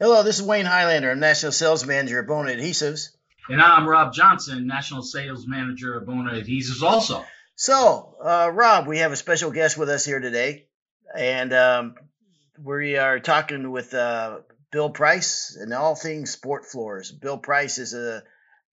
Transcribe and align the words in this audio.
Hello, 0.00 0.24
this 0.24 0.40
is 0.40 0.42
Wayne 0.42 0.66
Highlander. 0.66 1.12
I'm 1.12 1.20
National 1.20 1.52
Sales 1.52 1.86
Manager 1.86 2.20
at 2.20 2.26
Bona 2.26 2.50
Adhesives. 2.50 3.10
And 3.48 3.62
I'm 3.62 3.86
Rob 3.86 4.12
Johnson, 4.12 4.66
National 4.66 5.02
Sales 5.02 5.46
Manager 5.46 5.96
at 6.00 6.04
Bona 6.04 6.32
Adhesives 6.32 6.82
also. 6.82 7.24
So, 7.54 8.16
uh, 8.20 8.50
Rob, 8.52 8.88
we 8.88 8.98
have 8.98 9.12
a 9.12 9.16
special 9.16 9.52
guest 9.52 9.78
with 9.78 9.88
us 9.88 10.04
here 10.04 10.18
today. 10.18 10.66
And 11.16 11.52
um, 11.52 11.94
we 12.60 12.96
are 12.96 13.20
talking 13.20 13.70
with 13.70 13.94
uh, 13.94 14.38
Bill 14.72 14.90
Price 14.90 15.56
and 15.60 15.72
all 15.72 15.94
things 15.94 16.32
sport 16.32 16.66
floors. 16.66 17.12
Bill 17.12 17.38
Price 17.38 17.78
is 17.78 17.94
a 17.94 18.24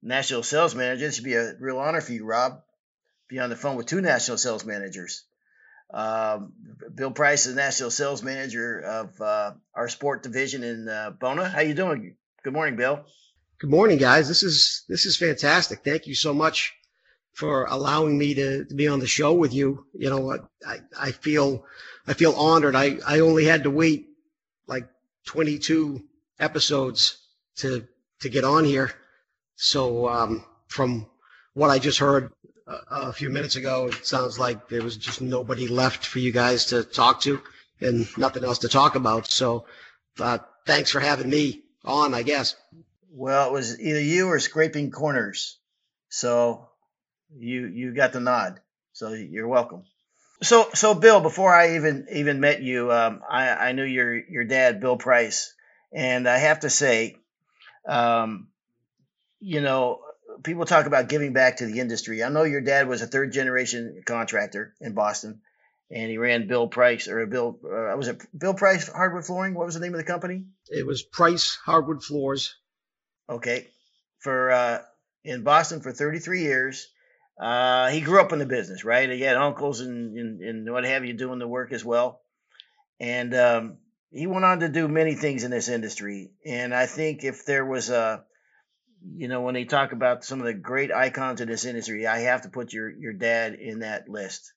National 0.01 0.41
Sales 0.41 0.73
Manager. 0.73 1.05
This 1.05 1.17
should 1.17 1.23
be 1.23 1.35
a 1.35 1.53
real 1.59 1.77
honor 1.77 2.01
for 2.01 2.13
you, 2.13 2.25
Rob. 2.25 2.53
To 2.53 2.63
be 3.29 3.37
on 3.37 3.51
the 3.51 3.55
phone 3.55 3.75
with 3.75 3.85
two 3.85 4.01
National 4.01 4.39
Sales 4.39 4.65
Managers. 4.65 5.23
Um, 5.93 6.53
Bill 6.93 7.11
Price 7.11 7.45
is 7.45 7.55
National 7.55 7.91
Sales 7.91 8.23
Manager 8.23 8.79
of 8.79 9.21
uh, 9.21 9.53
our 9.75 9.89
sport 9.89 10.23
division 10.23 10.63
in 10.63 10.87
uh, 10.87 11.11
Bona. 11.11 11.49
How 11.49 11.61
you 11.61 11.73
doing? 11.73 12.15
Good 12.43 12.53
morning, 12.53 12.75
Bill. 12.75 13.05
Good 13.59 13.69
morning, 13.69 13.97
guys. 13.97 14.27
This 14.27 14.41
is 14.41 14.83
this 14.87 15.05
is 15.05 15.17
fantastic. 15.17 15.83
Thank 15.83 16.07
you 16.07 16.15
so 16.15 16.33
much 16.33 16.73
for 17.33 17.65
allowing 17.65 18.17
me 18.17 18.33
to, 18.33 18.65
to 18.65 18.75
be 18.75 18.87
on 18.87 18.99
the 18.99 19.07
show 19.07 19.33
with 19.33 19.53
you. 19.53 19.85
You 19.93 20.09
know, 20.09 20.47
I 20.65 20.79
I 20.99 21.11
feel 21.11 21.65
I 22.07 22.13
feel 22.13 22.33
honored. 22.33 22.75
I 22.75 22.97
I 23.05 23.19
only 23.19 23.45
had 23.45 23.63
to 23.63 23.69
wait 23.69 24.07
like 24.67 24.87
22 25.27 26.01
episodes 26.39 27.17
to 27.57 27.87
to 28.21 28.29
get 28.29 28.43
on 28.43 28.63
here. 28.65 28.91
So 29.55 30.07
um, 30.09 30.45
from 30.67 31.05
what 31.53 31.69
I 31.69 31.79
just 31.79 31.99
heard 31.99 32.31
a, 32.71 33.09
a 33.09 33.13
few 33.13 33.29
minutes 33.29 33.55
ago, 33.55 33.87
it 33.87 34.05
sounds 34.05 34.39
like 34.39 34.69
there 34.69 34.81
was 34.81 34.97
just 34.97 35.21
nobody 35.21 35.67
left 35.67 36.05
for 36.05 36.19
you 36.19 36.31
guys 36.31 36.67
to 36.67 36.83
talk 36.83 37.21
to 37.21 37.41
and 37.79 38.07
nothing 38.17 38.43
else 38.43 38.59
to 38.59 38.69
talk 38.69 38.95
about. 38.95 39.27
So 39.27 39.65
uh, 40.19 40.39
thanks 40.65 40.91
for 40.91 40.99
having 40.99 41.29
me 41.29 41.61
on, 41.83 42.13
I 42.13 42.23
guess. 42.23 42.55
Well, 43.11 43.47
it 43.47 43.53
was 43.53 43.79
either 43.79 44.01
you 44.01 44.27
or 44.27 44.39
scraping 44.39 44.91
corners. 44.91 45.57
So 46.09 46.69
you 47.37 47.67
you 47.67 47.93
got 47.93 48.13
the 48.13 48.19
nod. 48.19 48.59
So 48.93 49.13
you're 49.13 49.47
welcome. 49.47 49.83
So 50.43 50.69
so 50.73 50.93
Bill, 50.93 51.21
before 51.21 51.53
I 51.53 51.75
even 51.75 52.07
even 52.11 52.39
met 52.39 52.61
you, 52.61 52.91
um, 52.91 53.21
I 53.29 53.49
I 53.49 53.71
knew 53.73 53.83
your 53.83 54.15
your 54.15 54.43
dad, 54.43 54.81
Bill 54.81 54.97
Price, 54.97 55.53
and 55.93 56.27
I 56.27 56.37
have 56.37 56.61
to 56.61 56.69
say, 56.69 57.17
um, 57.87 58.47
you 59.39 59.61
know, 59.61 60.01
people 60.43 60.65
talk 60.65 60.85
about 60.85 61.09
giving 61.09 61.33
back 61.33 61.57
to 61.57 61.65
the 61.65 61.79
industry. 61.79 62.23
I 62.23 62.29
know 62.29 62.43
your 62.43 62.61
dad 62.61 62.87
was 62.87 63.01
a 63.01 63.07
third 63.07 63.31
generation 63.31 64.01
contractor 64.05 64.73
in 64.79 64.93
Boston, 64.93 65.41
and 65.89 66.09
he 66.09 66.17
ran 66.17 66.47
Bill 66.47 66.67
Price 66.67 67.07
or 67.07 67.25
Bill 67.25 67.59
uh, 67.63 67.95
was 67.97 68.07
it 68.07 68.21
Bill 68.37 68.53
Price 68.53 68.87
Hardwood 68.87 69.25
Flooring? 69.25 69.53
What 69.53 69.65
was 69.65 69.75
the 69.75 69.81
name 69.81 69.93
of 69.93 69.99
the 69.99 70.05
company? 70.05 70.45
It 70.67 70.85
was 70.85 71.01
Price 71.01 71.57
Hardwood 71.65 72.03
Floors. 72.03 72.55
Okay, 73.29 73.67
for 74.19 74.51
uh, 74.51 74.81
in 75.23 75.43
Boston 75.43 75.81
for 75.81 75.91
33 75.91 76.41
years. 76.41 76.87
Uh, 77.39 77.89
he 77.89 78.01
grew 78.01 78.21
up 78.21 78.33
in 78.33 78.39
the 78.39 78.45
business, 78.45 78.83
right? 78.83 79.09
He 79.09 79.21
had 79.21 79.35
uncles 79.35 79.79
and, 79.79 80.15
and, 80.15 80.41
and 80.41 80.71
what 80.71 80.83
have 80.83 81.05
you 81.05 81.13
doing 81.13 81.39
the 81.39 81.47
work 81.47 81.71
as 81.71 81.83
well. 81.83 82.21
And 82.99 83.33
um, 83.33 83.77
he 84.11 84.27
went 84.27 84.45
on 84.45 84.59
to 84.59 84.69
do 84.69 84.87
many 84.87 85.15
things 85.15 85.43
in 85.43 85.49
this 85.49 85.67
industry. 85.67 86.31
And 86.45 86.73
I 86.73 86.85
think 86.85 87.23
if 87.23 87.45
there 87.45 87.65
was 87.65 87.89
a, 87.89 88.23
you 89.03 89.27
know, 89.27 89.41
when 89.41 89.53
they 89.53 89.65
talk 89.65 89.91
about 89.91 90.23
some 90.23 90.39
of 90.39 90.45
the 90.45 90.53
great 90.53 90.91
icons 90.91 91.41
in 91.41 91.47
this 91.47 91.65
industry, 91.65 92.07
I 92.07 92.19
have 92.19 92.43
to 92.43 92.49
put 92.49 92.73
your 92.73 92.89
your 92.89 93.13
dad 93.13 93.55
in 93.55 93.79
that 93.79 94.09
list. 94.09 94.53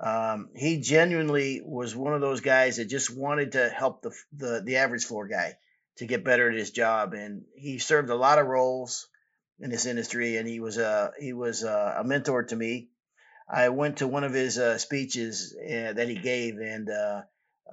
Um, 0.00 0.50
he 0.54 0.78
genuinely 0.80 1.62
was 1.64 1.96
one 1.96 2.12
of 2.12 2.20
those 2.20 2.40
guys 2.40 2.76
that 2.76 2.86
just 2.86 3.16
wanted 3.16 3.52
to 3.52 3.68
help 3.68 4.02
the 4.02 4.12
the, 4.32 4.62
the 4.64 4.76
average 4.76 5.04
floor 5.04 5.26
guy 5.26 5.56
to 5.96 6.06
get 6.06 6.24
better 6.24 6.50
at 6.50 6.56
his 6.56 6.70
job, 6.70 7.14
and 7.14 7.44
he 7.56 7.78
served 7.78 8.10
a 8.10 8.16
lot 8.16 8.38
of 8.38 8.46
roles 8.46 9.08
in 9.58 9.70
this 9.70 9.86
industry, 9.86 10.36
and 10.36 10.46
he 10.46 10.60
was 10.60 10.76
a 10.76 11.12
he 11.18 11.32
was 11.32 11.62
a, 11.62 11.96
a 12.00 12.04
mentor 12.04 12.44
to 12.44 12.56
me. 12.56 12.88
I 13.48 13.68
went 13.68 13.98
to 13.98 14.08
one 14.08 14.24
of 14.24 14.32
his 14.32 14.58
uh, 14.58 14.76
speeches 14.78 15.56
uh, 15.58 15.92
that 15.92 16.08
he 16.08 16.16
gave, 16.16 16.58
and 16.58 16.90
uh, 16.90 17.22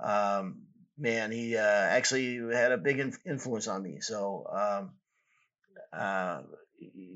um, 0.01 0.63
man, 0.97 1.31
he 1.31 1.57
uh, 1.57 1.61
actually 1.61 2.37
had 2.53 2.71
a 2.71 2.77
big 2.77 2.99
inf- 2.99 3.25
influence 3.25 3.67
on 3.67 3.81
me. 3.81 3.99
So, 3.99 4.45
um, 4.51 4.91
uh, 5.95 6.41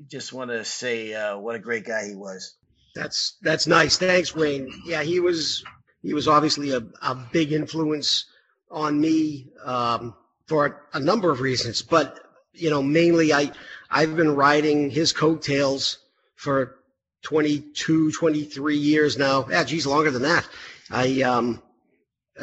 just 0.08 0.32
want 0.32 0.50
to 0.50 0.64
say 0.64 1.14
uh, 1.14 1.38
what 1.38 1.54
a 1.54 1.58
great 1.58 1.84
guy 1.84 2.08
he 2.08 2.14
was. 2.14 2.54
That's 2.94 3.36
that's 3.42 3.66
nice. 3.66 3.98
Thanks, 3.98 4.34
Wayne. 4.34 4.70
Yeah, 4.84 5.02
he 5.02 5.20
was 5.20 5.64
he 6.02 6.14
was 6.14 6.26
obviously 6.28 6.70
a, 6.72 6.82
a 7.02 7.14
big 7.32 7.52
influence 7.52 8.26
on 8.70 9.00
me. 9.00 9.48
Um, 9.64 10.14
for 10.48 10.86
a 10.94 10.98
number 10.98 11.30
of 11.30 11.40
reasons, 11.40 11.82
but 11.82 12.18
you 12.54 12.70
know, 12.70 12.82
mainly 12.82 13.32
I 13.32 13.52
I've 13.90 14.16
been 14.16 14.34
riding 14.34 14.90
his 14.90 15.12
coattails 15.12 15.98
for 16.36 16.76
22, 17.22 18.12
23 18.12 18.76
years 18.76 19.18
now. 19.18 19.46
Yeah, 19.48 19.64
geez, 19.64 19.86
longer 19.86 20.10
than 20.10 20.22
that. 20.22 20.48
I 20.90 21.22
um, 21.22 21.62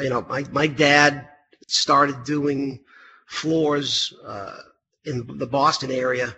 you 0.00 0.08
know, 0.08 0.22
my 0.28 0.44
my 0.52 0.68
dad 0.68 1.28
started 1.66 2.24
doing 2.24 2.80
floors 3.26 4.14
uh, 4.24 4.56
in 5.06 5.38
the 5.38 5.46
Boston 5.46 5.90
area 5.90 6.36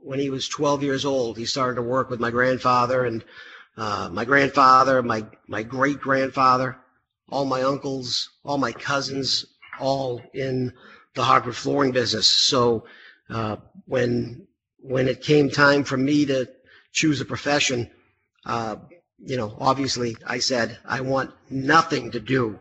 when 0.00 0.18
he 0.18 0.30
was 0.30 0.48
12 0.48 0.82
years 0.82 1.04
old. 1.04 1.36
He 1.36 1.44
started 1.46 1.76
to 1.76 1.82
work 1.82 2.10
with 2.10 2.20
my 2.20 2.30
grandfather 2.30 3.04
and 3.04 3.24
uh, 3.76 4.08
my 4.10 4.24
grandfather, 4.24 5.02
my 5.02 5.26
my 5.48 5.62
great 5.62 6.00
grandfather, 6.00 6.76
all 7.28 7.44
my 7.44 7.62
uncles, 7.62 8.30
all 8.44 8.56
my 8.58 8.72
cousins, 8.72 9.44
all 9.78 10.22
in 10.32 10.72
the 11.14 11.22
hardwood 11.22 11.56
flooring 11.56 11.92
business. 11.92 12.26
So 12.26 12.86
uh, 13.28 13.56
when 13.86 14.46
when 14.80 15.08
it 15.08 15.22
came 15.22 15.50
time 15.50 15.84
for 15.84 15.96
me 15.96 16.24
to 16.26 16.48
choose 16.92 17.20
a 17.20 17.24
profession, 17.24 17.90
uh, 18.46 18.76
you 19.18 19.36
know, 19.36 19.54
obviously 19.60 20.16
I 20.26 20.38
said 20.38 20.78
I 20.86 21.00
want 21.02 21.32
nothing 21.50 22.10
to 22.12 22.20
do 22.20 22.58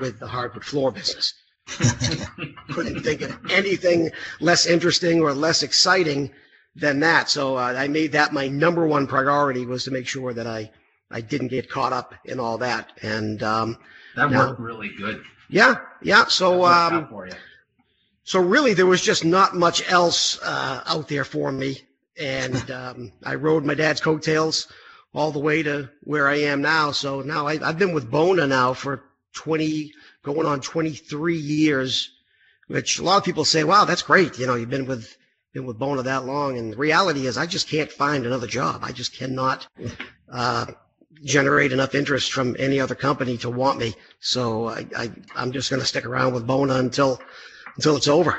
with 0.00 0.18
the 0.18 0.26
hardwood 0.26 0.64
floor 0.64 0.90
business. 0.90 1.34
Couldn't 2.70 3.02
think 3.02 3.22
of 3.22 3.38
anything 3.50 4.10
less 4.40 4.66
interesting 4.66 5.20
or 5.20 5.34
less 5.34 5.62
exciting 5.62 6.30
than 6.74 7.00
that. 7.00 7.28
So 7.28 7.56
uh, 7.56 7.74
I 7.76 7.88
made 7.88 8.12
that 8.12 8.32
my 8.32 8.48
number 8.48 8.86
one 8.86 9.06
priority 9.06 9.66
was 9.66 9.84
to 9.84 9.90
make 9.90 10.06
sure 10.06 10.32
that 10.32 10.46
I 10.46 10.70
I 11.10 11.20
didn't 11.20 11.48
get 11.48 11.70
caught 11.70 11.92
up 11.92 12.14
in 12.24 12.40
all 12.40 12.58
that. 12.58 12.92
And 13.02 13.42
um, 13.42 13.78
that 14.16 14.30
now, 14.30 14.48
worked 14.48 14.60
really 14.60 14.90
good. 14.90 15.22
Yeah, 15.48 15.76
yeah. 16.02 16.26
So 16.26 16.64
um, 16.64 17.08
so 18.24 18.40
really, 18.40 18.74
there 18.74 18.86
was 18.86 19.02
just 19.02 19.24
not 19.24 19.54
much 19.54 19.88
else 19.90 20.40
uh, 20.42 20.82
out 20.86 21.08
there 21.08 21.24
for 21.24 21.52
me, 21.52 21.80
and 22.18 22.70
um, 22.70 23.12
I 23.24 23.36
rode 23.36 23.64
my 23.64 23.74
dad's 23.74 24.00
coattails 24.00 24.70
all 25.14 25.32
the 25.32 25.38
way 25.38 25.62
to 25.62 25.88
where 26.02 26.28
I 26.28 26.36
am 26.40 26.60
now. 26.60 26.90
So 26.90 27.22
now 27.22 27.46
I, 27.46 27.56
have 27.58 27.78
been 27.78 27.94
with 27.94 28.10
Bona 28.10 28.46
now 28.46 28.74
for 28.74 29.04
20, 29.32 29.92
going 30.26 30.46
on 30.46 30.60
23 30.60 31.36
years, 31.36 32.10
which 32.66 32.98
a 32.98 33.02
lot 33.02 33.16
of 33.16 33.24
people 33.24 33.44
say, 33.44 33.64
"Wow, 33.64 33.86
that's 33.86 34.02
great." 34.02 34.38
You 34.38 34.46
know, 34.46 34.56
you've 34.56 34.68
been 34.68 34.86
with 34.86 35.16
been 35.54 35.64
with 35.64 35.78
Bona 35.78 36.02
that 36.02 36.26
long, 36.26 36.58
and 36.58 36.72
the 36.72 36.76
reality 36.76 37.26
is, 37.26 37.38
I 37.38 37.46
just 37.46 37.68
can't 37.68 37.90
find 37.90 38.26
another 38.26 38.46
job. 38.46 38.80
I 38.82 38.92
just 38.92 39.14
cannot. 39.14 39.66
Uh, 40.30 40.66
generate 41.24 41.72
enough 41.72 41.94
interest 41.94 42.30
from 42.30 42.54
any 42.58 42.78
other 42.78 42.94
company 42.94 43.38
to 43.38 43.48
want 43.48 43.78
me. 43.78 43.94
So 44.20 44.66
I, 44.66 44.86
I, 44.94 45.10
I'm 45.34 45.52
just 45.52 45.70
going 45.70 45.80
to 45.80 45.86
stick 45.86 46.04
around 46.04 46.34
with 46.34 46.46
Bona 46.46 46.74
until 46.74 47.18
until 47.76 47.96
it's 47.96 48.08
over. 48.08 48.38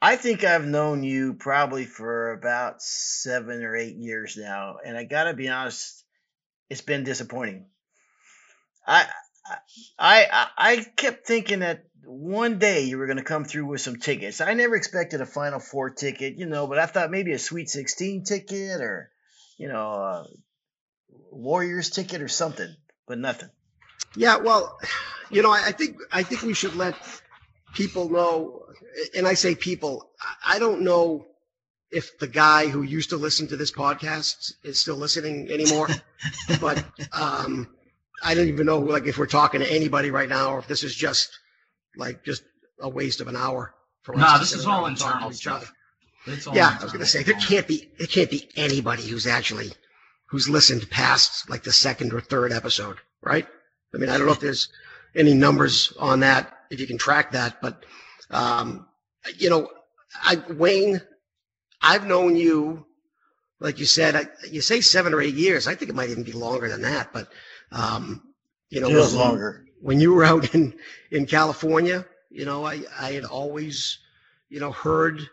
I 0.00 0.16
think 0.16 0.44
I've 0.44 0.64
known 0.64 1.02
you 1.02 1.34
probably 1.34 1.84
for 1.84 2.32
about 2.32 2.80
seven 2.80 3.62
or 3.64 3.76
eight 3.76 3.96
years 3.96 4.36
now, 4.38 4.76
and 4.84 4.96
I 4.96 5.04
got 5.04 5.24
to 5.24 5.34
be 5.34 5.48
honest, 5.48 6.04
it's 6.70 6.80
been 6.80 7.02
disappointing. 7.02 7.66
I, 8.86 9.06
I, 9.98 10.46
I 10.56 10.86
kept 10.96 11.26
thinking 11.26 11.60
that 11.60 11.84
one 12.04 12.58
day 12.58 12.84
you 12.84 12.98
were 12.98 13.06
going 13.06 13.18
to 13.18 13.24
come 13.24 13.44
through 13.44 13.66
with 13.66 13.80
some 13.80 13.96
tickets. 13.96 14.40
I 14.40 14.54
never 14.54 14.74
expected 14.76 15.20
a 15.20 15.26
Final 15.26 15.60
Four 15.60 15.90
ticket, 15.90 16.36
you 16.36 16.46
know, 16.46 16.66
but 16.66 16.78
I 16.78 16.86
thought 16.86 17.10
maybe 17.10 17.32
a 17.32 17.38
Sweet 17.38 17.68
16 17.68 18.24
ticket 18.24 18.80
or, 18.80 19.10
you 19.58 19.68
know, 19.68 19.92
a 19.92 20.26
Warriors 21.30 21.90
ticket 21.90 22.22
or 22.22 22.28
something, 22.28 22.74
but 23.06 23.18
nothing. 23.18 23.50
Yeah, 24.16 24.36
well, 24.36 24.78
you 25.30 25.42
know, 25.42 25.50
I 25.50 25.72
think 25.72 25.98
I 26.10 26.22
think 26.22 26.42
we 26.42 26.54
should 26.54 26.74
let 26.76 26.94
people 27.74 28.08
know, 28.08 28.62
and 29.14 29.26
I 29.26 29.34
say 29.34 29.54
people, 29.54 30.10
I 30.44 30.58
don't 30.58 30.82
know 30.82 31.26
if 31.90 32.18
the 32.18 32.26
guy 32.26 32.68
who 32.68 32.82
used 32.82 33.10
to 33.10 33.16
listen 33.16 33.48
to 33.48 33.56
this 33.56 33.72
podcast 33.72 34.54
is 34.62 34.80
still 34.80 34.96
listening 34.96 35.50
anymore, 35.50 35.88
but 36.60 36.84
um, 37.12 37.68
I 38.22 38.34
don't 38.34 38.48
even 38.48 38.66
know 38.66 38.78
like 38.78 39.06
if 39.06 39.18
we're 39.18 39.26
talking 39.26 39.60
to 39.60 39.72
anybody 39.72 40.10
right 40.10 40.28
now 40.28 40.52
or 40.52 40.58
if 40.58 40.66
this 40.66 40.82
is 40.82 40.94
just 40.94 41.38
like 41.96 42.24
just 42.24 42.42
a 42.80 42.88
waste 42.88 43.20
of 43.20 43.28
an 43.28 43.36
hour 43.36 43.74
for 44.02 44.14
us. 44.14 44.20
No, 44.20 44.38
this 44.38 44.52
is 44.52 44.66
all 44.66 44.86
internal 44.86 45.30
stuff. 45.32 45.72
yeah, 46.52 46.76
I 46.78 46.82
was 46.82 46.92
going 46.92 47.04
to 47.04 47.06
say 47.06 47.22
there 47.22 47.38
can't 47.40 47.66
be 47.66 47.90
it 47.98 48.10
can't 48.10 48.30
be 48.30 48.48
anybody 48.56 49.02
who's 49.02 49.26
actually 49.26 49.70
who's 50.26 50.48
listened 50.48 50.88
past 50.90 51.48
like 51.48 51.62
the 51.62 51.72
second 51.72 52.12
or 52.12 52.20
third 52.20 52.52
episode, 52.52 52.98
right? 53.22 53.46
I 53.94 53.98
mean, 53.98 54.10
I 54.10 54.18
don't 54.18 54.26
know 54.26 54.32
if 54.32 54.40
there's 54.40 54.68
any 55.14 55.34
numbers 55.34 55.92
on 55.98 56.20
that 56.20 56.58
if 56.70 56.80
you 56.80 56.86
can 56.86 56.98
track 56.98 57.32
that. 57.32 57.60
But 57.60 57.84
um, 58.30 58.86
you 59.36 59.50
know, 59.50 59.70
I, 60.22 60.42
Wayne, 60.50 61.00
I've 61.82 62.06
known 62.06 62.36
you, 62.36 62.86
like 63.60 63.78
you 63.78 63.86
said, 63.86 64.16
I, 64.16 64.26
you 64.50 64.60
say 64.60 64.80
seven 64.80 65.14
or 65.14 65.20
eight 65.20 65.34
years. 65.34 65.66
I 65.66 65.74
think 65.74 65.90
it 65.90 65.94
might 65.94 66.10
even 66.10 66.22
be 66.24 66.32
longer 66.32 66.68
than 66.68 66.82
that, 66.82 67.12
but, 67.12 67.28
um, 67.72 68.22
you 68.70 68.80
know, 68.80 68.88
when- 68.88 69.14
longer. 69.14 69.64
when 69.80 70.00
you 70.00 70.12
were 70.12 70.24
out 70.24 70.54
in, 70.54 70.74
in 71.10 71.26
California, 71.26 72.04
you 72.30 72.44
know, 72.44 72.64
I, 72.64 72.82
I 72.98 73.12
had 73.12 73.24
always, 73.24 73.98
you 74.48 74.60
know, 74.60 74.72
heard 74.72 75.28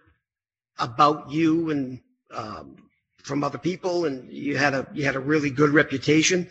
about 0.80 1.32
you 1.32 1.70
and, 1.72 2.02
um, 2.32 2.78
from 3.24 3.44
other 3.44 3.58
people 3.58 4.06
and 4.06 4.32
you 4.32 4.56
had 4.58 4.74
a, 4.74 4.88
you 4.94 5.04
had 5.06 5.16
a 5.16 5.20
really 5.20 5.50
good 5.50 5.72
reputation 5.72 6.48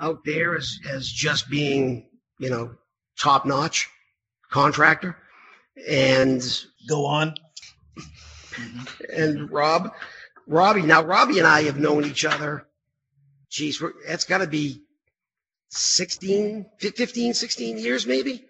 out 0.00 0.24
there 0.24 0.56
as, 0.56 0.78
as 0.88 1.08
just 1.08 1.50
being, 1.50 2.08
you 2.38 2.50
know, 2.50 2.74
top 3.18 3.44
notch 3.46 3.88
contractor. 4.50 5.16
And, 5.88 6.42
Go 6.88 7.04
on. 7.06 7.34
and 9.12 9.50
Rob, 9.50 9.92
Robbie, 10.46 10.82
now 10.82 11.02
Robbie 11.02 11.38
and 11.38 11.46
I 11.46 11.62
have 11.62 11.78
known 11.78 12.04
each 12.04 12.24
other. 12.24 12.66
Geez, 13.50 13.80
we're, 13.80 13.92
that's 14.06 14.24
gotta 14.24 14.46
be 14.46 14.83
16, 15.76 16.66
15, 16.78 17.34
16 17.34 17.78
years 17.78 18.06
maybe. 18.06 18.44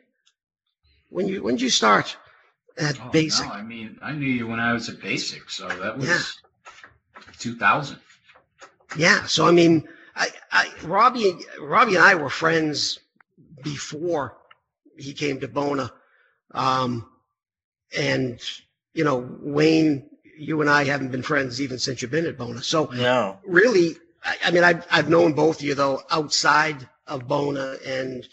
When 1.08 1.26
you, 1.28 1.42
when 1.42 1.54
did 1.54 1.62
you 1.62 1.70
start 1.70 2.16
at 2.76 2.98
Oh, 3.00 3.08
basic? 3.10 3.46
No, 3.46 3.52
I 3.52 3.62
mean, 3.62 3.98
I 4.02 4.12
knew 4.12 4.26
you 4.26 4.46
when 4.46 4.60
I 4.60 4.72
was 4.72 4.88
at 4.88 5.00
basic, 5.00 5.48
so 5.48 5.68
that 5.68 5.96
was 5.96 6.06
Yeah. 6.08 6.20
2000. 7.38 7.98
Yeah. 8.96 9.24
So 9.26 9.46
I 9.46 9.52
mean, 9.52 9.88
I, 10.14 10.28
I, 10.52 10.70
Robbie, 10.82 11.34
Robbie 11.60 11.94
and 11.96 12.04
I 12.04 12.14
were 12.14 12.30
friends 12.30 12.98
before 13.62 14.36
he 14.96 15.12
came 15.12 15.40
to 15.40 15.48
Bona, 15.48 15.92
um, 16.52 17.08
and 17.96 18.38
you 18.92 19.02
know, 19.04 19.28
Wayne, 19.40 20.08
you 20.36 20.60
and 20.60 20.68
I 20.70 20.84
haven't 20.84 21.10
been 21.10 21.22
friends 21.22 21.60
even 21.60 21.78
since 21.78 22.02
you've 22.02 22.10
been 22.10 22.26
at 22.26 22.36
Bona. 22.38 22.62
So 22.62 22.86
No. 22.92 23.38
really, 23.44 23.96
I, 24.24 24.36
I 24.46 24.50
mean, 24.50 24.62
I've 24.64 24.86
I've 24.90 25.08
known 25.08 25.32
both 25.32 25.58
of 25.60 25.62
you 25.62 25.74
though 25.74 26.02
outside 26.10 26.88
of 27.06 27.28
Bona, 27.28 27.76
and 27.86 28.26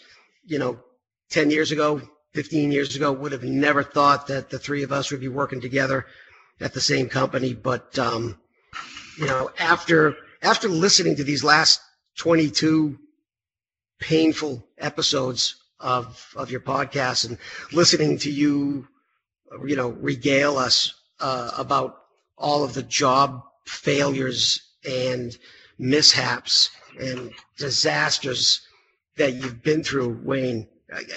you 0.44 0.58
know, 0.58 0.78
ten 1.30 1.50
years 1.50 1.72
ago, 1.72 2.00
fifteen 2.32 2.72
years 2.72 2.96
ago, 2.96 3.12
would 3.12 3.32
have 3.32 3.44
never 3.44 3.82
thought 3.82 4.26
that 4.28 4.50
the 4.50 4.58
three 4.58 4.82
of 4.82 4.92
us 4.92 5.10
would 5.10 5.20
be 5.20 5.28
working 5.28 5.60
together 5.60 6.06
at 6.60 6.72
the 6.72 6.80
same 6.80 7.08
company. 7.08 7.54
But 7.54 7.98
um, 7.98 8.38
you 9.18 9.26
know, 9.26 9.50
after 9.58 10.16
after 10.42 10.68
listening 10.68 11.16
to 11.16 11.24
these 11.24 11.44
last 11.44 11.80
twenty 12.16 12.50
two 12.50 12.98
painful 14.00 14.64
episodes 14.78 15.56
of 15.80 16.32
of 16.36 16.50
your 16.50 16.60
podcast 16.60 17.28
and 17.28 17.38
listening 17.72 18.18
to 18.18 18.30
you, 18.30 18.88
you 19.66 19.76
know, 19.76 19.90
regale 19.90 20.56
us 20.56 20.94
uh, 21.20 21.50
about 21.56 21.98
all 22.38 22.64
of 22.64 22.74
the 22.74 22.82
job 22.82 23.42
failures 23.66 24.60
and 24.84 25.36
mishaps 25.78 26.70
and 26.98 27.32
disasters 27.56 28.62
that 29.16 29.34
you've 29.34 29.62
been 29.62 29.82
through, 29.82 30.20
Wayne. 30.22 30.68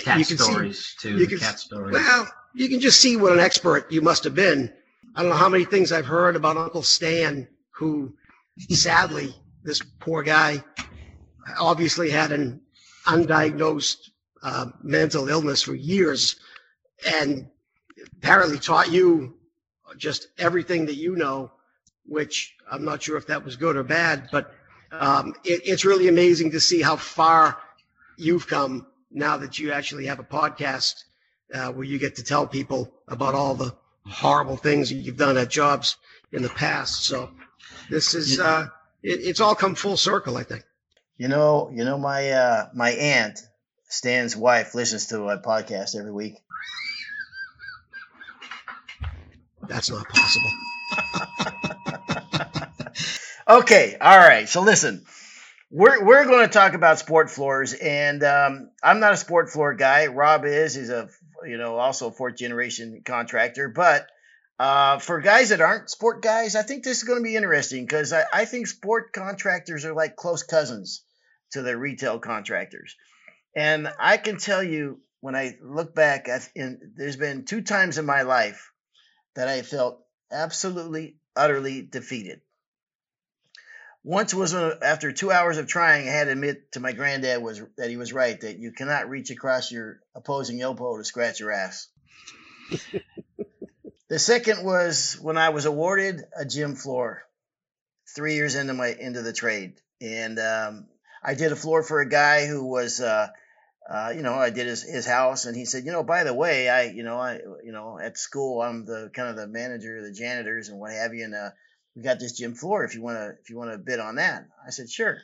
Cat 0.04 0.19
you 0.19 0.25
can 0.25 0.38
stories, 0.38 0.95
too. 1.00 1.18
you 1.18 1.27
can 1.27 1.38
cat 1.38 1.60
stories. 1.60 1.94
well, 1.94 2.27
you 2.54 2.69
can 2.69 2.80
just 2.80 3.01
see 3.01 3.18
what 3.18 3.33
an 3.33 3.39
expert 3.39 3.92
you 3.92 4.01
must 4.01 4.24
have 4.24 4.33
been. 4.36 4.72
I 5.16 5.22
don't 5.22 5.31
know 5.31 5.38
how 5.38 5.50
many 5.50 5.66
things 5.66 5.92
I've 5.92 6.06
heard 6.06 6.36
about 6.36 6.57
Uncle 6.57 6.83
Stan, 6.83 7.48
who 7.72 8.13
sadly, 8.69 9.36
this 9.63 9.81
poor 10.00 10.24
guy 10.24 10.63
obviously 11.60 12.10
had 12.10 12.31
an 12.31 12.62
undiagnosed 13.06 14.10
uh, 14.44 14.68
mental 14.81 15.28
illness 15.28 15.62
for 15.62 15.75
years 15.75 16.38
and 17.19 17.48
apparently 18.18 18.60
taught 18.60 18.92
you 18.92 19.36
just 19.98 20.28
everything 20.38 20.86
that 20.86 20.95
you 20.95 21.16
know, 21.16 21.51
which 22.06 22.56
I'm 22.71 22.83
not 22.83 23.04
sure 23.04 23.18
if 23.18 23.28
that 23.28 23.44
was 23.44 23.56
good 23.56 23.75
or 23.75 23.83
bad, 23.83 24.30
but 24.31 24.54
um, 24.92 25.34
it, 25.44 25.62
it's 25.66 25.86
really 25.86 26.08
amazing 26.08 26.52
to 26.52 26.60
see 26.60 26.82
how 26.82 26.96
far 26.96 27.58
you've 28.18 28.48
come 28.48 28.88
now 29.12 29.38
that 29.38 29.60
you 29.60 29.72
actually 29.72 30.08
have 30.08 30.20
a 30.20 30.24
podcast 30.24 31.04
uh, 31.54 31.72
where 31.72 31.86
you 31.86 32.00
get 32.00 32.16
to 32.16 32.24
tell 32.24 32.48
people 32.48 32.92
about 33.08 33.36
all 33.36 33.56
the 33.56 33.76
horrible 34.06 34.58
things 34.58 34.90
that 34.90 34.96
you've 34.96 35.18
done 35.18 35.38
at 35.38 35.50
jobs 35.50 35.98
in 36.32 36.42
the 36.42 36.50
past. 36.50 37.04
So 37.06 37.32
this 37.90 38.14
is 38.14 38.40
uh, 38.40 38.68
it, 39.04 39.20
it's 39.22 39.40
all 39.40 39.56
come 39.56 39.76
full 39.76 39.98
circle, 39.98 40.38
I 40.38 40.44
think. 40.44 40.64
You 41.18 41.28
know, 41.28 41.70
you 41.74 41.86
know, 41.86 41.98
my 41.98 42.31
uh, 42.31 42.70
my 42.74 42.92
aunt, 42.92 43.40
Stan's 43.88 44.36
wife, 44.36 44.76
listens 44.76 45.08
to 45.08 45.20
my 45.20 45.38
podcast 45.38 45.98
every 45.98 46.12
week. 46.12 46.36
That's 49.68 49.90
not 49.90 50.06
possible. 50.08 50.52
Okay, 53.47 53.95
all 54.01 54.18
right. 54.18 54.50
So 54.50 54.62
listen, 54.62 55.06
we're 55.69 56.03
we're 56.03 56.25
going 56.25 56.47
to 56.47 56.51
talk 56.51 56.74
about 56.74 56.97
sport 56.97 57.30
floors, 57.30 57.74
and 57.74 58.24
um, 58.24 58.71
I'm 58.81 59.00
not 59.00 59.13
a 59.13 59.18
sport 59.18 59.51
floor 59.51 59.75
guy. 59.75 60.07
Rob 60.07 60.45
is. 60.45 60.74
He's 60.74 60.89
a 60.89 61.09
you 61.45 61.57
know 61.57 61.77
also 61.77 62.12
fourth 62.12 62.36
generation 62.38 63.01
contractor, 63.06 63.69
but. 63.69 64.07
Uh, 64.57 65.00
for 65.00 65.19
guys 65.19 65.50
that 65.50 65.59
aren't 65.59 65.89
sport 65.89 66.21
guys, 66.21 66.56
I 66.56 66.62
think 66.62 66.86
this 66.86 67.00
is 67.00 67.03
going 67.03 67.19
to 67.19 67.24
be 67.24 67.36
interesting 67.36 67.83
because 67.83 68.13
I, 68.13 68.24
I 68.31 68.45
think 68.45 68.68
sport 68.68 69.12
contractors 69.12 69.83
are 69.83 69.94
like 69.94 70.15
close 70.15 70.44
cousins 70.44 71.03
to 71.51 71.62
the 71.62 71.75
retail 71.75 72.19
contractors. 72.19 72.95
And 73.53 73.89
I 74.00 74.15
can 74.15 74.38
tell 74.38 74.63
you 74.63 75.01
when 75.19 75.36
I 75.36 75.57
look 75.62 75.94
back, 75.94 76.30
at, 76.30 76.47
in, 76.56 76.94
there's 76.95 77.18
been 77.18 77.44
two 77.44 77.63
times 77.63 77.97
in 77.97 78.06
my 78.06 78.21
life 78.21 78.71
that 79.36 79.50
I 79.50 79.62
felt 79.62 80.01
absolutely, 80.31 81.18
utterly 81.36 81.81
defeated. 81.81 82.39
Once 84.06 84.36
was 84.36 84.54
when, 84.54 84.84
after 84.84 85.12
two 85.12 85.31
hours 85.31 85.57
of 85.57 85.66
trying, 85.66 86.07
I 86.07 86.12
had 86.12 86.25
to 86.25 86.31
admit 86.31 86.72
to 86.74 86.80
my 86.80 86.92
granddad 86.92 87.42
was 87.42 87.60
that 87.75 87.90
he 87.90 87.98
was 87.98 88.13
right 88.13 88.40
that 88.40 88.60
you 88.60 88.72
cannot 88.72 89.10
reach 89.10 89.31
across 89.31 89.72
your 89.72 90.00
opposing 90.13 90.62
elbow 90.62 90.96
to 90.96 91.04
scratch 91.04 91.40
your 91.40 91.52
ass. 91.52 91.88
the 94.07 94.19
second 94.19 94.63
was 94.63 95.18
when 95.19 95.40
I 95.40 95.50
was 95.50 95.66
awarded 95.66 96.22
a 96.38 96.46
gym 96.46 96.75
floor, 96.75 97.24
three 98.16 98.36
years 98.36 98.54
into 98.54 98.75
my 98.75 98.90
into 98.90 99.24
the 99.24 99.34
trade, 99.34 99.81
and 100.00 100.38
um, 100.38 100.86
I 101.24 101.34
did 101.34 101.52
a 101.52 101.56
floor 101.56 101.81
for 101.81 102.00
a 102.00 102.07
guy 102.07 102.46
who 102.46 102.63
was. 102.63 103.02
Uh, 103.02 103.28
uh, 103.88 104.12
you 104.16 104.24
know, 104.24 104.34
I 104.34 104.50
did 104.50 104.66
his, 104.66 104.81
his 104.81 105.06
house, 105.06 105.46
and 105.46 105.56
he 105.56 105.66
said, 105.66 105.86
you 105.86 105.92
know, 105.92 106.02
by 106.02 106.24
the 106.24 106.34
way, 106.34 106.68
I, 106.69 106.86
you 106.86 107.04
know, 107.04 107.19
I, 107.19 107.36
you 107.63 107.72
know, 107.72 108.00
at 108.00 108.18
school, 108.18 108.60
I'm 108.63 108.84
the 108.84 109.12
kind 109.13 109.30
of 109.30 109.36
the 109.36 109.46
manager, 109.46 109.98
of 109.98 110.04
the 110.04 110.12
janitors, 110.12 110.69
and 110.69 110.80
what 110.80 110.92
have 110.92 111.14
you, 111.14 111.24
and 111.24 111.35
uh, 111.35 111.50
we 111.95 112.04
got 112.04 112.19
this 112.19 112.33
gym 112.33 112.56
floor. 112.56 112.83
If 112.83 112.95
you 112.95 113.02
want 113.02 113.18
to, 113.18 113.35
if 113.42 113.49
you 113.49 113.57
want 113.57 113.71
to 113.71 113.78
bid 113.78 113.99
on 113.99 114.16
that, 114.16 114.47
I 114.66 114.71
said, 114.71 114.90
sure. 114.90 115.18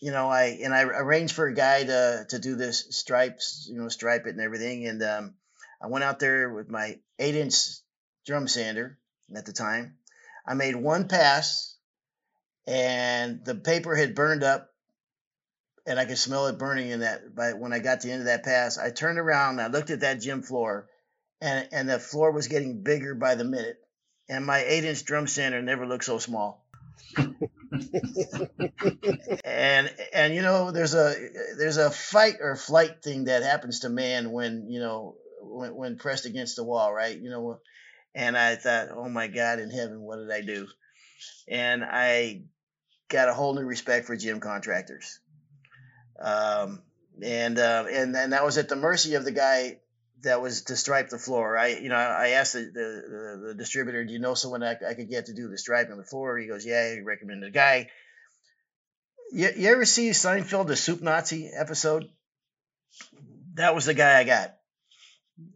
You 0.00 0.10
know, 0.10 0.28
I 0.28 0.58
and 0.62 0.74
I 0.74 0.82
arranged 0.82 1.34
for 1.34 1.46
a 1.46 1.54
guy 1.54 1.84
to 1.84 2.26
to 2.30 2.38
do 2.38 2.56
this 2.56 2.86
stripes, 2.90 3.68
you 3.70 3.80
know, 3.80 3.88
stripe 3.88 4.26
it 4.26 4.30
and 4.30 4.40
everything, 4.40 4.86
and 4.86 5.00
um, 5.02 5.34
I 5.80 5.86
went 5.86 6.04
out 6.04 6.18
there 6.18 6.50
with 6.50 6.68
my 6.68 6.98
eight 7.20 7.36
inch 7.36 7.54
drum 8.26 8.48
sander 8.48 8.98
at 9.34 9.46
the 9.46 9.52
time. 9.52 9.98
I 10.44 10.54
made 10.54 10.74
one 10.74 11.06
pass, 11.06 11.76
and 12.66 13.44
the 13.44 13.54
paper 13.54 13.94
had 13.94 14.16
burned 14.16 14.42
up 14.42 14.72
and 15.86 15.98
I 15.98 16.04
could 16.04 16.18
smell 16.18 16.46
it 16.46 16.58
burning 16.58 16.90
in 16.90 17.00
that. 17.00 17.34
But 17.34 17.58
when 17.58 17.72
I 17.72 17.78
got 17.78 18.00
to 18.00 18.06
the 18.06 18.12
end 18.12 18.22
of 18.22 18.26
that 18.26 18.44
pass, 18.44 18.78
I 18.78 18.90
turned 18.90 19.18
around 19.18 19.58
and 19.58 19.62
I 19.62 19.66
looked 19.66 19.90
at 19.90 20.00
that 20.00 20.20
gym 20.20 20.42
floor, 20.42 20.88
and 21.40 21.68
and 21.72 21.88
the 21.88 21.98
floor 21.98 22.30
was 22.30 22.48
getting 22.48 22.82
bigger 22.82 23.14
by 23.14 23.34
the 23.34 23.44
minute. 23.44 23.78
And 24.28 24.46
my 24.46 24.62
eight-inch 24.64 25.04
drum 25.04 25.26
sander 25.26 25.62
never 25.62 25.86
looked 25.86 26.04
so 26.04 26.18
small. 26.18 26.64
and 29.44 29.92
and 30.12 30.34
you 30.34 30.42
know 30.42 30.70
there's 30.70 30.94
a 30.94 31.14
there's 31.58 31.78
a 31.78 31.90
fight 31.90 32.36
or 32.40 32.54
flight 32.56 33.02
thing 33.02 33.24
that 33.24 33.42
happens 33.42 33.80
to 33.80 33.88
man 33.88 34.30
when 34.30 34.68
you 34.70 34.78
know 34.78 35.16
when, 35.40 35.74
when 35.74 35.98
pressed 35.98 36.26
against 36.26 36.56
the 36.56 36.64
wall, 36.64 36.92
right? 36.92 37.18
You 37.18 37.30
know, 37.30 37.60
and 38.14 38.36
I 38.36 38.56
thought, 38.56 38.88
oh 38.94 39.08
my 39.08 39.26
God 39.26 39.58
in 39.58 39.70
heaven, 39.70 40.00
what 40.00 40.16
did 40.16 40.30
I 40.30 40.42
do? 40.42 40.68
And 41.48 41.84
I 41.84 42.42
got 43.08 43.28
a 43.28 43.34
whole 43.34 43.54
new 43.54 43.64
respect 43.64 44.06
for 44.06 44.16
gym 44.16 44.40
contractors 44.40 45.18
um, 46.20 46.82
and 47.22 47.58
uh, 47.58 47.84
and 47.90 48.16
and 48.16 48.32
that 48.32 48.44
was 48.44 48.58
at 48.58 48.68
the 48.68 48.76
mercy 48.76 49.14
of 49.14 49.24
the 49.24 49.32
guy 49.32 49.78
that 50.22 50.40
was 50.40 50.62
to 50.62 50.76
stripe 50.76 51.08
the 51.08 51.18
floor. 51.18 51.56
I 51.56 51.68
you 51.68 51.88
know 51.88 51.96
I 51.96 52.30
asked 52.30 52.54
the 52.54 52.60
the, 52.60 52.70
the, 52.70 53.46
the 53.48 53.54
distributor, 53.54 54.04
do 54.04 54.12
you 54.12 54.18
know 54.18 54.34
someone 54.34 54.62
I, 54.62 54.76
I 54.88 54.94
could 54.94 55.08
get 55.08 55.26
to 55.26 55.34
do 55.34 55.48
the 55.48 55.58
striping 55.58 55.96
the 55.96 56.04
floor? 56.04 56.38
He 56.38 56.46
goes, 56.46 56.64
yeah, 56.64 56.94
he 56.94 57.00
recommended 57.00 57.48
a 57.48 57.52
guy. 57.52 57.90
You, 59.32 59.50
you 59.56 59.68
ever 59.70 59.84
see 59.84 60.10
Seinfeld, 60.10 60.66
the 60.66 60.76
Soup 60.76 61.00
Nazi 61.00 61.48
episode? 61.48 62.04
That 63.54 63.74
was 63.74 63.86
the 63.86 63.94
guy 63.94 64.18
I 64.18 64.24
got. 64.24 64.54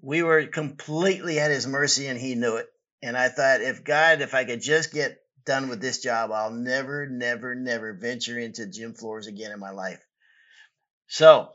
We 0.00 0.22
were 0.22 0.46
completely 0.46 1.38
at 1.38 1.50
his 1.50 1.66
mercy, 1.66 2.06
and 2.06 2.18
he 2.18 2.34
knew 2.34 2.56
it. 2.56 2.66
And 3.02 3.16
I 3.16 3.28
thought, 3.28 3.60
if 3.60 3.84
God, 3.84 4.22
if 4.22 4.34
I 4.34 4.44
could 4.44 4.62
just 4.62 4.92
get 4.92 5.18
done 5.44 5.68
with 5.68 5.80
this 5.80 6.02
job, 6.02 6.32
I'll 6.32 6.50
never, 6.50 7.06
never, 7.06 7.54
never 7.54 7.92
venture 7.92 8.38
into 8.38 8.66
gym 8.66 8.94
floors 8.94 9.26
again 9.26 9.52
in 9.52 9.60
my 9.60 9.70
life. 9.70 10.00
So 11.06 11.50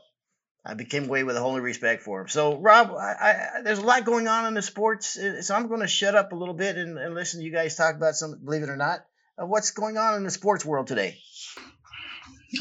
I 0.64 0.74
became 0.74 1.04
away 1.04 1.24
with 1.24 1.36
a 1.36 1.40
holy 1.40 1.60
respect 1.60 2.02
for 2.02 2.20
him. 2.20 2.28
So, 2.28 2.56
Rob, 2.58 2.92
I, 2.92 3.14
I, 3.20 3.62
there's 3.62 3.80
a 3.80 3.84
lot 3.84 4.04
going 4.04 4.28
on 4.28 4.46
in 4.46 4.54
the 4.54 4.62
sports, 4.62 5.18
uh, 5.18 5.42
so 5.42 5.56
I'm 5.56 5.66
going 5.66 5.80
to 5.80 5.88
shut 5.88 6.14
up 6.14 6.32
a 6.32 6.36
little 6.36 6.54
bit 6.54 6.76
and, 6.76 6.98
and, 6.98 7.14
listen 7.14 7.40
to 7.40 7.46
you 7.46 7.52
guys 7.52 7.74
talk 7.74 7.96
about 7.96 8.14
some, 8.14 8.38
believe 8.44 8.62
it 8.62 8.68
or 8.68 8.76
not, 8.76 9.04
what's 9.36 9.72
going 9.72 9.96
on 9.96 10.14
in 10.14 10.24
the 10.24 10.30
sports 10.30 10.64
world 10.64 10.86
today. 10.86 11.18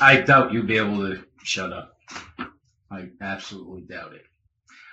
I 0.01 0.21
doubt 0.21 0.51
you'll 0.51 0.65
be 0.65 0.77
able 0.77 0.97
to 0.97 1.23
shut 1.43 1.71
up. 1.71 1.97
I 2.89 3.09
absolutely 3.21 3.81
doubt 3.81 4.13
it. 4.13 4.23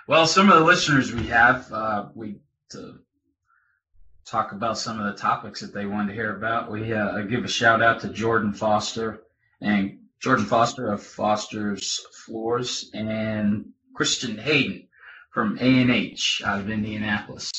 Well, 0.07 0.27
some 0.27 0.50
of 0.50 0.59
the 0.59 0.65
listeners 0.65 1.12
we 1.12 1.27
have, 1.29 1.73
uh, 1.73 2.09
we 2.15 2.41
to 2.71 2.99
talk 4.27 4.53
about 4.53 4.79
some 4.79 5.00
of 5.00 5.07
the 5.07 5.21
topics 5.21 5.61
that 5.61 5.73
they 5.73 5.87
wanted 5.87 6.09
to 6.09 6.15
hear 6.15 6.37
about. 6.37 6.71
We 6.71 6.93
uh, 6.93 7.23
give 7.23 7.45
a 7.45 7.49
shout 7.49 7.83
out 7.83 8.00
to 8.00 8.11
Jordan 8.11 8.53
Foster 8.53 9.23
and 9.61 9.99
Jordan 10.21 10.47
Foster 10.47 10.93
of 10.93 11.03
Foster's 11.03 12.05
Floors 12.25 12.91
and 12.95 13.67
Christian 13.95 14.39
Hayden 14.39 14.89
from 15.33 15.59
A&H 15.61 16.43
out 16.45 16.61
of 16.61 16.71
Indianapolis. 16.71 17.53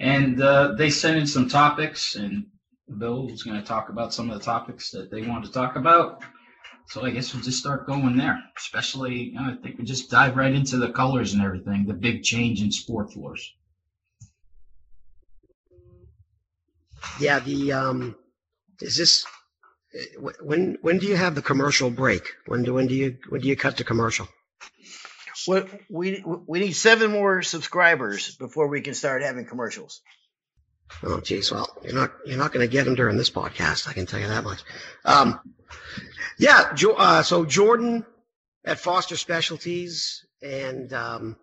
And 0.00 0.40
uh, 0.42 0.74
they 0.76 0.90
sent 0.90 1.18
in 1.18 1.26
some 1.26 1.48
topics, 1.48 2.16
and 2.16 2.46
Bill 2.98 3.26
was 3.26 3.42
going 3.42 3.60
to 3.60 3.66
talk 3.66 3.88
about 3.88 4.14
some 4.14 4.30
of 4.30 4.38
the 4.38 4.44
topics 4.44 4.90
that 4.90 5.10
they 5.10 5.22
wanted 5.22 5.46
to 5.46 5.52
talk 5.52 5.76
about. 5.76 6.22
So 6.88 7.04
I 7.04 7.10
guess 7.10 7.32
we'll 7.32 7.42
just 7.42 7.58
start 7.58 7.86
going 7.86 8.16
there. 8.16 8.42
Especially, 8.56 9.14
you 9.14 9.34
know, 9.34 9.52
I 9.52 9.62
think 9.62 9.78
we 9.78 9.84
just 9.84 10.10
dive 10.10 10.36
right 10.36 10.52
into 10.52 10.78
the 10.78 10.90
colors 10.90 11.34
and 11.34 11.42
everything, 11.42 11.86
the 11.86 11.94
big 11.94 12.22
change 12.22 12.62
in 12.62 12.72
sport 12.72 13.12
floors. 13.12 13.54
Yeah, 17.20 17.38
the 17.40 17.72
um, 17.72 18.16
is 18.80 18.96
this 18.96 19.24
when 20.40 20.78
when 20.80 20.98
do 20.98 21.06
you 21.06 21.16
have 21.16 21.34
the 21.34 21.42
commercial 21.42 21.90
break? 21.90 22.24
When 22.46 22.62
do 22.62 22.74
when 22.74 22.86
do 22.86 22.94
you 22.94 23.18
when 23.28 23.40
do 23.40 23.48
you 23.48 23.56
cut 23.56 23.76
the 23.76 23.84
commercial? 23.84 24.28
Well, 25.46 25.64
we 25.90 26.22
we 26.24 26.60
need 26.60 26.72
seven 26.72 27.10
more 27.10 27.42
subscribers 27.42 28.36
before 28.36 28.68
we 28.68 28.80
can 28.80 28.94
start 28.94 29.22
having 29.22 29.44
commercials. 29.44 30.00
Oh, 31.02 31.20
geez. 31.20 31.50
Well, 31.50 31.68
you're 31.82 31.94
not 31.94 32.12
you're 32.24 32.38
not 32.38 32.52
going 32.52 32.66
to 32.66 32.72
get 32.72 32.84
them 32.84 32.94
during 32.94 33.16
this 33.16 33.30
podcast. 33.30 33.88
I 33.88 33.92
can 33.92 34.06
tell 34.06 34.20
you 34.20 34.28
that 34.28 34.44
much. 34.44 34.62
Um, 35.04 35.40
yeah. 36.38 36.74
Uh, 36.96 37.22
so 37.22 37.44
Jordan 37.44 38.04
at 38.64 38.78
Foster 38.78 39.16
Specialties 39.16 40.24
and 40.42 40.92
um, 40.92 41.36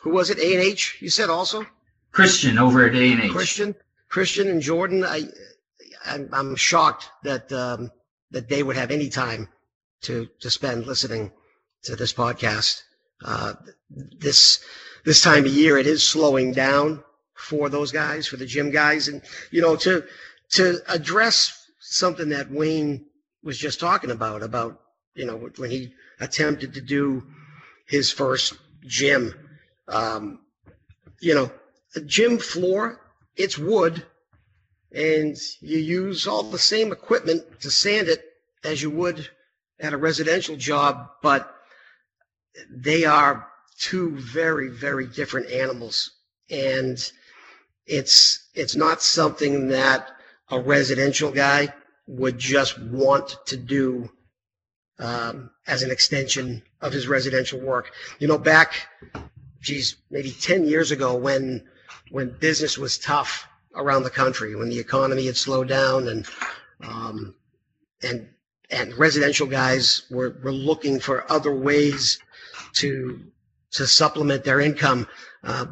who 0.00 0.10
was 0.10 0.30
it? 0.30 0.38
A 0.38 0.54
and 0.54 0.62
H. 0.62 0.98
You 1.00 1.10
said 1.10 1.30
also. 1.30 1.66
Christian 2.12 2.58
over 2.58 2.86
at 2.86 2.94
A 2.94 3.12
and 3.12 3.22
H. 3.22 3.30
Christian, 3.32 3.74
Christian 4.08 4.48
and 4.48 4.62
Jordan. 4.62 5.04
I 5.04 5.24
I'm, 6.04 6.56
shocked 6.56 7.10
that 7.22 7.52
um, 7.52 7.90
that 8.30 8.48
they 8.48 8.62
would 8.62 8.76
have 8.76 8.90
any 8.90 9.08
time 9.08 9.48
to 10.02 10.28
to 10.40 10.50
spend 10.50 10.86
listening 10.86 11.32
to 11.84 11.96
this 11.96 12.12
podcast. 12.12 12.82
Uh, 13.24 13.54
this 13.90 14.60
this 15.04 15.22
time 15.22 15.44
of 15.44 15.52
year, 15.52 15.78
it 15.78 15.86
is 15.86 16.02
slowing 16.02 16.52
down 16.52 17.02
for 17.34 17.68
those 17.68 17.92
guys, 17.92 18.26
for 18.26 18.36
the 18.36 18.46
gym 18.46 18.70
guys, 18.70 19.08
and 19.08 19.22
you 19.50 19.60
know 19.60 19.76
to 19.76 20.04
to 20.50 20.78
address 20.88 21.66
something 21.80 22.28
that 22.30 22.50
Wayne 22.50 23.06
was 23.42 23.58
just 23.58 23.80
talking 23.80 24.10
about 24.10 24.42
about 24.42 24.80
you 25.14 25.24
know 25.24 25.36
when 25.56 25.70
he 25.70 25.92
attempted 26.20 26.74
to 26.74 26.80
do 26.80 27.26
his 27.86 28.10
first 28.10 28.54
gym. 28.86 29.34
Um, 29.88 30.40
you 31.20 31.34
know, 31.34 31.50
a 31.96 32.00
gym 32.00 32.38
floor, 32.38 33.00
it's 33.36 33.58
wood 33.58 34.04
and 34.92 35.36
you 35.60 35.78
use 35.78 36.26
all 36.26 36.42
the 36.42 36.58
same 36.58 36.92
equipment 36.92 37.60
to 37.60 37.70
sand 37.70 38.08
it 38.08 38.24
as 38.64 38.82
you 38.82 38.90
would 38.90 39.28
at 39.80 39.92
a 39.92 39.96
residential 39.96 40.56
job, 40.56 41.10
but 41.22 41.54
they 42.70 43.04
are 43.04 43.48
two 43.78 44.16
very, 44.16 44.68
very 44.68 45.06
different 45.06 45.50
animals. 45.50 46.10
And 46.50 46.98
it's, 47.86 48.48
it's 48.54 48.74
not 48.76 49.02
something 49.02 49.68
that 49.68 50.10
a 50.50 50.58
residential 50.58 51.30
guy 51.30 51.72
would 52.06 52.38
just 52.38 52.80
want 52.80 53.36
to 53.46 53.56
do 53.56 54.10
um, 54.98 55.50
as 55.66 55.82
an 55.82 55.90
extension 55.90 56.62
of 56.80 56.92
his 56.92 57.06
residential 57.06 57.60
work. 57.60 57.92
You 58.18 58.26
know, 58.26 58.38
back, 58.38 58.88
geez, 59.60 59.96
maybe 60.10 60.30
10 60.32 60.64
years 60.64 60.90
ago 60.90 61.14
when, 61.14 61.68
when 62.10 62.30
business 62.30 62.78
was 62.78 62.98
tough 62.98 63.47
around 63.74 64.02
the 64.02 64.10
country 64.10 64.54
when 64.54 64.68
the 64.68 64.78
economy 64.78 65.26
had 65.26 65.36
slowed 65.36 65.68
down 65.68 66.08
and 66.08 66.26
um, 66.82 67.34
and 68.02 68.28
and 68.70 68.94
residential 68.98 69.46
guys 69.46 70.02
were, 70.10 70.36
were 70.42 70.52
looking 70.52 71.00
for 71.00 71.30
other 71.30 71.54
ways 71.54 72.18
to 72.74 73.20
to 73.70 73.86
supplement 73.86 74.44
their 74.44 74.60
income. 74.60 75.06
Uh, 75.42 75.66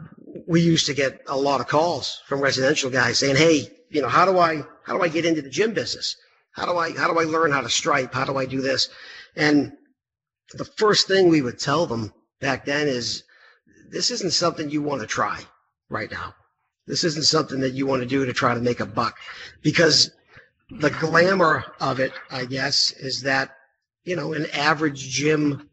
we 0.47 0.61
used 0.61 0.87
to 0.87 0.95
get 0.95 1.23
a 1.29 1.37
lot 1.37 1.61
of 1.61 1.69
calls 1.69 2.23
from 2.27 2.41
residential 2.41 2.91
guys 2.91 3.19
saying, 3.19 3.37
"Hey, 3.37 3.71
you 3.91 4.03
know, 4.03 4.09
how 4.09 4.25
do 4.25 4.39
I 4.39 4.65
how 4.85 4.97
do 4.97 5.03
I 5.03 5.09
get 5.09 5.25
into 5.27 5.43
the 5.43 5.51
gym 5.51 5.73
business? 5.73 6.17
How 6.53 6.67
do 6.67 6.77
I 6.77 6.93
how 6.93 7.13
do 7.13 7.19
I 7.19 7.25
learn 7.25 7.53
how 7.53 7.61
to 7.61 7.69
stripe? 7.69 8.15
How 8.15 8.25
do 8.25 8.37
I 8.37 8.47
do 8.47 8.61
this?" 8.61 8.89
And 9.35 9.73
the 10.53 10.65
first 10.65 11.07
thing 11.07 11.29
we 11.29 11.43
would 11.43 11.59
tell 11.59 11.87
them 11.87 12.13
back 12.41 12.65
then 12.65 12.89
is, 12.89 13.25
"This 13.91 14.11
isn't 14.11 14.33
something 14.33 14.71
you 14.71 14.83
want 14.83 15.01
to 15.03 15.07
try 15.07 15.45
right 15.89 16.11
now. 16.11 16.35
This 16.87 17.05
isn't 17.05 17.25
something 17.25 17.61
that 17.61 17.73
you 17.75 17.87
want 17.87 18.03
to 18.03 18.09
do 18.09 18.25
to 18.25 18.33
try 18.33 18.55
to 18.55 18.61
make 18.61 18.81
a 18.81 18.87
buck 18.87 19.19
because 19.63 20.13
the 20.71 20.91
glamour 20.91 21.65
of 21.81 22.01
it, 22.01 22.13
I 22.31 22.45
guess, 22.45 22.93
is 22.93 23.23
that, 23.23 23.57
you 24.05 24.17
know, 24.17 24.33
an 24.33 24.47
average 24.53 25.01
gym 25.09 25.69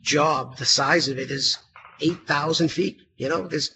job, 0.00 0.56
the 0.56 0.64
size 0.64 1.08
of 1.08 1.18
it 1.18 1.30
is 1.30 1.58
8,000 2.00 2.68
feet. 2.70 2.98
You 3.16 3.28
know, 3.28 3.46
there's 3.48 3.70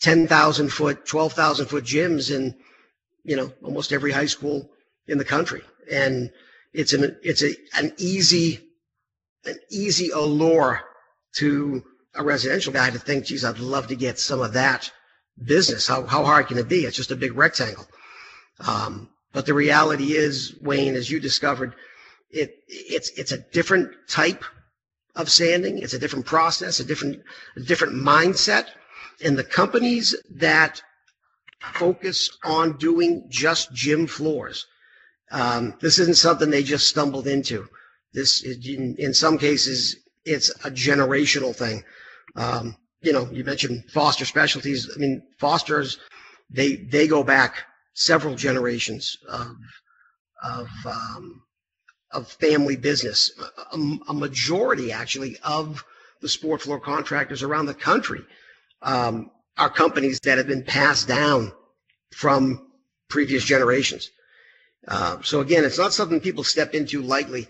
10,000 0.00 0.68
foot, 0.72 1.06
12,000 1.06 1.66
foot 1.66 1.84
gyms 1.84 2.34
in, 2.34 2.54
you 3.22 3.36
know, 3.36 3.52
almost 3.62 3.92
every 3.92 4.12
high 4.12 4.26
school 4.26 4.70
in 5.06 5.18
the 5.18 5.24
country. 5.24 5.62
And 5.90 6.32
it's 6.72 6.92
an, 6.92 7.16
it's 7.22 7.42
a, 7.42 7.54
an 7.76 7.92
easy, 7.96 8.60
an 9.44 9.56
easy 9.70 10.10
allure 10.10 10.80
to 11.36 11.84
a 12.14 12.22
residential 12.24 12.72
guy 12.72 12.90
to 12.90 12.98
think, 12.98 13.26
geez, 13.26 13.44
I'd 13.44 13.58
love 13.58 13.88
to 13.88 13.96
get 13.96 14.18
some 14.18 14.40
of 14.40 14.52
that 14.54 14.90
business. 15.42 15.86
How, 15.86 16.04
how 16.04 16.24
hard 16.24 16.48
can 16.48 16.58
it 16.58 16.68
be? 16.68 16.80
It's 16.84 16.96
just 16.96 17.10
a 17.10 17.16
big 17.16 17.36
rectangle. 17.36 17.86
Um, 18.60 19.10
but 19.32 19.46
the 19.46 19.54
reality 19.54 20.12
is, 20.12 20.56
Wayne, 20.60 20.94
as 20.94 21.10
you 21.10 21.18
discovered, 21.20 21.74
it, 22.30 22.56
it's, 22.68 23.10
it's 23.10 23.32
a 23.32 23.38
different 23.38 23.90
type 24.08 24.44
of 25.16 25.30
sanding. 25.30 25.78
It's 25.78 25.94
a 25.94 25.98
different 25.98 26.26
process, 26.26 26.80
a 26.80 26.84
different, 26.84 27.20
a 27.56 27.60
different 27.60 27.94
mindset. 27.94 28.66
And 29.24 29.36
the 29.36 29.44
companies 29.44 30.14
that 30.36 30.82
focus 31.60 32.30
on 32.44 32.76
doing 32.76 33.26
just 33.28 33.72
gym 33.72 34.06
floors, 34.06 34.66
um, 35.30 35.74
this 35.80 35.98
isn't 35.98 36.16
something 36.16 36.50
they 36.50 36.62
just 36.62 36.88
stumbled 36.88 37.26
into. 37.26 37.66
This, 38.12 38.42
in, 38.44 38.94
in 38.98 39.14
some 39.14 39.38
cases, 39.38 39.96
it's 40.24 40.50
a 40.64 40.70
generational 40.70 41.54
thing. 41.54 41.82
Um, 42.36 42.76
you 43.04 43.12
know, 43.12 43.28
you 43.30 43.44
mentioned 43.44 43.84
Foster 43.90 44.24
Specialties. 44.24 44.90
I 44.94 44.98
mean, 44.98 45.22
Foster's 45.38 45.98
they 46.50 46.76
they 46.76 47.06
go 47.06 47.22
back 47.22 47.64
several 47.94 48.34
generations 48.34 49.16
of 49.28 49.56
of 50.42 50.68
um, 50.86 51.42
of 52.12 52.28
family 52.28 52.76
business. 52.76 53.30
A, 53.72 53.76
a, 54.08 54.14
majority, 54.14 54.92
actually, 54.92 55.36
of 55.42 55.84
the 56.20 56.28
sport 56.28 56.62
floor 56.62 56.80
contractors 56.80 57.42
around 57.42 57.66
the 57.66 57.74
country 57.74 58.24
um, 58.82 59.30
are 59.58 59.70
companies 59.70 60.20
that 60.20 60.38
have 60.38 60.46
been 60.46 60.62
passed 60.64 61.08
down 61.08 61.52
from 62.14 62.68
previous 63.08 63.44
generations. 63.44 64.10
Uh, 64.86 65.18
so 65.22 65.40
again, 65.40 65.64
it's 65.64 65.78
not 65.78 65.92
something 65.92 66.20
people 66.20 66.44
step 66.44 66.74
into 66.74 67.02
lightly. 67.02 67.48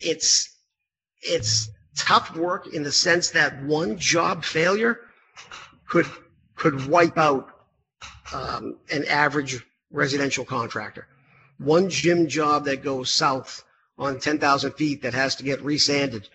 It's 0.00 0.50
it's 1.22 1.68
tough 1.96 2.36
work 2.36 2.66
in 2.72 2.82
the 2.82 2.92
sense 2.92 3.30
that 3.30 3.62
one 3.62 3.98
job 3.98 4.44
failure 4.44 5.00
could 5.88 6.06
could 6.56 6.86
wipe 6.86 7.18
out 7.18 7.50
um, 8.32 8.78
an 8.90 9.04
average 9.06 9.64
residential 9.90 10.44
contractor. 10.44 11.06
One 11.58 11.88
gym 11.88 12.28
job 12.28 12.64
that 12.64 12.82
goes 12.82 13.10
south 13.10 13.64
on 13.98 14.18
10,000 14.18 14.72
feet 14.72 15.02
that 15.02 15.14
has 15.14 15.36
to 15.36 15.44
get 15.44 15.62
resanded, 15.62 16.28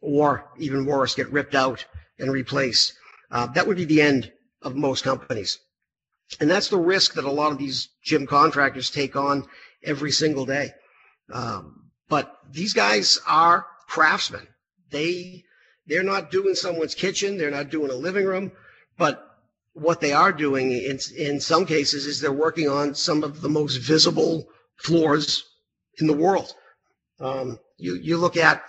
or 0.00 0.50
even 0.58 0.86
worse, 0.86 1.14
get 1.14 1.30
ripped 1.30 1.54
out 1.54 1.84
and 2.18 2.30
replaced. 2.30 2.94
Uh, 3.30 3.46
that 3.48 3.66
would 3.66 3.76
be 3.76 3.84
the 3.84 4.02
end 4.02 4.32
of 4.62 4.76
most 4.76 5.04
companies. 5.04 5.58
And 6.40 6.50
that's 6.50 6.68
the 6.68 6.78
risk 6.78 7.14
that 7.14 7.24
a 7.24 7.30
lot 7.30 7.52
of 7.52 7.58
these 7.58 7.88
gym 8.02 8.26
contractors 8.26 8.90
take 8.90 9.16
on 9.16 9.46
every 9.82 10.10
single 10.10 10.44
day. 10.44 10.72
Um, 11.32 11.90
but 12.08 12.38
these 12.50 12.72
guys 12.72 13.18
are 13.26 13.66
craftsmen 13.88 14.46
they 14.90 15.44
they're 15.86 16.02
not 16.02 16.30
doing 16.30 16.54
someone's 16.54 16.94
kitchen, 16.94 17.36
they're 17.36 17.50
not 17.50 17.70
doing 17.70 17.90
a 17.90 17.94
living 17.94 18.26
room, 18.26 18.52
but 18.98 19.22
what 19.72 20.00
they 20.00 20.12
are 20.12 20.32
doing 20.32 20.72
in 20.72 20.98
in 21.16 21.40
some 21.40 21.66
cases 21.66 22.06
is 22.06 22.20
they're 22.20 22.32
working 22.32 22.68
on 22.68 22.94
some 22.94 23.22
of 23.22 23.40
the 23.40 23.48
most 23.48 23.76
visible 23.76 24.48
floors 24.76 25.44
in 25.98 26.06
the 26.06 26.12
world. 26.12 26.54
Um, 27.20 27.58
you 27.76 27.94
you 27.96 28.16
look 28.16 28.36
at 28.36 28.64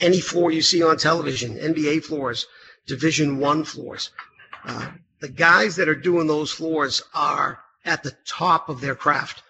any 0.00 0.20
floor 0.20 0.50
you 0.50 0.62
see 0.62 0.82
on 0.82 0.98
television, 0.98 1.56
NBA 1.56 2.04
floors, 2.04 2.46
Division 2.86 3.38
One 3.38 3.64
floors. 3.64 4.10
Uh, 4.64 4.90
the 5.20 5.28
guys 5.28 5.76
that 5.76 5.88
are 5.88 5.94
doing 5.94 6.26
those 6.26 6.50
floors 6.50 7.02
are 7.14 7.60
at 7.84 8.02
the 8.02 8.14
top 8.26 8.68
of 8.68 8.80
their 8.80 8.94
craft. 8.94 9.42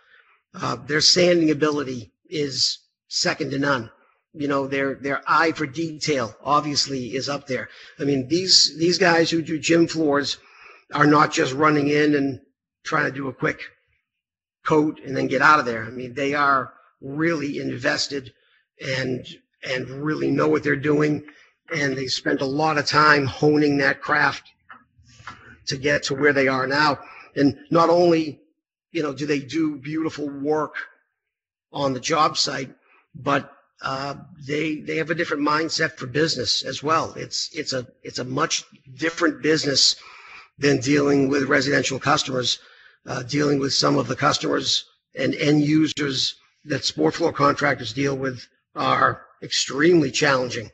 Uh, 0.54 0.76
their 0.76 1.00
sanding 1.00 1.50
ability 1.50 2.12
is 2.28 2.78
second 3.08 3.50
to 3.50 3.58
none. 3.58 3.90
You 4.36 4.48
know, 4.48 4.66
their 4.66 4.94
their 4.94 5.22
eye 5.26 5.52
for 5.52 5.66
detail 5.66 6.34
obviously 6.44 7.14
is 7.14 7.28
up 7.28 7.46
there. 7.46 7.68
I 7.98 8.04
mean, 8.04 8.28
these 8.28 8.76
these 8.78 8.98
guys 8.98 9.30
who 9.30 9.42
do 9.42 9.58
gym 9.58 9.86
floors 9.86 10.38
are 10.92 11.06
not 11.06 11.32
just 11.32 11.54
running 11.54 11.88
in 11.88 12.14
and 12.14 12.40
trying 12.84 13.06
to 13.06 13.16
do 13.16 13.28
a 13.28 13.32
quick 13.32 13.60
coat 14.64 15.00
and 15.04 15.16
then 15.16 15.26
get 15.26 15.42
out 15.42 15.58
of 15.58 15.64
there. 15.64 15.84
I 15.84 15.90
mean, 15.90 16.14
they 16.14 16.34
are 16.34 16.74
really 17.00 17.58
invested 17.58 18.32
and 18.80 19.26
and 19.62 19.88
really 19.88 20.30
know 20.30 20.48
what 20.48 20.62
they're 20.62 20.76
doing 20.76 21.24
and 21.72 21.96
they 21.96 22.06
spent 22.06 22.40
a 22.40 22.46
lot 22.46 22.78
of 22.78 22.86
time 22.86 23.26
honing 23.26 23.78
that 23.78 24.00
craft 24.00 24.52
to 25.66 25.76
get 25.76 26.04
to 26.04 26.14
where 26.14 26.32
they 26.32 26.48
are 26.48 26.66
now. 26.66 26.98
And 27.34 27.58
not 27.70 27.90
only, 27.90 28.40
you 28.92 29.02
know, 29.02 29.12
do 29.12 29.26
they 29.26 29.40
do 29.40 29.76
beautiful 29.76 30.28
work 30.28 30.76
on 31.72 31.92
the 31.92 32.00
job 32.00 32.36
site, 32.36 32.70
but 33.14 33.52
uh, 33.82 34.14
they 34.46 34.76
they 34.76 34.96
have 34.96 35.10
a 35.10 35.14
different 35.14 35.46
mindset 35.46 35.92
for 35.96 36.06
business 36.06 36.62
as 36.64 36.82
well. 36.82 37.12
It's 37.16 37.50
it's 37.52 37.72
a 37.72 37.86
it's 38.02 38.18
a 38.18 38.24
much 38.24 38.64
different 38.94 39.42
business 39.42 39.96
than 40.58 40.80
dealing 40.80 41.28
with 41.28 41.44
residential 41.44 41.98
customers, 41.98 42.58
uh, 43.06 43.22
dealing 43.22 43.58
with 43.58 43.74
some 43.74 43.98
of 43.98 44.08
the 44.08 44.16
customers 44.16 44.86
and 45.14 45.34
end 45.34 45.62
users 45.62 46.36
that 46.64 46.84
sport 46.84 47.14
floor 47.14 47.32
contractors 47.32 47.92
deal 47.92 48.16
with 48.16 48.46
are 48.74 49.26
extremely 49.42 50.10
challenging. 50.10 50.70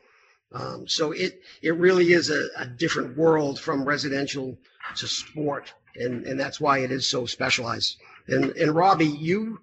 Um, 0.53 0.87
so 0.87 1.11
it 1.11 1.41
it 1.61 1.75
really 1.75 2.13
is 2.13 2.29
a, 2.29 2.47
a 2.57 2.65
different 2.65 3.17
world 3.17 3.59
from 3.59 3.83
residential 3.85 4.57
to 4.95 5.07
sport, 5.07 5.73
and 5.95 6.25
and 6.25 6.39
that's 6.39 6.61
why 6.61 6.79
it 6.79 6.91
is 6.91 7.05
so 7.05 7.25
specialized. 7.25 7.97
And 8.27 8.51
and 8.51 8.73
Robbie, 8.73 9.07
you, 9.07 9.59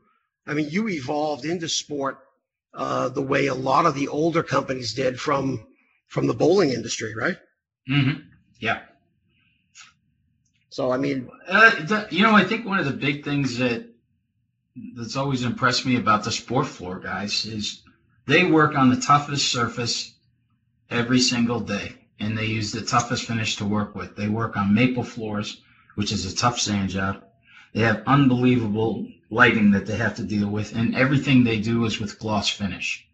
I 0.46 0.52
mean, 0.52 0.68
you 0.68 0.88
evolved 0.88 1.46
into 1.46 1.68
sport 1.68 2.18
uh, 2.74 3.08
the 3.08 3.22
way 3.22 3.46
a 3.46 3.54
lot 3.54 3.86
of 3.86 3.94
the 3.94 4.08
older 4.08 4.42
companies 4.42 4.94
did 4.94 5.20
from 5.20 5.66
from 6.06 6.26
the 6.26 6.34
bowling 6.34 6.70
industry, 6.70 7.14
right? 7.14 7.36
Mm-hmm. 7.88 8.20
Yeah. 8.58 8.82
So 10.70 10.92
I 10.92 10.96
mean, 10.98 11.28
uh, 11.48 11.70
the, 11.84 12.08
you 12.10 12.22
know, 12.22 12.34
I 12.34 12.44
think 12.44 12.66
one 12.66 12.78
of 12.78 12.84
the 12.84 12.92
big 12.92 13.24
things 13.24 13.58
that 13.58 13.86
that's 14.94 15.16
always 15.16 15.42
impressed 15.44 15.84
me 15.84 15.96
about 15.96 16.24
the 16.24 16.30
sport 16.30 16.66
floor 16.66 17.00
guys 17.00 17.44
is 17.44 17.82
they 18.26 18.46
work 18.46 18.76
on 18.76 18.90
the 18.90 19.00
toughest 19.00 19.50
surface 19.50 20.14
every 20.88 21.20
single 21.20 21.60
day, 21.60 21.96
and 22.20 22.36
they 22.38 22.46
use 22.46 22.70
the 22.70 22.82
toughest 22.82 23.24
finish 23.24 23.56
to 23.56 23.64
work 23.64 23.94
with. 23.94 24.16
They 24.16 24.28
work 24.28 24.56
on 24.56 24.74
maple 24.74 25.02
floors, 25.02 25.60
which 25.96 26.12
is 26.12 26.32
a 26.32 26.36
tough 26.36 26.60
sand 26.60 26.90
job. 26.90 27.24
They 27.72 27.82
have 27.82 28.02
unbelievable 28.06 29.06
lighting 29.30 29.72
that 29.72 29.86
they 29.86 29.96
have 29.96 30.16
to 30.16 30.24
deal 30.24 30.48
with, 30.48 30.74
and 30.74 30.96
everything 30.96 31.44
they 31.44 31.60
do 31.60 31.84
is 31.84 32.00
with 32.00 32.18
gloss 32.18 32.48
finish. 32.48 33.06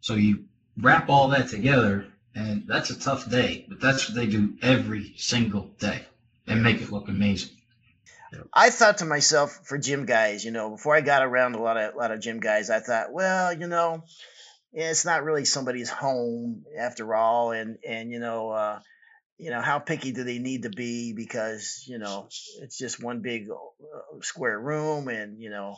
So 0.00 0.14
you 0.14 0.44
wrap 0.76 1.08
all 1.08 1.28
that 1.28 1.48
together, 1.48 2.06
and 2.34 2.64
that's 2.66 2.90
a 2.90 2.98
tough 2.98 3.28
day, 3.30 3.64
but 3.68 3.80
that's 3.80 4.08
what 4.08 4.16
they 4.16 4.26
do 4.26 4.54
every 4.62 5.14
single 5.16 5.70
day 5.78 6.04
and 6.46 6.62
make 6.62 6.80
it 6.80 6.92
look 6.92 7.08
amazing. 7.08 7.50
I 8.52 8.70
thought 8.70 8.98
to 8.98 9.06
myself 9.06 9.60
for 9.64 9.78
gym 9.78 10.04
guys, 10.04 10.44
you 10.44 10.50
know, 10.50 10.70
before 10.70 10.94
I 10.94 11.00
got 11.00 11.22
around 11.22 11.54
a 11.54 11.62
lot 11.62 11.78
of 11.78 11.94
a 11.94 11.96
lot 11.96 12.10
of 12.10 12.20
gym 12.20 12.40
guys, 12.40 12.68
I 12.68 12.80
thought, 12.80 13.12
well, 13.12 13.54
you 13.54 13.66
know, 13.66 14.04
it's 14.72 15.06
not 15.06 15.24
really 15.24 15.46
somebody's 15.46 15.88
home 15.88 16.64
after 16.78 17.14
all, 17.14 17.52
and 17.52 17.78
and 17.86 18.10
you 18.10 18.18
know, 18.18 18.50
uh, 18.50 18.80
you 19.38 19.50
know, 19.50 19.60
how 19.60 19.78
picky 19.78 20.12
do 20.12 20.24
they 20.24 20.38
need 20.38 20.64
to 20.64 20.70
be 20.70 21.12
because 21.12 21.84
you 21.86 21.98
know 21.98 22.28
it's 22.60 22.76
just 22.76 23.02
one 23.02 23.20
big 23.20 23.48
uh, 23.50 24.20
square 24.20 24.58
room, 24.58 25.08
and 25.08 25.40
you 25.40 25.48
know, 25.48 25.76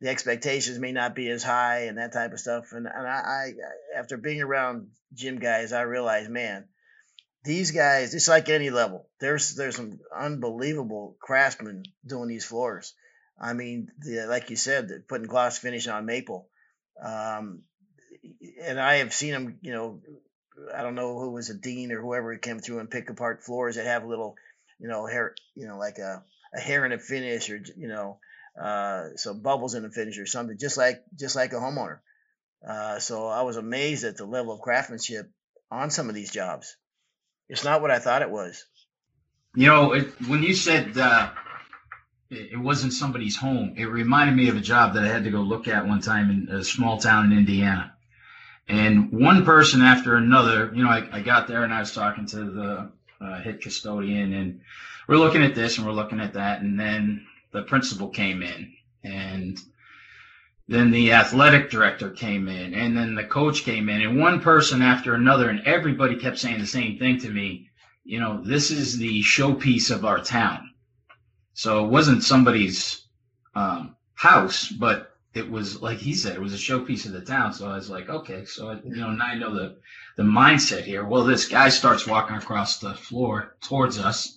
the 0.00 0.08
expectations 0.08 0.78
may 0.78 0.92
not 0.92 1.14
be 1.14 1.30
as 1.30 1.42
high 1.42 1.84
and 1.84 1.98
that 1.98 2.12
type 2.12 2.32
of 2.32 2.40
stuff. 2.40 2.72
And 2.72 2.86
and 2.86 3.06
I, 3.06 3.20
I 3.20 3.98
after 3.98 4.16
being 4.16 4.42
around 4.42 4.88
gym 5.14 5.38
guys, 5.38 5.72
I 5.72 5.82
realized, 5.82 6.30
man, 6.30 6.66
these 7.44 7.70
guys, 7.70 8.14
it's 8.14 8.28
like 8.28 8.48
any 8.48 8.70
level. 8.70 9.08
There's 9.20 9.54
there's 9.54 9.76
some 9.76 10.00
unbelievable 10.16 11.16
craftsmen 11.20 11.84
doing 12.04 12.28
these 12.28 12.44
floors. 12.44 12.94
I 13.40 13.52
mean, 13.52 13.92
the, 14.00 14.26
like 14.26 14.50
you 14.50 14.56
said, 14.56 14.90
putting 15.08 15.28
gloss 15.28 15.58
finish 15.58 15.86
on 15.86 16.06
maple. 16.06 16.48
Um, 17.00 17.62
and 18.60 18.80
I 18.80 18.96
have 18.96 19.14
seen 19.14 19.30
them, 19.30 19.58
you 19.62 19.72
know, 19.72 20.00
I 20.74 20.82
don't 20.82 20.94
know 20.94 21.18
who 21.18 21.30
was 21.30 21.50
a 21.50 21.54
dean 21.54 21.92
or 21.92 22.00
whoever 22.00 22.36
came 22.36 22.60
through 22.60 22.80
and 22.80 22.90
pick 22.90 23.10
apart 23.10 23.44
floors 23.44 23.76
that 23.76 23.86
have 23.86 24.04
a 24.04 24.08
little, 24.08 24.36
you 24.78 24.88
know, 24.88 25.06
hair, 25.06 25.34
you 25.54 25.66
know, 25.66 25.78
like 25.78 25.98
a, 25.98 26.22
a 26.54 26.60
hair 26.60 26.84
in 26.84 26.92
a 26.92 26.98
finish 26.98 27.50
or, 27.50 27.60
you 27.76 27.88
know, 27.88 28.18
uh, 28.60 29.10
some 29.16 29.40
bubbles 29.40 29.74
in 29.74 29.82
the 29.82 29.90
finish 29.90 30.18
or 30.18 30.26
something, 30.26 30.58
just 30.58 30.76
like, 30.76 31.02
just 31.16 31.36
like 31.36 31.52
a 31.52 31.56
homeowner. 31.56 31.98
Uh, 32.66 32.98
so 32.98 33.26
I 33.26 33.42
was 33.42 33.56
amazed 33.56 34.04
at 34.04 34.16
the 34.16 34.24
level 34.24 34.52
of 34.52 34.60
craftsmanship 34.60 35.30
on 35.70 35.90
some 35.90 36.08
of 36.08 36.14
these 36.14 36.32
jobs. 36.32 36.76
It's 37.48 37.64
not 37.64 37.80
what 37.80 37.90
I 37.90 37.98
thought 37.98 38.22
it 38.22 38.30
was. 38.30 38.64
You 39.54 39.68
know, 39.68 39.92
it, 39.92 40.08
when 40.28 40.42
you 40.42 40.54
said 40.54 40.96
uh, 40.98 41.30
it 42.30 42.58
wasn't 42.58 42.92
somebody's 42.92 43.36
home, 43.36 43.74
it 43.76 43.86
reminded 43.86 44.36
me 44.36 44.48
of 44.48 44.56
a 44.56 44.60
job 44.60 44.94
that 44.94 45.04
I 45.04 45.08
had 45.08 45.24
to 45.24 45.30
go 45.30 45.40
look 45.40 45.68
at 45.68 45.86
one 45.86 46.00
time 46.00 46.30
in 46.30 46.54
a 46.54 46.64
small 46.64 46.98
town 46.98 47.32
in 47.32 47.38
Indiana. 47.38 47.94
And 48.68 49.10
one 49.10 49.44
person 49.44 49.80
after 49.80 50.16
another, 50.16 50.70
you 50.74 50.84
know, 50.84 50.90
I, 50.90 51.08
I 51.10 51.20
got 51.22 51.48
there 51.48 51.64
and 51.64 51.72
I 51.72 51.80
was 51.80 51.94
talking 51.94 52.26
to 52.26 52.44
the 52.44 52.90
uh, 53.20 53.40
head 53.40 53.62
custodian, 53.62 54.34
and 54.34 54.60
we're 55.06 55.16
looking 55.16 55.42
at 55.42 55.54
this 55.54 55.78
and 55.78 55.86
we're 55.86 55.92
looking 55.92 56.20
at 56.20 56.34
that, 56.34 56.60
and 56.60 56.78
then 56.78 57.26
the 57.52 57.62
principal 57.62 58.08
came 58.08 58.42
in, 58.42 58.74
and 59.02 59.58
then 60.68 60.90
the 60.90 61.12
athletic 61.12 61.70
director 61.70 62.10
came 62.10 62.46
in, 62.46 62.74
and 62.74 62.96
then 62.96 63.14
the 63.14 63.24
coach 63.24 63.64
came 63.64 63.88
in, 63.88 64.02
and 64.02 64.20
one 64.20 64.40
person 64.40 64.82
after 64.82 65.14
another, 65.14 65.48
and 65.48 65.66
everybody 65.66 66.16
kept 66.16 66.38
saying 66.38 66.60
the 66.60 66.66
same 66.66 66.98
thing 66.98 67.18
to 67.18 67.30
me. 67.30 67.70
You 68.04 68.20
know, 68.20 68.42
this 68.44 68.70
is 68.70 68.98
the 68.98 69.22
showpiece 69.22 69.90
of 69.90 70.04
our 70.04 70.22
town. 70.22 70.74
So 71.54 71.84
it 71.84 71.88
wasn't 71.88 72.22
somebody's 72.22 73.06
um, 73.54 73.96
house, 74.14 74.68
but 74.68 75.17
it 75.38 75.50
was 75.50 75.80
like 75.80 75.98
he 75.98 76.14
said, 76.14 76.34
it 76.34 76.42
was 76.42 76.52
a 76.52 76.56
showpiece 76.56 77.06
of 77.06 77.12
the 77.12 77.20
town. 77.20 77.52
So 77.54 77.68
I 77.68 77.76
was 77.76 77.88
like, 77.88 78.08
okay, 78.08 78.44
so 78.44 78.70
I, 78.70 78.74
you 78.84 78.96
know, 78.96 79.10
now 79.10 79.26
I 79.26 79.34
know 79.36 79.54
the 79.54 79.76
the 80.16 80.24
mindset 80.24 80.82
here. 80.82 81.04
Well, 81.04 81.24
this 81.24 81.48
guy 81.48 81.68
starts 81.68 82.06
walking 82.06 82.36
across 82.36 82.78
the 82.78 82.94
floor 82.94 83.56
towards 83.62 83.98
us, 83.98 84.36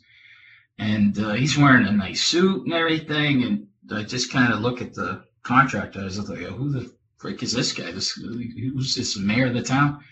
and 0.77 1.17
uh, 1.17 1.33
he's 1.33 1.57
wearing 1.57 1.87
a 1.87 1.91
nice 1.91 2.23
suit 2.23 2.65
and 2.65 2.73
everything. 2.73 3.43
And 3.43 3.67
I 3.91 4.03
just 4.03 4.31
kind 4.31 4.53
of 4.53 4.61
look 4.61 4.81
at 4.81 4.93
the 4.93 5.23
contractor. 5.43 6.01
I 6.01 6.03
was 6.05 6.29
like, 6.29 6.39
who 6.39 6.71
the 6.71 6.93
frick 7.17 7.41
is 7.43 7.53
this 7.53 7.73
guy? 7.73 7.91
This 7.91 8.11
who's 8.11 8.95
this 8.95 9.17
mayor 9.17 9.47
of 9.47 9.53
the 9.53 9.63
town? 9.63 10.03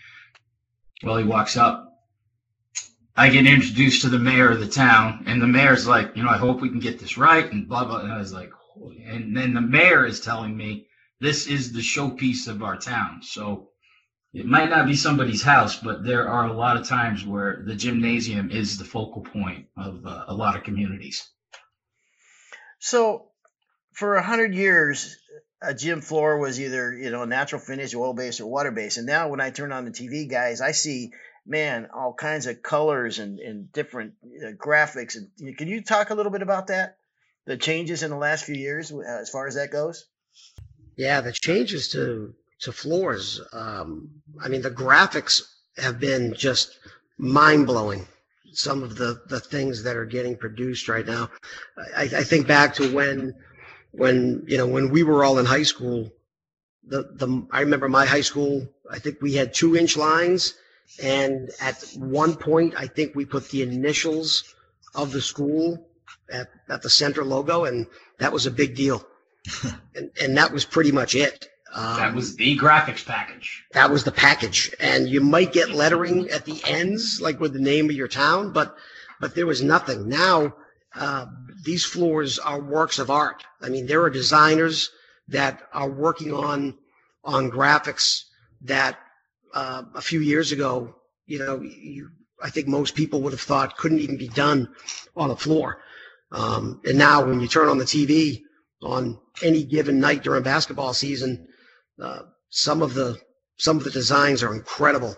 Well, 1.02 1.16
he 1.16 1.24
walks 1.24 1.56
up. 1.56 1.86
I 3.16 3.28
get 3.28 3.46
introduced 3.46 4.02
to 4.02 4.08
the 4.08 4.18
mayor 4.18 4.50
of 4.50 4.60
the 4.60 4.68
town, 4.68 5.24
and 5.26 5.40
the 5.40 5.46
mayor's 5.46 5.86
like, 5.86 6.16
you 6.16 6.22
know, 6.22 6.30
I 6.30 6.38
hope 6.38 6.60
we 6.60 6.68
can 6.68 6.80
get 6.80 6.98
this 6.98 7.16
right, 7.16 7.50
and 7.50 7.68
blah 7.68 7.84
blah. 7.84 8.00
And 8.00 8.12
I 8.12 8.18
was 8.18 8.32
like, 8.32 8.50
and 9.06 9.36
then 9.36 9.54
the 9.54 9.60
mayor 9.60 10.06
is 10.06 10.20
telling 10.20 10.56
me 10.56 10.86
this 11.20 11.46
is 11.46 11.72
the 11.72 11.80
showpiece 11.80 12.48
of 12.48 12.62
our 12.62 12.76
town. 12.76 13.22
So 13.22 13.70
it 14.32 14.46
might 14.46 14.70
not 14.70 14.86
be 14.86 14.94
somebody's 14.94 15.42
house, 15.42 15.76
but 15.76 16.04
there 16.04 16.28
are 16.28 16.46
a 16.46 16.52
lot 16.52 16.76
of 16.76 16.86
times 16.86 17.24
where 17.24 17.62
the 17.66 17.74
gymnasium 17.74 18.50
is 18.50 18.78
the 18.78 18.84
focal 18.84 19.22
point 19.22 19.66
of 19.76 20.06
uh, 20.06 20.24
a 20.28 20.34
lot 20.34 20.56
of 20.56 20.62
communities. 20.62 21.28
So 22.78 23.26
for 23.92 24.14
a 24.14 24.22
hundred 24.22 24.54
years, 24.54 25.16
a 25.60 25.74
gym 25.74 26.00
floor 26.00 26.38
was 26.38 26.60
either 26.60 26.92
you 26.96 27.10
know 27.10 27.24
natural 27.24 27.60
finish, 27.60 27.94
oil 27.94 28.14
based, 28.14 28.40
or 28.40 28.46
water 28.46 28.70
based. 28.70 28.98
And 28.98 29.06
now 29.06 29.28
when 29.28 29.40
I 29.40 29.50
turn 29.50 29.72
on 29.72 29.84
the 29.84 29.90
TV, 29.90 30.30
guys, 30.30 30.60
I 30.60 30.72
see 30.72 31.12
man 31.44 31.88
all 31.92 32.14
kinds 32.14 32.46
of 32.46 32.62
colors 32.62 33.18
and, 33.18 33.40
and 33.40 33.72
different 33.72 34.14
uh, 34.24 34.52
graphics. 34.52 35.16
And 35.16 35.58
can 35.58 35.68
you 35.68 35.82
talk 35.82 36.10
a 36.10 36.14
little 36.14 36.32
bit 36.32 36.42
about 36.42 36.68
that? 36.68 36.96
The 37.46 37.56
changes 37.56 38.02
in 38.02 38.10
the 38.10 38.16
last 38.16 38.44
few 38.44 38.54
years 38.54 38.92
uh, 38.92 39.00
as 39.20 39.30
far 39.30 39.46
as 39.46 39.54
that 39.54 39.70
goes? 39.70 40.06
Yeah, 40.96 41.20
the 41.20 41.32
changes 41.32 41.88
to 41.90 42.34
to 42.60 42.72
floors. 42.72 43.40
Um, 43.52 44.10
I 44.42 44.48
mean, 44.48 44.62
the 44.62 44.70
graphics 44.70 45.42
have 45.78 45.98
been 45.98 46.34
just 46.34 46.78
mind 47.18 47.66
blowing. 47.66 48.06
Some 48.52 48.82
of 48.82 48.96
the 48.96 49.22
the 49.28 49.40
things 49.40 49.82
that 49.84 49.96
are 49.96 50.04
getting 50.04 50.36
produced 50.36 50.88
right 50.88 51.06
now. 51.06 51.30
I, 51.96 52.02
I 52.02 52.24
think 52.24 52.46
back 52.46 52.74
to 52.74 52.92
when 52.92 53.34
when 53.92 54.44
you 54.46 54.58
know 54.58 54.66
when 54.66 54.90
we 54.90 55.02
were 55.02 55.24
all 55.24 55.38
in 55.38 55.46
high 55.46 55.62
school. 55.62 56.10
The 56.84 57.02
the 57.14 57.46
I 57.50 57.60
remember 57.60 57.88
my 57.88 58.04
high 58.04 58.22
school. 58.22 58.66
I 58.90 58.98
think 58.98 59.18
we 59.20 59.34
had 59.34 59.54
two 59.54 59.76
inch 59.76 59.96
lines, 59.96 60.54
and 61.02 61.50
at 61.60 61.82
one 61.96 62.34
point, 62.34 62.74
I 62.76 62.86
think 62.86 63.14
we 63.14 63.24
put 63.24 63.48
the 63.50 63.62
initials 63.62 64.54
of 64.94 65.12
the 65.12 65.20
school 65.20 65.89
at, 66.30 66.48
at 66.68 66.82
the 66.82 66.90
center 66.90 67.24
logo, 67.24 67.64
and 67.64 67.86
that 68.18 68.32
was 68.32 68.46
a 68.46 68.50
big 68.50 68.74
deal. 68.74 69.04
and, 69.94 70.10
and 70.20 70.36
that 70.36 70.52
was 70.52 70.64
pretty 70.64 70.92
much 70.92 71.14
it. 71.14 71.48
Um, 71.72 71.96
that 71.96 72.14
was 72.14 72.36
the 72.36 72.58
graphics 72.58 73.04
package. 73.06 73.64
that 73.72 73.90
was 73.90 74.02
the 74.02 74.12
package, 74.12 74.74
and 74.80 75.08
you 75.08 75.20
might 75.20 75.52
get 75.52 75.70
lettering 75.70 76.28
at 76.30 76.44
the 76.44 76.60
ends, 76.66 77.20
like 77.20 77.38
with 77.38 77.52
the 77.52 77.60
name 77.60 77.88
of 77.88 77.94
your 77.94 78.08
town, 78.08 78.52
but 78.52 78.76
but 79.20 79.34
there 79.36 79.46
was 79.46 79.62
nothing. 79.62 80.08
Now 80.08 80.52
uh, 80.96 81.26
these 81.64 81.84
floors 81.84 82.38
are 82.38 82.60
works 82.60 82.98
of 82.98 83.10
art. 83.10 83.44
I 83.60 83.68
mean, 83.68 83.86
there 83.86 84.02
are 84.02 84.10
designers 84.10 84.90
that 85.28 85.62
are 85.72 85.88
working 85.88 86.32
on 86.32 86.76
on 87.22 87.50
graphics 87.50 88.24
that 88.62 88.98
uh, 89.54 89.84
a 89.94 90.00
few 90.02 90.20
years 90.20 90.52
ago, 90.52 90.94
you 91.26 91.38
know, 91.38 91.60
you, 91.60 92.10
I 92.42 92.50
think 92.50 92.66
most 92.66 92.94
people 92.94 93.20
would 93.22 93.32
have 93.32 93.40
thought 93.40 93.76
couldn't 93.76 94.00
even 94.00 94.16
be 94.16 94.28
done 94.28 94.68
on 95.16 95.30
a 95.30 95.36
floor. 95.36 95.82
Um, 96.32 96.80
and 96.84 96.96
now, 96.96 97.24
when 97.24 97.40
you 97.40 97.48
turn 97.48 97.68
on 97.68 97.78
the 97.78 97.84
TV 97.84 98.42
on 98.82 99.18
any 99.42 99.64
given 99.64 99.98
night 100.00 100.22
during 100.22 100.42
basketball 100.42 100.94
season, 100.94 101.48
uh, 102.00 102.20
some 102.50 102.82
of 102.82 102.94
the 102.94 103.18
some 103.58 103.76
of 103.76 103.84
the 103.84 103.90
designs 103.90 104.42
are 104.42 104.54
incredible 104.54 105.16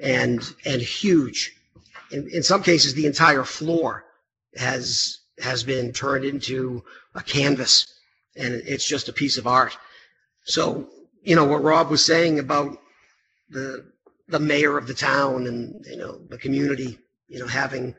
and 0.00 0.42
and 0.64 0.80
huge. 0.80 1.52
In, 2.10 2.28
in 2.30 2.42
some 2.42 2.62
cases, 2.62 2.94
the 2.94 3.06
entire 3.06 3.44
floor 3.44 4.04
has 4.56 5.18
has 5.38 5.62
been 5.64 5.92
turned 5.92 6.24
into 6.24 6.82
a 7.14 7.22
canvas, 7.22 7.86
and 8.36 8.54
it's 8.54 8.86
just 8.86 9.08
a 9.08 9.12
piece 9.12 9.36
of 9.36 9.46
art. 9.46 9.76
So, 10.44 10.88
you 11.22 11.36
know 11.36 11.44
what 11.44 11.62
Rob 11.62 11.90
was 11.90 12.04
saying 12.04 12.38
about 12.38 12.78
the 13.50 13.92
the 14.28 14.38
mayor 14.38 14.78
of 14.78 14.86
the 14.86 14.94
town 14.94 15.46
and 15.46 15.84
you 15.86 15.96
know 15.96 16.20
the 16.28 16.38
community, 16.38 16.98
you 17.28 17.38
know 17.38 17.46
having 17.46 17.94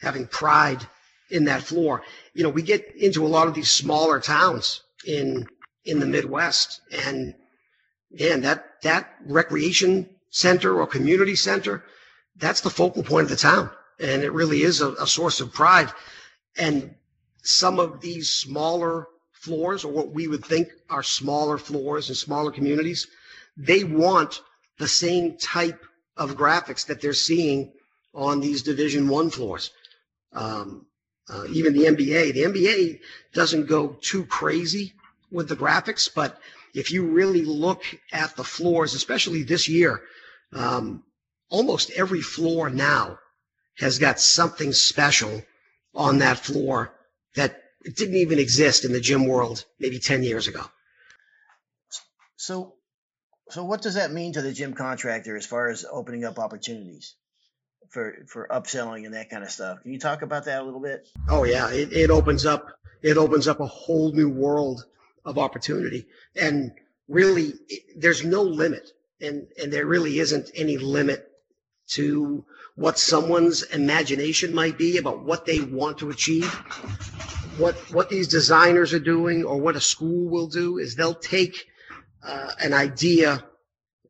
having 0.00 0.26
pride 0.26 0.86
in 1.30 1.44
that 1.44 1.62
floor. 1.62 2.02
You 2.34 2.42
know, 2.42 2.50
we 2.50 2.62
get 2.62 2.94
into 2.96 3.26
a 3.26 3.28
lot 3.28 3.48
of 3.48 3.54
these 3.54 3.70
smaller 3.70 4.20
towns 4.20 4.82
in 5.06 5.46
in 5.84 6.00
the 6.00 6.06
Midwest, 6.06 6.80
and 6.90 7.34
man, 8.10 8.40
that 8.42 8.80
that 8.82 9.14
recreation 9.26 10.08
center 10.30 10.80
or 10.80 10.86
community 10.86 11.34
center, 11.34 11.84
that's 12.36 12.62
the 12.62 12.70
focal 12.70 13.02
point 13.02 13.24
of 13.24 13.30
the 13.30 13.36
town, 13.36 13.70
and 14.00 14.22
it 14.22 14.32
really 14.32 14.62
is 14.62 14.80
a, 14.80 14.92
a 14.94 15.06
source 15.06 15.40
of 15.40 15.52
pride. 15.52 15.90
And 16.56 16.94
some 17.42 17.78
of 17.78 18.00
these 18.00 18.30
smaller 18.30 19.06
floors, 19.32 19.84
or 19.84 19.92
what 19.92 20.12
we 20.12 20.26
would 20.26 20.44
think 20.44 20.68
are 20.88 21.02
smaller 21.02 21.58
floors 21.58 22.08
and 22.08 22.16
smaller 22.16 22.50
communities, 22.50 23.06
they 23.56 23.84
want 23.84 24.40
the 24.78 24.88
same 24.88 25.36
type 25.36 25.84
of 26.16 26.36
graphics 26.36 26.86
that 26.86 27.00
they're 27.00 27.12
seeing 27.12 27.72
on 28.14 28.40
these 28.40 28.62
Division 28.62 29.08
One 29.08 29.30
floors. 29.30 29.70
Um, 30.32 30.86
uh, 31.28 31.44
even 31.50 31.72
the 31.72 31.84
NBA, 31.84 32.34
the 32.34 32.42
NBA 32.42 33.00
doesn't 33.32 33.66
go 33.66 33.96
too 34.00 34.26
crazy 34.26 34.92
with 35.30 35.48
the 35.48 35.56
graphics, 35.56 36.08
but 36.12 36.38
if 36.74 36.90
you 36.90 37.06
really 37.06 37.44
look 37.44 37.82
at 38.12 38.36
the 38.36 38.44
floors, 38.44 38.94
especially 38.94 39.42
this 39.42 39.68
year, 39.68 40.02
um, 40.52 41.02
almost 41.48 41.90
every 41.92 42.20
floor 42.20 42.68
now 42.68 43.18
has 43.78 43.98
got 43.98 44.20
something 44.20 44.72
special 44.72 45.42
on 45.94 46.18
that 46.18 46.38
floor 46.38 46.92
that 47.36 47.62
didn't 47.84 48.16
even 48.16 48.38
exist 48.38 48.84
in 48.84 48.92
the 48.92 49.00
gym 49.00 49.26
world 49.26 49.64
maybe 49.78 49.98
10 49.98 50.22
years 50.22 50.46
ago. 50.46 50.64
So, 52.36 52.74
so 53.50 53.64
what 53.64 53.82
does 53.82 53.94
that 53.94 54.12
mean 54.12 54.34
to 54.34 54.42
the 54.42 54.52
gym 54.52 54.74
contractor 54.74 55.36
as 55.36 55.46
far 55.46 55.68
as 55.68 55.84
opening 55.90 56.24
up 56.24 56.38
opportunities 56.38 57.14
for 57.90 58.24
for 58.26 58.48
upselling 58.50 59.04
and 59.04 59.14
that 59.14 59.30
kind 59.30 59.42
of 59.42 59.50
stuff? 59.50 59.82
Can 59.82 59.92
you 59.92 59.98
talk 59.98 60.22
about 60.22 60.44
that 60.46 60.60
a 60.60 60.64
little 60.64 60.80
bit? 60.80 61.08
Oh 61.28 61.44
yeah, 61.44 61.70
it, 61.70 61.92
it 61.92 62.10
opens 62.10 62.46
up 62.46 62.78
it 63.02 63.16
opens 63.16 63.48
up 63.48 63.60
a 63.60 63.66
whole 63.66 64.12
new 64.12 64.28
world 64.28 64.84
of 65.24 65.38
opportunity, 65.38 66.06
and 66.36 66.72
really 67.08 67.54
it, 67.68 68.00
there's 68.00 68.24
no 68.24 68.42
limit, 68.42 68.90
and 69.20 69.46
and 69.60 69.72
there 69.72 69.86
really 69.86 70.18
isn't 70.18 70.50
any 70.54 70.78
limit 70.78 71.30
to 71.86 72.44
what 72.76 72.98
someone's 72.98 73.62
imagination 73.62 74.54
might 74.54 74.78
be 74.78 74.98
about 74.98 75.22
what 75.22 75.46
they 75.46 75.60
want 75.60 75.98
to 75.98 76.10
achieve. 76.10 76.52
What 77.58 77.74
what 77.92 78.08
these 78.08 78.28
designers 78.28 78.92
are 78.92 78.98
doing, 78.98 79.44
or 79.44 79.58
what 79.60 79.76
a 79.76 79.80
school 79.80 80.28
will 80.28 80.48
do, 80.48 80.78
is 80.78 80.94
they'll 80.94 81.14
take 81.14 81.66
uh, 82.22 82.52
an 82.60 82.72
idea 82.72 83.44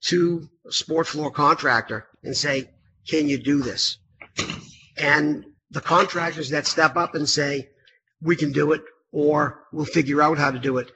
to 0.03 0.49
a 0.67 0.73
sport 0.73 1.07
floor 1.07 1.31
contractor 1.31 2.07
and 2.23 2.37
say, 2.37 2.71
"Can 3.07 3.29
you 3.29 3.37
do 3.37 3.61
this?" 3.63 3.99
And 4.97 5.45
the 5.71 5.83
contractors 5.83 6.49
that 6.51 6.67
step 6.67 6.97
up 6.97 7.15
and 7.15 7.29
say, 7.29 7.69
"We 8.23 8.35
can 8.35 8.51
do 8.53 8.73
it," 8.73 8.83
or 9.13 9.65
"We'll 9.73 9.85
figure 9.85 10.23
out 10.23 10.39
how 10.39 10.51
to 10.51 10.59
do 10.59 10.79
it," 10.79 10.91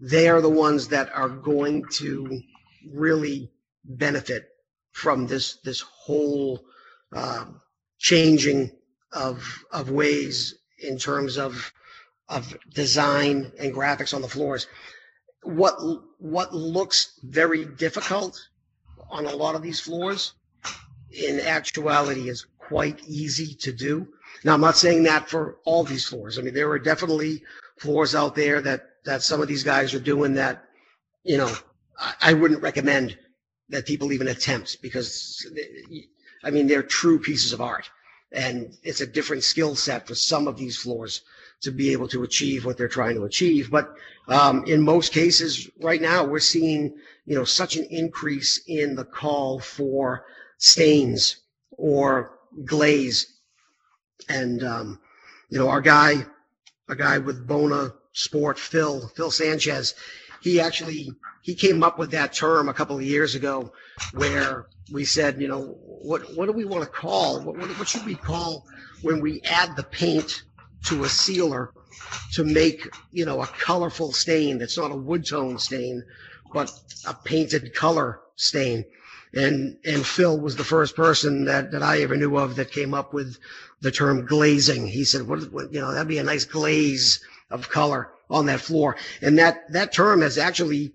they 0.00 0.28
are 0.28 0.40
the 0.40 0.48
ones 0.48 0.88
that 0.88 1.12
are 1.14 1.28
going 1.28 1.84
to 1.92 2.40
really 2.92 3.52
benefit 3.84 4.48
from 4.90 5.26
this 5.28 5.56
this 5.64 5.80
whole 5.80 6.64
um, 7.12 7.60
changing 7.98 8.72
of 9.12 9.64
of 9.70 9.90
ways 9.90 10.54
in 10.78 10.98
terms 10.98 11.38
of 11.38 11.72
of 12.28 12.56
design 12.74 13.52
and 13.58 13.72
graphics 13.74 14.14
on 14.14 14.22
the 14.22 14.28
floors. 14.28 14.66
What 15.42 15.74
what 16.18 16.54
looks 16.54 17.18
very 17.22 17.64
difficult 17.64 18.48
on 19.10 19.26
a 19.26 19.36
lot 19.36 19.54
of 19.54 19.62
these 19.62 19.80
floors, 19.80 20.32
in 21.14 21.40
actuality, 21.40 22.28
is 22.28 22.46
quite 22.58 23.00
easy 23.06 23.54
to 23.54 23.72
do. 23.72 24.08
Now, 24.44 24.54
I'm 24.54 24.60
not 24.60 24.76
saying 24.76 25.04
that 25.04 25.28
for 25.28 25.58
all 25.64 25.84
these 25.84 26.06
floors. 26.06 26.38
I 26.38 26.42
mean, 26.42 26.54
there 26.54 26.70
are 26.70 26.78
definitely 26.78 27.42
floors 27.78 28.14
out 28.14 28.34
there 28.34 28.60
that 28.62 28.88
that 29.04 29.22
some 29.22 29.40
of 29.42 29.48
these 29.48 29.64
guys 29.64 29.94
are 29.94 30.00
doing 30.00 30.34
that, 30.34 30.64
you 31.24 31.36
know, 31.36 31.52
I, 31.98 32.14
I 32.20 32.32
wouldn't 32.34 32.62
recommend 32.62 33.18
that 33.72 33.86
people 33.86 34.12
even 34.12 34.28
attempt 34.28 34.80
because 34.82 35.46
I 36.44 36.50
mean 36.50 36.66
they're 36.66 36.82
true 36.82 37.18
pieces 37.18 37.52
of 37.52 37.60
art 37.60 37.90
and 38.30 38.76
it's 38.82 39.00
a 39.00 39.06
different 39.06 39.42
skill 39.42 39.74
set 39.74 40.06
for 40.06 40.14
some 40.14 40.46
of 40.46 40.56
these 40.56 40.76
floors 40.76 41.22
to 41.62 41.70
be 41.70 41.92
able 41.92 42.08
to 42.08 42.22
achieve 42.22 42.64
what 42.64 42.76
they're 42.76 42.88
trying 42.88 43.14
to 43.16 43.24
achieve 43.24 43.70
but 43.70 43.94
um, 44.28 44.64
in 44.66 44.82
most 44.82 45.12
cases 45.12 45.70
right 45.80 46.02
now 46.02 46.24
we're 46.24 46.38
seeing 46.38 46.94
you 47.24 47.34
know 47.34 47.44
such 47.44 47.76
an 47.76 47.84
increase 47.90 48.60
in 48.66 48.94
the 48.94 49.04
call 49.04 49.58
for 49.58 50.24
stains 50.62 51.36
or 51.72 52.38
glaze 52.64 53.40
and 54.28 54.62
um, 54.62 55.00
you 55.50 55.58
know 55.58 55.68
our 55.68 55.80
guy 55.80 56.24
a 56.88 56.94
guy 56.94 57.18
with 57.18 57.46
Bona 57.46 57.92
Sport 58.12 58.58
Phil 58.58 59.08
Phil 59.16 59.30
Sanchez 59.30 59.94
he 60.40 60.60
actually 60.60 61.10
he 61.42 61.54
came 61.54 61.82
up 61.82 61.98
with 61.98 62.12
that 62.12 62.32
term 62.32 62.68
a 62.68 62.74
couple 62.74 62.96
of 62.96 63.02
years 63.02 63.34
ago 63.34 63.72
where 64.12 64.66
we 64.92 65.04
said, 65.04 65.40
you 65.40 65.48
know, 65.48 65.76
what 65.82 66.22
what 66.36 66.46
do 66.46 66.52
we 66.52 66.64
want 66.64 66.84
to 66.84 66.90
call? 66.90 67.40
What, 67.40 67.56
what, 67.56 67.68
what 67.78 67.88
should 67.88 68.06
we 68.06 68.14
call 68.14 68.64
when 69.02 69.20
we 69.20 69.40
add 69.42 69.76
the 69.76 69.82
paint 69.82 70.42
to 70.86 71.04
a 71.04 71.08
sealer 71.08 71.72
to 72.34 72.44
make, 72.44 72.88
you 73.10 73.24
know, 73.24 73.42
a 73.42 73.46
colorful 73.46 74.12
stain 74.12 74.58
that's 74.58 74.78
not 74.78 74.90
a 74.90 74.96
wood 74.96 75.26
tone 75.26 75.58
stain, 75.58 76.02
but 76.52 76.72
a 77.06 77.14
painted 77.14 77.74
color 77.74 78.20
stain. 78.36 78.84
And 79.34 79.78
and 79.84 80.06
Phil 80.06 80.38
was 80.38 80.56
the 80.56 80.64
first 80.64 80.94
person 80.94 81.46
that, 81.46 81.72
that 81.72 81.82
I 81.82 82.02
ever 82.02 82.16
knew 82.16 82.36
of 82.36 82.56
that 82.56 82.70
came 82.70 82.92
up 82.92 83.14
with 83.14 83.38
the 83.80 83.90
term 83.90 84.26
glazing. 84.26 84.86
He 84.86 85.04
said, 85.04 85.26
what, 85.26 85.50
what 85.52 85.72
you 85.72 85.80
know, 85.80 85.92
that'd 85.92 86.08
be 86.08 86.18
a 86.18 86.24
nice 86.24 86.44
glaze 86.44 87.24
of 87.50 87.68
color 87.68 88.10
on 88.30 88.46
that 88.46 88.60
floor. 88.60 88.96
And 89.20 89.38
that, 89.38 89.70
that 89.72 89.92
term 89.92 90.22
has 90.22 90.38
actually 90.38 90.92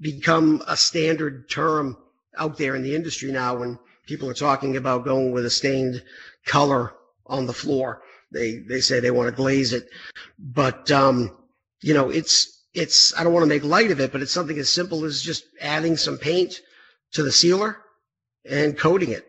become 0.00 0.62
a 0.66 0.76
standard 0.76 1.48
term 1.48 1.96
out 2.36 2.58
there 2.58 2.74
in 2.74 2.82
the 2.82 2.94
industry 2.94 3.30
now 3.30 3.56
when 3.56 3.78
people 4.06 4.28
are 4.28 4.34
talking 4.34 4.76
about 4.76 5.04
going 5.04 5.32
with 5.32 5.44
a 5.44 5.50
stained 5.50 6.02
color 6.46 6.94
on 7.26 7.46
the 7.46 7.52
floor. 7.52 8.02
They, 8.32 8.56
they 8.56 8.80
say 8.80 9.00
they 9.00 9.10
want 9.10 9.28
to 9.28 9.36
glaze 9.36 9.72
it. 9.72 9.88
But, 10.38 10.90
um, 10.90 11.36
you 11.82 11.94
know, 11.94 12.10
it's, 12.10 12.62
it's, 12.74 13.18
I 13.18 13.22
don't 13.22 13.34
want 13.34 13.44
to 13.44 13.48
make 13.48 13.64
light 13.64 13.90
of 13.90 14.00
it, 14.00 14.12
but 14.12 14.22
it's 14.22 14.32
something 14.32 14.58
as 14.58 14.70
simple 14.70 15.04
as 15.04 15.22
just 15.22 15.44
adding 15.60 15.96
some 15.96 16.18
paint 16.18 16.60
to 17.12 17.22
the 17.22 17.32
sealer 17.32 17.78
and 18.48 18.78
coating 18.78 19.10
it. 19.10 19.28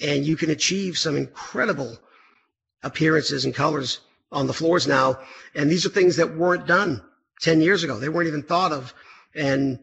And 0.00 0.24
you 0.24 0.36
can 0.36 0.50
achieve 0.50 0.98
some 0.98 1.16
incredible 1.16 1.98
appearances 2.82 3.44
and 3.44 3.54
colors 3.54 4.00
on 4.32 4.46
the 4.46 4.52
floors 4.52 4.86
now. 4.86 5.18
And 5.54 5.70
these 5.70 5.84
are 5.84 5.90
things 5.90 6.16
that 6.16 6.36
weren't 6.36 6.66
done 6.66 7.02
10 7.42 7.60
years 7.60 7.84
ago. 7.84 7.98
They 7.98 8.08
weren't 8.08 8.28
even 8.28 8.42
thought 8.42 8.72
of. 8.72 8.94
And, 9.34 9.78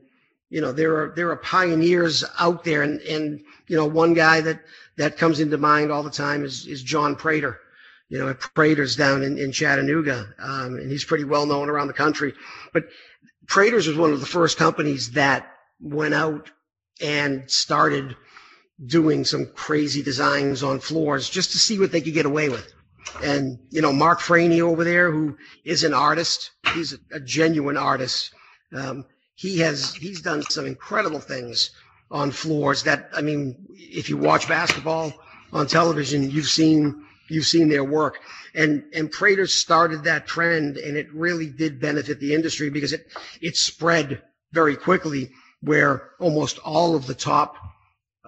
you 0.49 0.61
know, 0.61 0.71
there 0.71 0.97
are, 0.97 1.13
there 1.15 1.29
are 1.31 1.37
pioneers 1.37 2.23
out 2.39 2.63
there. 2.63 2.81
And, 2.81 2.99
and, 3.01 3.43
you 3.67 3.75
know, 3.75 3.85
one 3.85 4.13
guy 4.13 4.41
that, 4.41 4.61
that 4.97 5.17
comes 5.17 5.39
into 5.39 5.57
mind 5.57 5.91
all 5.91 6.03
the 6.03 6.09
time 6.09 6.43
is, 6.43 6.65
is 6.65 6.81
John 6.81 7.15
Prater. 7.15 7.59
You 8.09 8.19
know, 8.19 8.29
at 8.29 8.39
Prater's 8.39 8.95
down 8.95 9.21
in, 9.21 9.37
in 9.37 9.51
Chattanooga. 9.51 10.33
Um, 10.39 10.77
and 10.77 10.89
he's 10.89 11.03
pretty 11.03 11.25
well 11.25 11.45
known 11.45 11.69
around 11.69 11.87
the 11.87 11.93
country. 11.93 12.33
But 12.73 12.85
Prater's 13.47 13.87
was 13.87 13.97
one 13.97 14.13
of 14.13 14.21
the 14.21 14.25
first 14.25 14.57
companies 14.57 15.11
that 15.11 15.51
went 15.81 16.13
out 16.13 16.49
and 17.01 17.49
started 17.49 18.15
doing 18.85 19.25
some 19.25 19.47
crazy 19.55 20.03
designs 20.03 20.63
on 20.63 20.79
floors 20.79 21.29
just 21.29 21.51
to 21.51 21.57
see 21.57 21.79
what 21.79 21.91
they 21.91 22.01
could 22.01 22.13
get 22.13 22.25
away 22.25 22.49
with. 22.49 22.73
And, 23.23 23.59
you 23.69 23.81
know, 23.81 23.93
Mark 23.93 24.19
Franey 24.19 24.61
over 24.61 24.83
there, 24.83 25.11
who 25.11 25.37
is 25.63 25.83
an 25.83 25.93
artist, 25.93 26.51
he's 26.73 26.97
a, 27.11 27.19
genuine 27.19 27.77
artist. 27.77 28.33
Um, 28.75 29.05
he 29.35 29.59
has 29.59 29.93
he's 29.95 30.21
done 30.21 30.43
some 30.43 30.65
incredible 30.65 31.19
things 31.19 31.71
on 32.11 32.31
floors 32.31 32.83
that 32.83 33.09
I 33.15 33.21
mean, 33.21 33.55
if 33.69 34.09
you 34.09 34.17
watch 34.17 34.47
basketball 34.47 35.13
on 35.53 35.67
television, 35.67 36.29
you've 36.29 36.47
seen 36.47 37.05
you've 37.29 37.45
seen 37.45 37.69
their 37.69 37.83
work. 37.83 38.19
And 38.53 38.83
and 38.93 39.11
Prater 39.11 39.47
started 39.47 40.03
that 40.03 40.27
trend 40.27 40.77
and 40.77 40.97
it 40.97 41.11
really 41.13 41.47
did 41.47 41.79
benefit 41.79 42.19
the 42.19 42.33
industry 42.33 42.69
because 42.69 42.93
it 42.93 43.07
it 43.41 43.55
spread 43.55 44.21
very 44.51 44.75
quickly 44.75 45.31
where 45.61 46.09
almost 46.19 46.59
all 46.59 46.95
of 46.95 47.07
the 47.07 47.15
top 47.15 47.55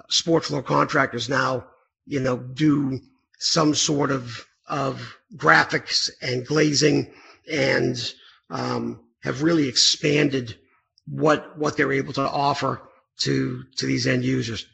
sports 0.09 0.47
floor 0.47 0.63
contractors 0.63 1.29
now, 1.29 1.65
you 2.05 2.19
know, 2.19 2.37
do 2.37 2.99
some 3.39 3.73
sort 3.75 4.11
of 4.11 4.45
of 4.67 5.17
graphics 5.35 6.09
and 6.21 6.45
glazing 6.45 7.11
and 7.51 8.13
um, 8.49 8.99
have 9.23 9.43
really 9.43 9.67
expanded 9.67 10.57
what 11.07 11.57
what 11.57 11.75
they're 11.75 11.93
able 11.93 12.13
to 12.13 12.21
offer 12.21 12.81
to 13.19 13.63
to 13.77 13.85
these 13.85 14.07
end 14.07 14.23
users. 14.23 14.65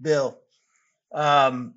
Bill, 0.00 0.38
um, 1.12 1.74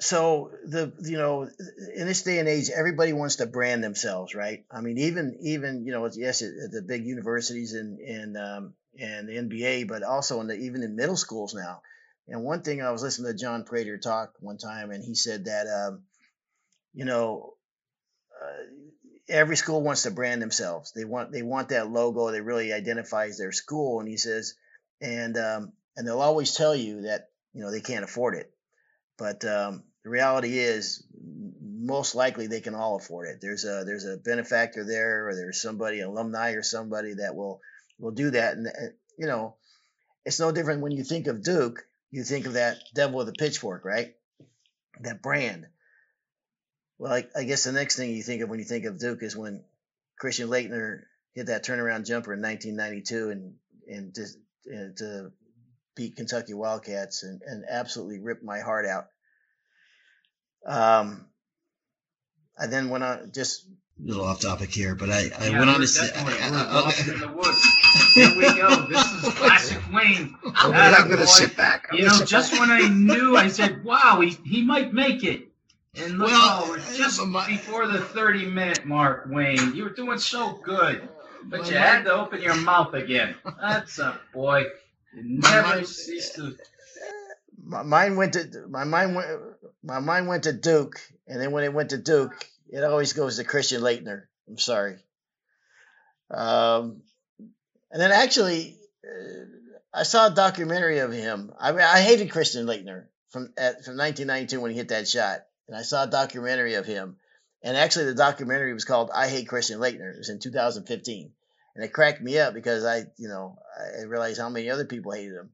so 0.00 0.50
the 0.66 0.92
you 1.02 1.18
know 1.18 1.48
in 1.94 2.06
this 2.06 2.22
day 2.22 2.38
and 2.38 2.48
age, 2.48 2.70
everybody 2.70 3.12
wants 3.12 3.36
to 3.36 3.46
brand 3.46 3.84
themselves, 3.84 4.34
right? 4.34 4.64
I 4.70 4.80
mean, 4.80 4.98
even 4.98 5.38
even 5.42 5.84
you 5.84 5.92
know 5.92 6.08
yes, 6.14 6.40
the 6.40 6.84
big 6.86 7.04
universities 7.04 7.74
and 7.74 7.98
and 7.98 8.36
um, 8.36 8.74
and 9.00 9.28
the 9.28 9.34
NBA, 9.34 9.88
but 9.88 10.02
also 10.02 10.40
in 10.40 10.46
the 10.46 10.54
even 10.54 10.82
in 10.82 10.96
middle 10.96 11.16
schools 11.16 11.54
now. 11.54 11.82
And 12.28 12.42
one 12.42 12.62
thing 12.62 12.82
I 12.82 12.90
was 12.90 13.02
listening 13.02 13.32
to 13.32 13.38
John 13.38 13.64
Prater 13.64 13.98
talk 13.98 14.32
one 14.40 14.58
time, 14.58 14.90
and 14.90 15.02
he 15.02 15.14
said 15.14 15.44
that 15.44 15.66
um, 15.66 16.02
you 16.92 17.04
know 17.04 17.54
uh, 18.42 18.64
every 19.28 19.56
school 19.56 19.82
wants 19.82 20.02
to 20.02 20.10
brand 20.10 20.42
themselves. 20.42 20.92
They 20.92 21.04
want 21.04 21.32
they 21.32 21.42
want 21.42 21.70
that 21.70 21.90
logo 21.90 22.30
that 22.30 22.42
really 22.42 22.72
identifies 22.72 23.38
their 23.38 23.52
school. 23.52 24.00
And 24.00 24.08
he 24.08 24.16
says, 24.16 24.54
and 25.00 25.36
um, 25.36 25.72
and 25.96 26.06
they'll 26.06 26.20
always 26.20 26.54
tell 26.54 26.74
you 26.74 27.02
that 27.02 27.28
you 27.52 27.62
know 27.62 27.70
they 27.70 27.80
can't 27.80 28.04
afford 28.04 28.36
it, 28.36 28.50
but 29.18 29.44
um, 29.44 29.84
the 30.04 30.10
reality 30.10 30.58
is 30.58 31.04
most 31.86 32.14
likely 32.14 32.46
they 32.46 32.60
can 32.60 32.74
all 32.74 32.96
afford 32.96 33.28
it. 33.28 33.38
There's 33.40 33.64
a 33.64 33.84
there's 33.84 34.04
a 34.04 34.16
benefactor 34.16 34.84
there, 34.84 35.28
or 35.28 35.34
there's 35.34 35.60
somebody, 35.60 36.00
alumni, 36.00 36.52
or 36.52 36.62
somebody 36.62 37.14
that 37.14 37.34
will 37.34 37.60
will 37.98 38.12
do 38.12 38.30
that. 38.30 38.56
And 38.56 38.66
uh, 38.66 38.92
you 39.18 39.26
know, 39.26 39.56
it's 40.24 40.40
no 40.40 40.52
different 40.52 40.82
when 40.82 40.92
you 40.92 41.04
think 41.04 41.26
of 41.26 41.42
Duke. 41.42 41.84
You 42.10 42.24
think 42.24 42.46
of 42.46 42.54
that 42.54 42.78
devil 42.94 43.18
with 43.18 43.28
a 43.28 43.32
pitchfork, 43.32 43.84
right? 43.84 44.14
That 45.00 45.22
brand. 45.22 45.66
Well, 46.98 47.12
I, 47.12 47.26
I, 47.36 47.44
guess 47.44 47.64
the 47.64 47.72
next 47.72 47.96
thing 47.96 48.10
you 48.10 48.22
think 48.22 48.42
of 48.42 48.48
when 48.48 48.58
you 48.58 48.64
think 48.64 48.86
of 48.86 48.98
Duke 48.98 49.22
is 49.22 49.36
when 49.36 49.62
Christian 50.18 50.48
Laettner 50.48 51.02
hit 51.34 51.46
that 51.46 51.64
turnaround 51.64 52.06
jumper 52.06 52.32
in 52.32 52.40
1992 52.40 53.30
and 53.30 53.54
and 53.88 54.14
to, 54.14 54.26
and 54.66 54.96
to 54.96 55.32
beat 55.94 56.16
Kentucky 56.16 56.54
Wildcats 56.54 57.22
and, 57.22 57.42
and 57.46 57.64
absolutely 57.68 58.20
ripped 58.20 58.42
my 58.42 58.60
heart 58.60 58.86
out. 58.86 59.06
Um, 60.66 61.26
I 62.58 62.66
then 62.66 62.88
went 62.88 63.04
on 63.04 63.30
just 63.32 63.66
a 63.66 64.06
little 64.06 64.24
off 64.24 64.40
topic 64.40 64.70
here, 64.70 64.94
but 64.94 65.10
I, 65.10 65.30
I 65.38 65.48
yeah, 65.48 65.58
went 65.58 65.70
on 65.70 65.80
to 65.80 65.86
say, 65.86 66.10
lost 66.50 67.06
in 67.08 67.20
the 67.20 67.28
woods. 67.28 67.85
Here 68.14 68.34
we 68.36 68.42
go. 68.42 68.86
This 68.86 69.12
is 69.12 69.34
classic 69.34 69.80
Wayne. 69.92 70.36
I'm 70.54 70.72
not 70.72 71.06
going 71.06 71.18
to 71.18 71.26
sit 71.26 71.56
back. 71.56 71.88
I'm 71.90 71.98
you 71.98 72.04
know, 72.06 72.24
just 72.24 72.52
back. 72.52 72.60
when 72.60 72.70
I 72.70 72.88
knew, 72.88 73.36
I 73.36 73.48
said, 73.48 73.84
"Wow, 73.84 74.20
he 74.20 74.30
he 74.44 74.62
might 74.62 74.92
make 74.92 75.24
it." 75.24 75.48
And 75.96 76.18
look, 76.18 76.28
well, 76.28 76.64
oh, 76.66 76.76
just 76.94 77.24
my, 77.24 77.46
before 77.46 77.86
the 77.86 78.00
30 78.00 78.46
minute 78.46 78.84
mark, 78.84 79.28
Wayne, 79.30 79.74
you 79.74 79.84
were 79.84 79.90
doing 79.90 80.18
so 80.18 80.52
good, 80.62 81.08
but 81.44 81.70
you 81.70 81.76
had 81.76 82.04
to 82.04 82.12
open 82.12 82.42
your 82.42 82.56
mouth 82.56 82.92
again. 82.92 83.34
That's 83.60 83.98
a 83.98 84.18
boy. 84.34 84.64
You 85.14 85.40
never 85.40 85.84
cease 85.84 86.30
to. 86.34 86.56
My 87.64 87.82
mind 87.82 88.16
went 88.16 88.34
to 88.34 88.66
my 88.68 88.84
mind 88.84 89.16
went 89.16 89.28
my 89.82 90.00
mind 90.00 90.28
went 90.28 90.44
to 90.44 90.52
Duke, 90.52 91.00
and 91.26 91.40
then 91.40 91.52
when 91.52 91.64
it 91.64 91.72
went 91.72 91.90
to 91.90 91.98
Duke, 91.98 92.46
it 92.68 92.84
always 92.84 93.12
goes 93.14 93.36
to 93.36 93.44
Christian 93.44 93.80
Laettner. 93.80 94.24
I'm 94.48 94.58
sorry. 94.58 94.96
Um, 96.30 97.02
and 97.90 98.00
then 98.00 98.12
actually, 98.12 98.78
uh, 99.04 99.44
I 99.92 100.02
saw 100.02 100.26
a 100.26 100.34
documentary 100.34 100.98
of 100.98 101.12
him. 101.12 101.52
I 101.58 101.72
mean, 101.72 101.80
I 101.80 102.00
hated 102.00 102.30
Christian 102.30 102.66
Laettner 102.66 103.06
from 103.30 103.52
at, 103.56 103.84
from 103.84 103.96
1992 103.96 104.60
when 104.60 104.70
he 104.70 104.76
hit 104.76 104.88
that 104.88 105.08
shot 105.08 105.40
and 105.68 105.76
I 105.76 105.82
saw 105.82 106.04
a 106.04 106.08
documentary 106.08 106.74
of 106.74 106.86
him. 106.86 107.16
And 107.62 107.76
actually, 107.76 108.06
the 108.06 108.14
documentary 108.14 108.72
was 108.74 108.84
called 108.84 109.10
"I 109.12 109.28
Hate 109.28 109.48
Christian 109.48 109.80
Laettner." 109.80 110.14
It 110.14 110.18
was 110.18 110.28
in 110.28 110.38
2015, 110.38 111.32
and 111.74 111.84
it 111.84 111.92
cracked 111.92 112.22
me 112.22 112.38
up 112.38 112.54
because 112.54 112.84
I, 112.84 113.06
you 113.16 113.28
know, 113.28 113.58
I 113.76 114.02
realized 114.02 114.38
how 114.40 114.48
many 114.48 114.70
other 114.70 114.84
people 114.84 115.12
hated 115.12 115.34
him. 115.34 115.50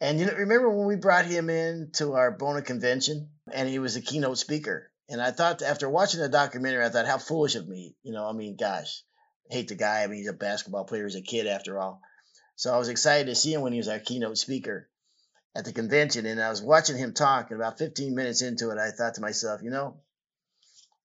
And 0.00 0.20
you 0.20 0.26
know, 0.26 0.34
remember 0.34 0.70
when 0.70 0.86
we 0.86 0.96
brought 0.96 1.24
him 1.24 1.48
in 1.50 1.90
to 1.94 2.12
our 2.12 2.30
Bona 2.30 2.62
convention, 2.62 3.30
and 3.50 3.68
he 3.68 3.78
was 3.78 3.96
a 3.96 4.00
keynote 4.00 4.38
speaker. 4.38 4.90
And 5.08 5.20
I 5.20 5.30
thought, 5.30 5.62
after 5.62 5.88
watching 5.88 6.20
the 6.20 6.28
documentary, 6.28 6.84
I 6.84 6.88
thought, 6.88 7.06
how 7.06 7.18
foolish 7.18 7.56
of 7.56 7.68
me. 7.68 7.96
You 8.02 8.12
know, 8.12 8.28
I 8.28 8.32
mean, 8.32 8.56
gosh, 8.56 9.02
hate 9.52 9.68
the 9.68 9.74
guy. 9.74 10.02
I 10.02 10.06
mean, 10.06 10.18
he's 10.18 10.28
a 10.28 10.32
basketball 10.32 10.84
player. 10.84 11.04
He's 11.04 11.16
a 11.16 11.22
kid 11.22 11.46
after 11.46 11.78
all. 11.78 12.00
So 12.56 12.72
I 12.72 12.78
was 12.78 12.88
excited 12.88 13.26
to 13.26 13.34
see 13.34 13.52
him 13.52 13.60
when 13.60 13.72
he 13.72 13.78
was 13.78 13.88
our 13.88 13.98
keynote 13.98 14.38
speaker 14.38 14.88
at 15.54 15.64
the 15.64 15.72
convention 15.72 16.26
and 16.26 16.40
I 16.40 16.48
was 16.48 16.62
watching 16.62 16.96
him 16.96 17.12
talk 17.12 17.50
and 17.50 17.60
about 17.60 17.78
15 17.78 18.14
minutes 18.14 18.42
into 18.42 18.70
it 18.70 18.78
I 18.78 18.90
thought 18.90 19.14
to 19.14 19.20
myself, 19.20 19.62
you 19.62 19.70
know, 19.70 19.96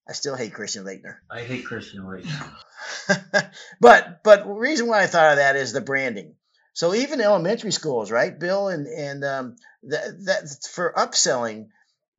I 0.08 0.14
still 0.14 0.36
hate 0.36 0.54
Christian 0.54 0.86
Laettner. 0.86 1.18
I 1.30 1.42
hate 1.42 1.66
Christian 1.66 2.04
Laettner. 2.04 3.52
but 3.82 4.24
but 4.24 4.46
the 4.46 4.54
reason 4.54 4.88
why 4.88 5.04
I 5.04 5.08
thought 5.08 5.32
of 5.32 5.38
that 5.38 5.56
is 5.56 5.74
the 5.74 5.82
branding. 5.82 6.36
So 6.74 6.94
even 6.94 7.22
elementary 7.22 7.72
schools, 7.72 8.12
right, 8.12 8.38
Bill, 8.38 8.68
and 8.70 8.88
and 8.88 9.24
um, 9.24 9.56
that 9.84 10.26
that 10.26 10.68
for 10.72 10.94
upselling, 10.96 11.70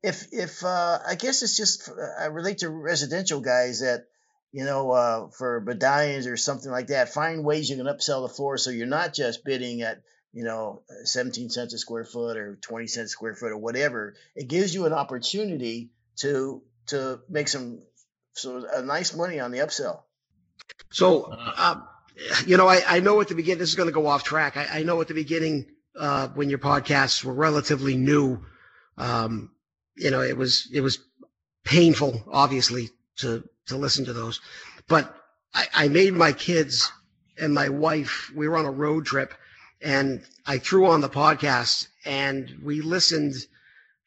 if 0.03 0.27
if 0.33 0.63
uh, 0.63 0.99
I 1.07 1.15
guess 1.15 1.41
it's 1.41 1.55
just 1.55 1.89
I 2.19 2.25
relate 2.25 2.59
to 2.59 2.69
residential 2.69 3.39
guys 3.39 3.79
that 3.79 4.05
you 4.51 4.65
know 4.65 4.91
uh, 4.91 5.29
for 5.29 5.61
medallions 5.61 6.27
or 6.27 6.37
something 6.37 6.71
like 6.71 6.87
that, 6.87 7.13
find 7.13 7.43
ways 7.43 7.69
you 7.69 7.77
can 7.77 7.85
upsell 7.85 8.27
the 8.27 8.33
floor 8.33 8.57
so 8.57 8.69
you're 8.69 8.87
not 8.87 9.13
just 9.13 9.45
bidding 9.45 9.81
at 9.81 10.01
you 10.33 10.43
know, 10.43 10.83
17 11.03 11.49
cents 11.49 11.73
a 11.73 11.77
square 11.77 12.05
foot 12.05 12.37
or 12.37 12.57
20 12.61 12.87
cents 12.87 13.05
a 13.05 13.09
square 13.09 13.33
foot 13.33 13.51
or 13.51 13.57
whatever, 13.57 14.15
it 14.35 14.47
gives 14.47 14.73
you 14.73 14.85
an 14.85 14.93
opportunity 14.93 15.89
to 16.17 16.61
to 16.87 17.19
make 17.29 17.47
some 17.47 17.81
so 18.33 18.65
a 18.73 18.81
nice 18.81 19.15
money 19.15 19.39
on 19.39 19.51
the 19.51 19.59
upsell. 19.59 20.01
So, 20.91 21.23
uh, 21.23 21.81
you 22.45 22.57
know, 22.57 22.67
I, 22.67 22.81
I 22.87 22.99
know 22.99 23.21
at 23.21 23.27
the 23.27 23.35
beginning, 23.35 23.59
this 23.59 23.69
is 23.69 23.75
going 23.75 23.89
to 23.89 23.93
go 23.93 24.07
off 24.07 24.23
track. 24.23 24.57
I, 24.57 24.79
I 24.79 24.83
know 24.83 25.01
at 25.01 25.07
the 25.07 25.13
beginning, 25.13 25.67
uh, 25.97 26.29
when 26.29 26.49
your 26.49 26.59
podcasts 26.59 27.23
were 27.23 27.33
relatively 27.33 27.95
new, 27.95 28.43
um, 28.97 29.51
you 29.95 30.11
know, 30.11 30.21
it 30.21 30.37
was, 30.37 30.69
it 30.73 30.81
was 30.81 30.99
painful, 31.63 32.23
obviously, 32.31 32.89
to, 33.17 33.43
to 33.69 33.77
listen 33.77 34.05
to 34.05 34.13
those. 34.13 34.39
But 34.87 35.15
I, 35.53 35.65
I 35.73 35.87
made 35.87 36.13
my 36.13 36.31
kids 36.31 36.91
and 37.37 37.53
my 37.53 37.69
wife, 37.69 38.31
we 38.35 38.47
were 38.47 38.57
on 38.57 38.65
a 38.65 38.71
road 38.71 39.05
trip 39.05 39.33
and 39.81 40.21
I 40.45 40.57
threw 40.57 40.87
on 40.87 41.01
the 41.01 41.09
podcast 41.09 41.87
and 42.05 42.59
we 42.61 42.81
listened 42.81 43.35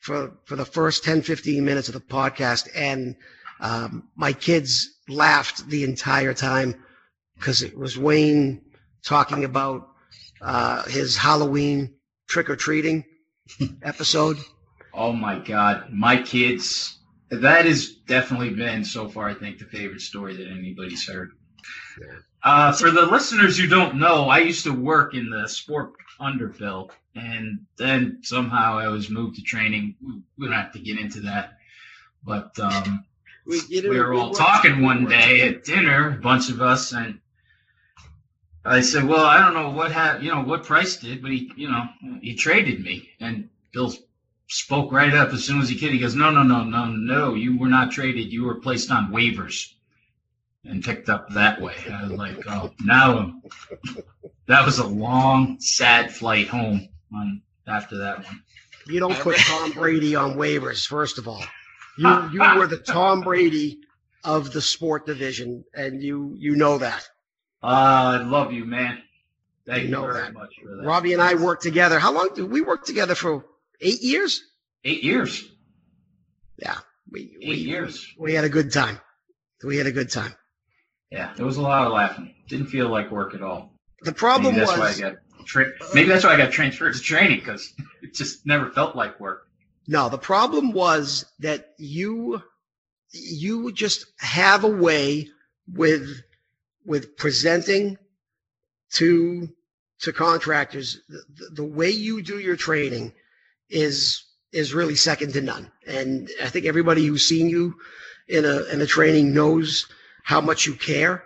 for 0.01 0.33
for 0.45 0.57
the 0.57 0.65
first 0.65 1.05
10 1.05 1.23
15 1.23 1.65
minutes 1.65 1.89
of 1.89 1.95
the 1.95 2.01
podcast 2.01 2.69
and 2.75 3.17
um, 3.61 4.09
my 4.17 4.33
kids 4.33 4.99
laughed 5.09 5.69
the 5.69 5.85
entire 5.85 6.35
time 6.35 6.75
because 7.37 7.63
it 7.63 7.77
was 7.77 7.97
Wayne 7.97 8.61
talking 9.05 9.45
about 9.45 9.89
uh, 10.41 10.83
his 10.85 11.17
Halloween 11.17 11.95
trick 12.27 12.51
or 12.51 12.57
treating 12.57 13.05
episode. 13.83 14.39
Oh 14.93 15.13
my 15.13 15.39
God, 15.39 15.93
my 15.93 16.21
kids! 16.21 16.99
That 17.41 17.65
has 17.65 17.89
definitely 17.89 18.51
been 18.51 18.85
so 18.85 19.09
far, 19.09 19.29
I 19.29 19.35
think, 19.35 19.59
the 19.59 19.65
favorite 19.65 20.03
story 20.03 20.37
that 20.37 20.49
anybody's 20.49 21.07
heard. 21.09 21.33
Yeah. 22.01 22.19
Uh, 22.45 22.73
for 22.73 22.91
the 22.91 23.07
listeners 23.07 23.57
who 23.57 23.69
don't 23.69 23.97
know, 23.97 24.29
I 24.29 24.39
used 24.39 24.65
to 24.65 24.73
work 24.73 25.15
in 25.15 25.31
the 25.31 25.49
sport 25.49 25.93
underbill, 26.21 26.91
and 27.15 27.61
then 27.77 28.19
somehow 28.23 28.79
I 28.79 28.89
was 28.89 29.09
moved 29.09 29.37
to 29.37 29.43
training. 29.43 29.95
We 30.39 30.47
don't 30.47 30.55
have 30.55 30.73
to 30.73 30.79
get 30.79 30.99
into 30.99 31.21
that, 31.21 31.55
but 32.23 32.59
um, 32.59 33.05
we, 33.47 33.61
you 33.69 33.83
know, 33.83 33.91
we 33.91 33.99
were 33.99 34.13
all 34.13 34.31
we 34.31 34.37
talking 34.37 34.83
one 34.83 35.07
day 35.07 35.41
at 35.49 35.65
dinner, 35.65 36.19
a 36.19 36.21
bunch 36.21 36.51
of 36.51 36.61
us, 36.61 36.93
and 36.93 37.21
I 38.65 38.81
said, 38.81 39.05
"Well, 39.05 39.25
I 39.25 39.39
don't 39.39 39.55
know 39.55 39.71
what 39.71 39.93
ha- 39.93 40.19
you 40.21 40.31
know 40.31 40.43
what 40.43 40.65
Price 40.65 40.97
did, 40.97 41.23
but 41.23 41.31
he, 41.31 41.51
you 41.57 41.71
know, 41.71 41.85
he 42.21 42.35
traded 42.35 42.83
me." 42.83 43.09
And 43.21 43.49
Bill 43.73 43.93
spoke 44.53 44.93
right 44.93 45.13
up 45.15 45.33
as 45.33 45.45
soon 45.45 45.61
as 45.61 45.69
he 45.69 45.79
could. 45.79 45.91
He 45.93 45.99
goes, 45.99 46.15
"No, 46.15 46.31
no, 46.31 46.43
no, 46.43 46.65
no, 46.65 46.87
no, 46.87 47.35
you 47.35 47.59
were 47.59 47.69
not 47.69 47.91
traded. 47.93 48.33
You 48.33 48.45
were 48.45 48.57
placed 48.61 48.91
on 48.91 49.13
waivers." 49.13 49.69
and 50.65 50.85
picked 50.85 51.09
up 51.09 51.29
that 51.31 51.61
way. 51.61 51.75
I 51.93 52.05
was 52.05 52.13
like, 52.13 52.37
oh, 52.49 52.71
now 52.85 53.35
that 54.47 54.65
was 54.65 54.79
a 54.79 54.87
long, 54.87 55.57
sad 55.61 56.13
flight 56.13 56.49
home 56.49 56.89
on 57.15 57.43
after 57.67 57.99
that 57.99 58.25
one. 58.25 58.43
You 58.87 59.01
don't 59.01 59.19
put 59.19 59.37
Tom 59.39 59.73
Brady 59.73 60.15
on 60.15 60.35
waivers, 60.35 60.87
first 60.87 61.19
of 61.19 61.29
all. 61.29 61.43
You 61.99 62.31
you 62.33 62.41
were 62.57 62.67
the 62.67 62.79
Tom 62.79 63.21
Brady 63.21 63.81
of 64.25 64.53
the 64.53 64.61
sport 64.61 65.07
division, 65.07 65.65
and 65.75 66.03
you 66.03 66.35
you 66.39 66.57
know 66.57 66.79
that. 66.79 67.09
Uh, 67.63 67.67
I 68.21 68.23
love 68.23 68.53
you, 68.53 68.65
man. 68.65 69.03
Thank 69.67 69.83
You 69.83 69.85
you, 69.87 69.91
know 69.93 70.03
very 70.03 70.23
that. 70.23 70.33
much 70.33 70.55
for 70.63 70.77
that. 70.77 70.85
Robbie 70.85 71.13
and 71.13 71.23
I 71.23 71.35
worked 71.35 71.63
together. 71.63 71.99
How 71.99 72.13
long 72.13 72.31
did 72.35 72.51
we 72.51 72.61
work 72.61 72.85
together 72.85 73.15
for? 73.15 73.45
Eight 73.83 74.03
years. 74.03 74.43
Eight 74.85 75.03
years. 75.03 75.45
Yeah, 76.57 76.77
we 77.11 77.37
Eight 77.43 77.49
we, 77.49 77.55
years. 77.57 78.07
we 78.19 78.35
had 78.35 78.45
a 78.45 78.49
good 78.49 78.73
time. 78.73 79.01
We 79.65 79.77
had 79.77 79.87
a 79.87 79.93
good 79.93 80.11
time. 80.11 80.35
Yeah, 81.11 81.33
there 81.37 81.45
was 81.47 81.57
a 81.57 81.63
lot 81.63 81.87
of 81.87 81.93
laughing. 81.93 82.35
Didn't 82.49 82.67
feel 82.67 82.89
like 82.89 83.11
work 83.11 83.35
at 83.35 83.43
all. 83.43 83.73
The 84.03 84.13
problem 84.13 84.55
Maybe 84.55 84.67
that's 84.67 84.79
was 84.79 85.01
why 85.01 85.07
I 85.07 85.11
got 85.11 85.19
tra- 85.45 85.73
maybe 85.95 86.09
that's 86.09 86.25
why 86.25 86.35
I 86.35 86.37
got 86.37 86.53
transferred 86.53 86.95
to 86.95 87.01
training 87.01 87.41
because 87.41 87.73
it 88.03 88.15
just 88.15 88.47
never 88.47 88.71
felt 88.71 88.97
like 88.97 89.19
work. 89.21 89.49
no. 89.87 90.09
The 90.09 90.19
problem 90.19 90.73
was 90.73 91.25
that 91.41 91.71
you 91.79 92.43
you 93.13 93.73
just 93.73 94.07
have 94.19 94.65
a 94.65 94.69
way 94.69 95.29
with 95.73 96.09
with 96.85 97.17
presenting 97.17 97.99
to 98.93 99.49
to 100.01 100.13
contractors 100.13 101.01
the, 101.09 101.23
the, 101.35 101.55
the 101.57 101.65
way 101.65 101.91
you 101.91 102.23
do 102.23 102.39
your 102.39 102.57
training 102.57 103.13
is 103.73 104.25
is 104.53 104.75
really 104.75 104.95
second 104.95 105.33
to 105.33 105.41
none. 105.41 105.71
And 105.87 106.31
i 106.43 106.49
think 106.49 106.67
everybody 106.67 107.07
who's 107.07 107.27
seen 107.27 107.49
you 107.49 107.75
in 108.29 108.45
a 108.45 108.65
in 108.73 108.81
a 108.81 108.87
training 108.87 109.35
knows 109.35 109.87
how 110.23 110.41
much 110.41 110.67
you 110.67 110.75
care 110.75 111.25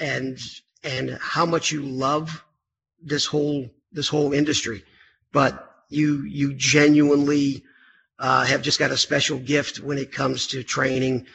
and 0.00 0.38
and 0.82 1.18
how 1.20 1.46
much 1.46 1.70
you 1.70 1.82
love 1.82 2.44
this 3.02 3.26
whole 3.26 3.68
this 3.92 4.08
whole 4.08 4.32
industry. 4.32 4.82
But 5.32 5.70
you 5.88 6.22
you 6.24 6.54
genuinely 6.54 7.62
uh, 8.18 8.44
have 8.44 8.62
just 8.62 8.78
got 8.78 8.90
a 8.90 8.96
special 8.96 9.38
gift 9.38 9.80
when 9.80 9.98
it 9.98 10.12
comes 10.12 10.46
to 10.48 10.62
training 10.62 11.26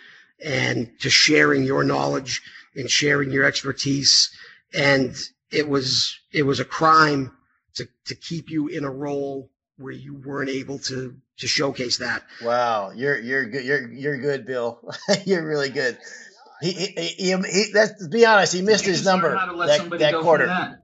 and 0.43 0.89
to 1.01 1.09
sharing 1.09 1.63
your 1.63 1.83
knowledge 1.83 2.41
and 2.75 2.89
sharing 2.89 3.31
your 3.31 3.45
expertise. 3.45 4.31
And 4.73 5.15
it 5.51 5.67
was 5.67 6.17
it 6.31 6.43
was 6.43 6.59
a 6.59 6.65
crime 6.65 7.31
to 7.75 7.87
to 8.05 8.15
keep 8.15 8.49
you 8.49 8.67
in 8.67 8.83
a 8.83 8.91
role 8.91 9.49
where 9.79 9.93
you 9.93 10.13
weren't 10.13 10.49
able 10.49 10.79
to 10.79 11.15
to 11.37 11.47
showcase 11.47 11.97
that 11.97 12.23
Wow, 12.43 12.91
you're 12.95 13.17
you're 13.19 13.45
good. 13.45 13.63
You're 13.63 13.91
you're 13.91 14.17
good, 14.17 14.45
Bill. 14.45 14.79
you're 15.25 15.45
really 15.45 15.69
good. 15.69 15.97
He, 16.61 16.71
he, 16.71 16.85
he, 16.87 17.07
he, 17.07 17.35
he 17.35 17.71
that's 17.73 18.03
to 18.03 18.09
be 18.09 18.25
honest, 18.25 18.53
he 18.53 18.61
missed 18.61 18.85
You 18.85 18.91
his 18.91 19.05
number 19.05 19.35
How 19.35 19.45
to 19.45 19.53
let 19.53 19.89
that, 19.89 19.99
that 19.99 20.13
quarter. 20.15 20.81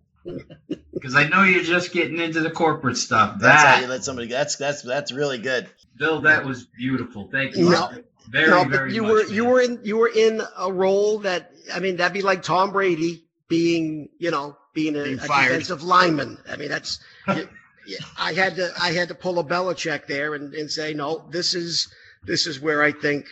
Because 0.93 1.15
I 1.15 1.27
know 1.27 1.43
you're 1.43 1.63
just 1.63 1.91
getting 1.91 2.19
into 2.19 2.39
the 2.39 2.49
corporate 2.49 2.97
stuff. 2.97 3.37
That's 3.39 3.63
how 3.63 3.79
you 3.81 3.87
let 3.87 4.03
somebody. 4.03 4.29
That's 4.29 4.55
that's 4.55 4.81
that's 4.81 5.11
really 5.11 5.37
good. 5.37 5.69
Bill, 5.97 6.21
that 6.21 6.45
was 6.45 6.63
beautiful. 6.63 7.29
Thank 7.31 7.55
you. 7.55 7.69
No, 7.69 7.89
very, 8.29 8.49
no, 8.49 8.63
very 8.63 8.89
but 8.89 8.95
you 8.95 9.03
much, 9.03 9.11
were 9.11 9.23
man. 9.25 9.33
you 9.33 9.45
were 9.45 9.61
in 9.61 9.79
you 9.83 9.97
were 9.97 10.11
in 10.13 10.41
a 10.57 10.71
role 10.71 11.19
that 11.19 11.51
I 11.73 11.79
mean 11.79 11.97
that'd 11.97 12.13
be 12.13 12.21
like 12.21 12.43
Tom 12.43 12.71
Brady 12.71 13.25
being 13.47 14.09
you 14.17 14.31
know 14.31 14.57
being 14.73 14.95
a, 14.95 15.03
Being 15.03 15.19
a 15.19 15.21
defensive 15.21 15.83
lineman. 15.83 16.37
I 16.49 16.55
mean 16.55 16.69
that's 16.69 16.99
you- 17.27 17.49
yeah, 17.85 17.97
I 18.17 18.33
had 18.33 18.55
to 18.57 18.71
I 18.79 18.91
had 18.91 19.09
to 19.09 19.15
pull 19.15 19.39
a 19.39 19.43
Belichick 19.43 20.07
there 20.07 20.33
and, 20.35 20.53
and 20.53 20.69
say 20.71 20.93
no 20.93 21.27
this 21.29 21.53
is 21.53 21.87
this 22.23 22.47
is 22.47 22.59
where 22.59 22.81
I 22.83 22.91
think 22.91 23.25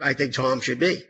I 0.00 0.12
think 0.14 0.34
Tom 0.34 0.60
should 0.60 0.78
be 0.78 1.02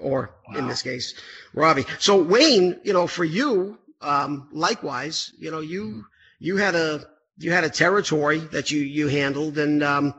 or 0.00 0.34
in 0.56 0.68
this 0.68 0.82
case 0.82 1.14
Robbie. 1.54 1.84
So 1.98 2.22
Wayne, 2.22 2.80
you 2.84 2.92
know 2.92 3.06
for 3.06 3.24
you 3.24 3.78
um, 4.00 4.48
likewise 4.52 5.32
you 5.38 5.50
know 5.50 5.60
you 5.60 6.04
you 6.38 6.56
had 6.56 6.74
a 6.74 7.04
you 7.38 7.52
had 7.52 7.64
a 7.64 7.70
territory 7.70 8.38
that 8.38 8.70
you 8.70 8.80
you 8.80 9.08
handled 9.08 9.58
and 9.58 9.82
um, 9.82 10.14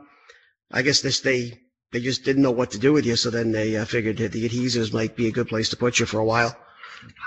I 0.72 0.82
guess 0.82 1.00
this 1.00 1.20
they 1.20 1.60
they 1.92 2.00
just 2.00 2.24
didn't 2.24 2.42
know 2.42 2.50
what 2.50 2.72
to 2.72 2.78
do 2.78 2.92
with 2.92 3.06
you, 3.06 3.14
so 3.14 3.30
then 3.30 3.52
they 3.52 3.76
uh, 3.76 3.84
figured 3.84 4.16
that 4.16 4.32
the 4.32 4.48
adhesives 4.48 4.92
might 4.92 5.14
be 5.14 5.28
a 5.28 5.30
good 5.30 5.46
place 5.46 5.68
to 5.68 5.76
put 5.76 6.00
you 6.00 6.06
for 6.06 6.18
a 6.18 6.24
while. 6.24 6.56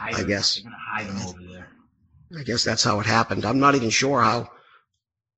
I 0.02 0.24
guess. 0.24 0.62
Hide 0.92 1.06
him 1.06 1.18
over 1.26 1.42
there. 1.50 1.68
I 2.38 2.44
guess 2.44 2.66
that's 2.66 2.84
how 2.84 3.00
it 3.00 3.06
happened. 3.06 3.46
I'm 3.46 3.60
not 3.60 3.76
even 3.76 3.90
sure 3.90 4.22
how 4.22 4.52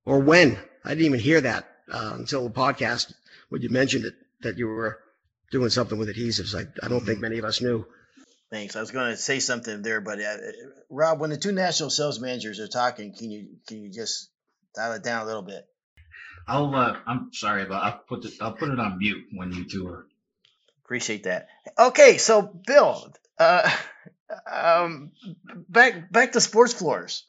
or 0.10 0.20
when. 0.20 0.58
I 0.84 0.90
didn't 0.90 1.06
even 1.06 1.20
hear 1.20 1.42
that 1.42 1.70
uh, 1.92 2.14
until 2.16 2.44
the 2.44 2.50
podcast 2.50 3.14
when 3.50 3.62
you 3.62 3.70
mentioned 3.70 4.06
it 4.06 4.16
that 4.42 4.58
you 4.58 4.68
were 4.68 5.00
doing 5.52 5.70
something 5.70 6.00
with 6.00 6.10
adhesives. 6.10 6.56
I, 6.56 6.68
I 6.84 6.90
don't 6.90 7.06
think 7.06 7.20
many 7.20 7.38
of 7.38 7.46
us 7.46 7.62
knew. 7.62 7.86
Thanks. 8.50 8.76
I 8.76 8.80
was 8.80 8.90
going 8.90 9.12
to 9.12 9.18
say 9.18 9.40
something 9.40 9.84
there, 9.84 10.02
but 10.02 10.20
uh, 10.20 10.38
Rob, 10.90 11.20
when 11.20 11.30
the 11.30 11.38
two 11.38 11.52
national 11.52 11.92
sales 11.92 12.20
managers 12.20 12.60
are 12.60 12.68
talking, 12.68 13.14
can 13.14 13.30
you 13.30 13.50
can 13.68 13.84
you 13.84 13.92
just 13.92 14.32
dial 14.76 14.94
it 14.94 15.04
down 15.04 15.22
a 15.22 15.26
little 15.26 15.44
bit? 15.44 15.68
I'll. 16.48 16.74
Uh, 16.74 16.98
I'm 17.06 17.32
sorry, 17.32 17.66
but 17.66 17.76
I'll 17.76 18.02
put 18.08 18.26
it. 18.26 18.34
I'll 18.42 18.54
put 18.54 18.70
it 18.70 18.80
on 18.80 18.98
mute 18.98 19.28
when 19.34 19.52
you 19.52 19.66
two 19.66 19.88
are. 19.90 20.08
Appreciate 20.84 21.26
that. 21.26 21.50
Okay, 21.78 22.18
so 22.18 22.42
Bill, 22.42 23.14
uh, 23.38 23.70
um, 24.52 25.12
back 25.70 26.12
back 26.12 26.32
to 26.32 26.42
sports 26.42 26.74
floors. 26.74 27.26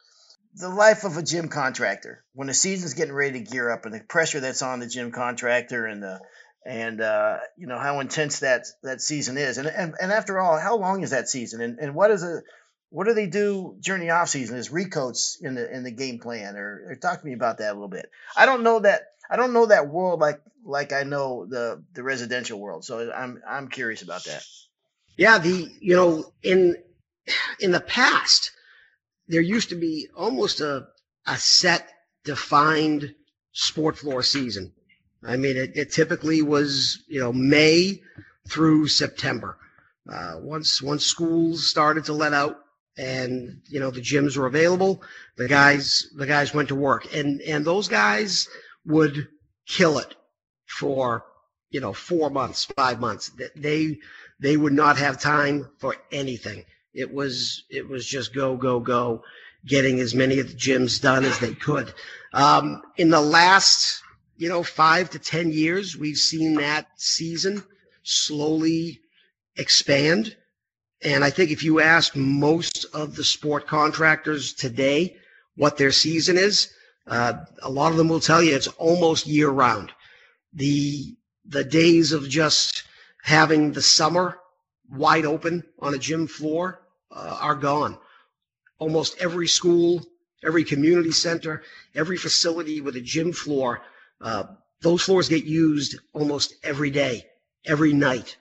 The 0.54 0.68
life 0.68 1.04
of 1.04 1.16
a 1.16 1.22
gym 1.22 1.48
contractor 1.48 2.24
when 2.34 2.48
the 2.48 2.54
season's 2.54 2.94
getting 2.94 3.14
ready 3.14 3.44
to 3.44 3.50
gear 3.50 3.70
up, 3.70 3.84
and 3.84 3.94
the 3.94 4.00
pressure 4.00 4.40
that's 4.40 4.62
on 4.62 4.80
the 4.80 4.86
gym 4.86 5.12
contractor, 5.12 5.86
and 5.86 6.02
the 6.02 6.20
and 6.66 7.00
uh, 7.00 7.38
you 7.56 7.66
know 7.66 7.78
how 7.78 8.00
intense 8.00 8.40
that 8.40 8.66
that 8.82 9.00
season 9.00 9.38
is, 9.38 9.58
and 9.58 9.68
and, 9.68 9.94
and 10.00 10.12
after 10.12 10.40
all, 10.40 10.58
how 10.58 10.76
long 10.76 11.02
is 11.02 11.10
that 11.10 11.28
season, 11.28 11.60
and, 11.60 11.78
and 11.78 11.94
what 11.94 12.10
is 12.10 12.22
a 12.22 12.42
what 12.90 13.06
do 13.06 13.14
they 13.14 13.28
do 13.28 13.76
during 13.80 14.02
the 14.02 14.10
off 14.10 14.28
season? 14.28 14.58
Is 14.58 14.70
recoats 14.70 15.38
in 15.40 15.54
the 15.54 15.72
in 15.72 15.84
the 15.84 15.92
game 15.92 16.18
plan, 16.18 16.56
or, 16.56 16.86
or 16.88 16.96
talk 16.96 17.20
to 17.20 17.26
me 17.26 17.32
about 17.32 17.58
that 17.58 17.70
a 17.70 17.74
little 17.74 17.88
bit. 17.88 18.10
I 18.36 18.46
don't 18.46 18.62
know 18.62 18.80
that 18.80 19.02
I 19.30 19.36
don't 19.36 19.52
know 19.52 19.66
that 19.66 19.88
world 19.88 20.20
like 20.20 20.40
like 20.64 20.92
I 20.92 21.04
know 21.04 21.46
the 21.46 21.82
the 21.94 22.02
residential 22.02 22.58
world, 22.58 22.84
so 22.84 23.10
I'm 23.12 23.40
I'm 23.48 23.68
curious 23.68 24.02
about 24.02 24.24
that. 24.24 24.44
Yeah, 25.16 25.38
the 25.38 25.70
you 25.80 25.94
know 25.94 26.32
in 26.42 26.76
in 27.60 27.70
the 27.70 27.80
past 27.80 28.50
there 29.30 29.40
used 29.40 29.68
to 29.70 29.76
be 29.76 30.08
almost 30.16 30.60
a 30.60 30.88
a 31.26 31.36
set 31.38 31.88
defined 32.24 33.14
sport 33.52 33.96
floor 33.98 34.22
season. 34.22 34.72
I 35.22 35.36
mean, 35.36 35.56
it, 35.56 35.72
it 35.76 35.92
typically 35.92 36.42
was 36.42 37.04
you 37.08 37.20
know 37.20 37.32
May 37.32 38.02
through 38.48 38.88
September. 38.88 39.56
Uh, 40.10 40.34
once 40.40 40.82
once 40.82 41.04
schools 41.04 41.68
started 41.68 42.04
to 42.06 42.12
let 42.12 42.32
out 42.34 42.56
and 42.98 43.60
you 43.68 43.78
know 43.78 43.90
the 43.90 44.00
gyms 44.00 44.36
were 44.36 44.46
available, 44.46 45.02
the 45.36 45.46
guys 45.48 46.08
the 46.16 46.26
guys 46.26 46.52
went 46.52 46.68
to 46.68 46.74
work 46.74 47.14
and 47.14 47.40
and 47.42 47.64
those 47.64 47.86
guys 47.86 48.48
would 48.84 49.28
kill 49.66 49.98
it 49.98 50.16
for 50.66 51.24
you 51.70 51.80
know 51.80 51.92
four 51.92 52.30
months, 52.30 52.64
five 52.76 52.98
months. 52.98 53.30
They 53.54 53.98
they 54.40 54.56
would 54.56 54.72
not 54.72 54.96
have 54.96 55.20
time 55.20 55.70
for 55.78 55.96
anything. 56.10 56.64
It 56.94 57.12
was 57.12 57.64
it 57.70 57.88
was 57.88 58.06
just 58.06 58.34
go 58.34 58.56
go 58.56 58.80
go, 58.80 59.22
getting 59.66 60.00
as 60.00 60.14
many 60.14 60.40
of 60.40 60.48
the 60.48 60.54
gyms 60.54 61.00
done 61.00 61.24
as 61.24 61.38
they 61.38 61.54
could. 61.54 61.92
Um, 62.32 62.82
in 62.96 63.10
the 63.10 63.20
last 63.20 64.02
you 64.36 64.48
know 64.48 64.62
five 64.62 65.10
to 65.10 65.18
ten 65.18 65.52
years, 65.52 65.96
we've 65.96 66.16
seen 66.16 66.54
that 66.54 66.88
season 66.96 67.62
slowly 68.02 69.00
expand. 69.56 70.36
And 71.02 71.24
I 71.24 71.30
think 71.30 71.50
if 71.50 71.62
you 71.62 71.80
ask 71.80 72.14
most 72.16 72.84
of 72.92 73.16
the 73.16 73.24
sport 73.24 73.66
contractors 73.66 74.52
today 74.52 75.16
what 75.56 75.76
their 75.76 75.92
season 75.92 76.36
is, 76.36 76.72
uh, 77.06 77.34
a 77.62 77.70
lot 77.70 77.92
of 77.92 77.98
them 77.98 78.08
will 78.08 78.20
tell 78.20 78.42
you 78.42 78.54
it's 78.54 78.66
almost 78.66 79.26
year 79.26 79.48
round. 79.48 79.92
The 80.52 81.16
the 81.46 81.64
days 81.64 82.12
of 82.12 82.28
just 82.28 82.82
having 83.22 83.72
the 83.72 83.82
summer 83.82 84.39
wide 84.90 85.24
open 85.24 85.64
on 85.78 85.94
a 85.94 85.98
gym 85.98 86.26
floor 86.26 86.80
uh, 87.10 87.38
are 87.40 87.54
gone. 87.54 87.98
Almost 88.78 89.16
every 89.20 89.46
school, 89.48 90.04
every 90.44 90.64
community 90.64 91.12
center, 91.12 91.62
every 91.94 92.16
facility 92.16 92.80
with 92.80 92.96
a 92.96 93.00
gym 93.00 93.32
floor, 93.32 93.82
uh, 94.20 94.44
those 94.80 95.02
floors 95.02 95.28
get 95.28 95.44
used 95.44 95.98
almost 96.12 96.54
every 96.62 96.90
day, 96.90 97.26
every 97.66 97.92
night. 97.92 98.36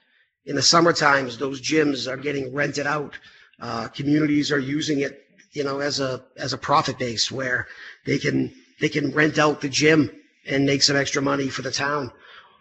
In 0.45 0.55
the 0.55 0.61
summer 0.61 0.93
times, 0.93 1.37
those 1.37 1.61
gyms 1.61 2.07
are 2.11 2.17
getting 2.17 2.53
rented 2.53 2.87
out. 2.87 3.17
Uh, 3.59 3.87
communities 3.89 4.51
are 4.51 4.59
using 4.59 5.01
it, 5.01 5.25
you 5.51 5.63
know, 5.63 5.79
as 5.79 5.99
a 5.99 6.23
as 6.37 6.53
a 6.53 6.57
profit 6.57 6.97
base 6.97 7.29
where 7.31 7.67
they 8.05 8.17
can 8.17 8.53
they 8.79 8.89
can 8.89 9.11
rent 9.11 9.37
out 9.37 9.59
the 9.59 9.69
gym 9.69 10.09
and 10.47 10.65
make 10.65 10.81
some 10.81 10.95
extra 10.95 11.21
money 11.21 11.49
for 11.49 11.61
the 11.61 11.71
town 11.71 12.11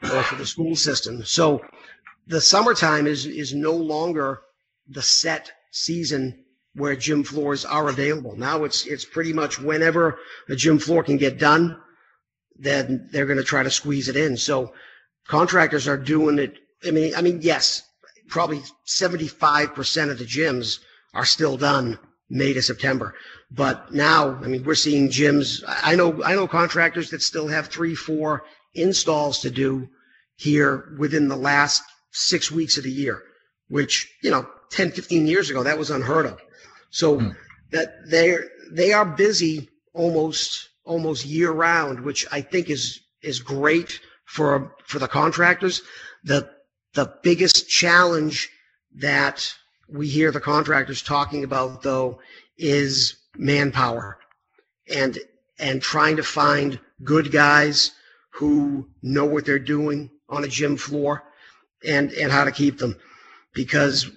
or 0.03 0.22
for 0.24 0.34
the 0.34 0.47
school 0.47 0.74
system. 0.74 1.24
So 1.24 1.64
the 2.29 2.41
summertime 2.41 3.07
is 3.07 3.26
is 3.26 3.55
no 3.55 3.72
longer 3.72 4.41
the 4.87 5.03
set 5.03 5.51
season 5.70 6.45
where 6.74 6.95
gym 6.95 7.24
floors 7.24 7.64
are 7.64 7.89
available. 7.89 8.37
Now 8.37 8.64
it's 8.64 8.87
it's 8.87 9.05
pretty 9.05 9.33
much 9.33 9.59
whenever 9.59 10.18
a 10.49 10.55
gym 10.55 10.79
floor 10.79 11.03
can 11.03 11.16
get 11.16 11.39
done, 11.39 11.81
then 12.57 13.09
they're 13.11 13.26
going 13.26 13.39
to 13.39 13.45
try 13.45 13.62
to 13.62 13.70
squeeze 13.70 14.09
it 14.09 14.16
in. 14.16 14.37
So 14.37 14.72
contractors 15.26 15.89
are 15.89 15.97
doing 15.97 16.39
it. 16.39 16.59
I 16.87 16.91
mean, 16.91 17.14
I 17.16 17.22
mean, 17.22 17.41
yes, 17.43 17.83
probably 18.29 18.62
75% 18.87 20.11
of 20.11 20.18
the 20.18 20.24
gyms 20.24 20.81
are 21.14 21.24
still 21.24 21.57
done 21.57 21.99
May 22.29 22.53
to 22.53 22.62
September. 22.62 23.14
But 23.51 23.93
now, 23.93 24.37
I 24.37 24.47
mean, 24.47 24.62
we're 24.64 24.74
seeing 24.74 25.09
gyms. 25.09 25.64
I 25.66 25.97
know, 25.97 26.22
I 26.22 26.35
know 26.35 26.47
contractors 26.47 27.11
that 27.11 27.22
still 27.22 27.49
have 27.49 27.68
three, 27.68 27.95
four 27.95 28.45
installs 28.74 29.41
to 29.41 29.51
do 29.51 29.89
here 30.37 30.95
within 30.99 31.29
the 31.29 31.37
last 31.37 31.83
six 32.11 32.50
weeks 32.50 32.76
of 32.78 32.84
the 32.84 32.90
year, 32.90 33.22
which, 33.68 34.11
you 34.22 34.30
know, 34.30 34.48
10, 34.70 34.92
15 34.92 35.26
years 35.26 35.50
ago, 35.50 35.62
that 35.62 35.78
was 35.78 35.90
unheard 35.90 36.26
of. 36.26 36.40
So 36.90 37.18
Hmm. 37.18 37.30
that 37.70 38.09
they're 38.11 38.48
they 38.70 38.92
are 38.92 39.04
busy 39.04 39.68
almost 39.94 40.68
almost 40.84 41.24
year 41.26 41.50
round, 41.52 42.00
which 42.00 42.26
I 42.32 42.40
think 42.40 42.70
is 42.70 43.00
is 43.22 43.40
great 43.40 44.00
for 44.24 44.74
for 44.84 44.98
the 44.98 45.09
contractors. 45.09 45.82
The 46.24 46.50
the 46.94 47.12
biggest 47.22 47.68
challenge 47.68 48.48
that 48.96 49.54
we 49.88 50.09
hear 50.09 50.30
the 50.30 50.40
contractors 50.40 51.02
talking 51.02 51.44
about 51.44 51.82
though 51.82 52.20
is 52.56 53.16
manpower 53.36 54.18
and 54.88 55.18
and 55.59 55.82
trying 55.82 56.16
to 56.16 56.22
find 56.22 56.80
good 57.04 57.32
guys 57.32 57.92
who 58.30 58.88
know 59.02 59.24
what 59.24 59.44
they're 59.44 59.59
doing 59.59 60.11
on 60.28 60.44
a 60.44 60.48
gym 60.48 60.76
floor 60.76 61.22
and 61.87 62.12
and 62.12 62.31
how 62.33 62.45
to 62.45 62.53
keep 62.53 62.79
them. 62.79 62.97
Because 63.55 64.11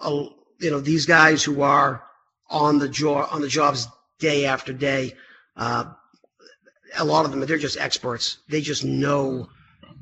uh, 0.00 0.24
you 0.60 0.70
know 0.70 0.80
these 0.80 1.06
guys 1.06 1.42
who 1.42 1.62
are 1.62 2.04
on 2.50 2.78
the 2.78 2.88
job 2.88 3.28
on 3.30 3.40
the 3.40 3.48
jobs 3.48 3.88
day 4.18 4.44
after 4.46 4.72
day 4.72 5.14
uh, 5.56 5.84
a 6.98 7.04
lot 7.04 7.24
of 7.24 7.30
them 7.30 7.40
they're 7.40 7.58
just 7.58 7.78
experts. 7.78 8.38
They 8.48 8.60
just 8.60 8.84
know 8.84 9.48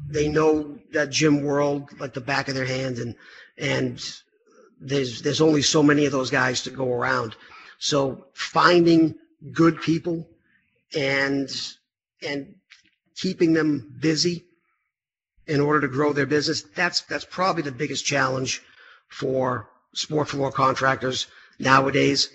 they 0.09 0.29
know 0.29 0.79
that 0.93 1.11
gym 1.11 1.43
world 1.43 1.89
like 1.99 2.15
the 2.15 2.21
back 2.21 2.49
of 2.49 2.55
their 2.55 2.67
hand 2.67 2.99
and 2.99 3.15
and 3.59 4.01
there's 4.81 5.23
there's 5.23 5.41
only 5.41 5.63
so 5.63 5.83
many 5.83 6.07
of 6.07 6.13
those 6.13 6.31
guys 6.31 6.63
to 6.63 6.71
go 6.71 6.93
around. 6.93 7.37
So 7.79 8.27
finding 8.35 9.15
good 9.53 9.81
people 9.81 10.29
and 10.97 11.51
and 12.27 12.55
keeping 13.17 13.53
them 13.53 13.97
busy 14.01 14.45
in 15.51 15.61
order 15.61 15.81
to 15.83 15.89
grow 15.89 16.13
their 16.13 16.27
business 16.27 16.63
that's 16.63 17.03
that's 17.03 17.25
probably 17.25 17.63
the 17.63 17.73
biggest 17.73 18.05
challenge 18.05 18.63
for 19.09 19.69
sport 19.95 20.29
floor 20.29 20.53
contractors 20.53 21.27
nowadays 21.59 22.31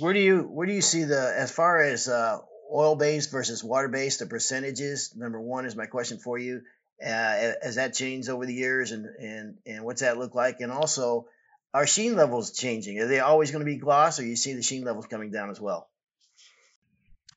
Where 0.00 0.12
do 0.12 0.20
you 0.20 0.42
where 0.42 0.66
do 0.66 0.72
you 0.72 0.82
see 0.82 1.04
the 1.04 1.32
as 1.36 1.50
far 1.50 1.80
as 1.80 2.08
uh, 2.08 2.38
oil 2.72 2.96
based 2.96 3.30
versus 3.30 3.62
water 3.62 3.88
based 3.88 4.18
the 4.18 4.26
percentages? 4.26 5.14
Number 5.16 5.40
one 5.40 5.66
is 5.66 5.76
my 5.76 5.86
question 5.86 6.18
for 6.18 6.38
you. 6.38 6.62
Uh, 7.02 7.52
has 7.62 7.76
that 7.76 7.94
changed 7.94 8.28
over 8.28 8.46
the 8.46 8.54
years, 8.54 8.92
and 8.92 9.06
and 9.06 9.56
and 9.66 9.84
what's 9.84 10.00
that 10.00 10.18
look 10.18 10.34
like? 10.34 10.60
And 10.60 10.72
also, 10.72 11.26
are 11.72 11.86
sheen 11.86 12.16
levels 12.16 12.52
changing? 12.52 13.00
Are 13.00 13.06
they 13.06 13.20
always 13.20 13.50
going 13.50 13.64
to 13.64 13.70
be 13.70 13.76
gloss, 13.76 14.18
or 14.18 14.24
you 14.24 14.36
see 14.36 14.54
the 14.54 14.62
sheen 14.62 14.84
levels 14.84 15.06
coming 15.06 15.30
down 15.30 15.50
as 15.50 15.60
well? 15.60 15.88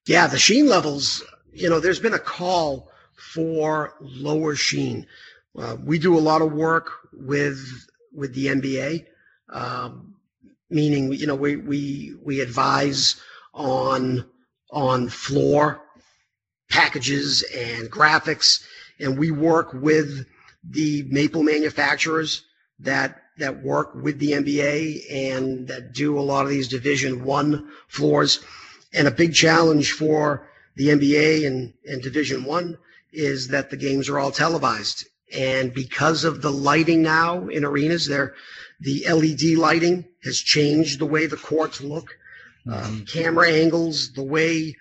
Yeah, 0.06 0.28
the 0.28 0.40
sheen 0.40 0.68
levels, 0.68 1.24
you 1.52 1.70
know, 1.70 1.80
there's 1.80 2.00
been 2.00 2.14
a 2.14 2.20
call 2.20 2.90
for 3.18 3.94
lower 4.00 4.56
sheen. 4.56 5.06
Uh, 5.58 5.76
we 5.84 6.00
do 6.00 6.18
a 6.18 6.20
lot 6.20 6.42
of 6.42 6.54
work 6.54 6.92
with 7.14 7.60
with 8.14 8.34
the 8.34 8.48
NBA, 8.48 9.06
um, 9.50 10.16
meaning 10.70 11.12
you 11.12 11.28
know 11.28 11.36
we 11.36 11.56
we 11.56 12.16
we 12.24 12.42
advise 12.42 13.20
on 13.54 14.26
on 14.72 15.10
floor 15.10 15.82
packages 16.70 17.44
and 17.56 17.92
graphics, 17.92 18.64
and 19.00 19.18
we 19.18 19.32
work 19.32 19.74
with 19.74 20.26
the 20.64 21.04
maple 21.10 21.44
manufacturers 21.44 22.44
that 22.80 23.24
that 23.38 23.64
work 23.64 23.94
with 23.96 24.20
the 24.20 24.32
NBA 24.32 25.12
and 25.12 25.68
that 25.68 25.94
do 25.94 26.20
a 26.20 26.22
lot 26.22 26.44
of 26.44 26.50
these 26.50 26.68
Division 26.68 27.24
One 27.24 27.70
floors. 27.88 28.40
And 28.94 29.08
a 29.08 29.12
big 29.12 29.34
challenge 29.34 29.92
for 29.92 30.48
the 30.76 30.88
NBA 30.88 31.46
and, 31.46 31.74
and 31.86 32.02
Division 32.02 32.46
One 32.46 32.78
is 33.12 33.48
that 33.50 33.70
the 33.70 33.78
games 33.78 34.10
are 34.10 34.20
all 34.20 34.32
televised. 34.32 35.06
And 35.34 35.74
because 35.74 36.24
of 36.24 36.42
the 36.42 36.52
lighting 36.52 37.02
now 37.02 37.48
in 37.48 37.66
arenas, 37.66 38.06
there 38.06 38.36
the 38.80 39.06
LED 39.10 39.58
lighting 39.58 40.06
has 40.24 40.38
changed 40.38 41.00
the 41.00 41.06
way 41.06 41.26
the 41.26 41.38
courts 41.38 41.82
look. 41.82 42.18
Um, 42.70 43.06
camera 43.06 43.50
angles, 43.50 44.12
the 44.14 44.24
way 44.24 44.76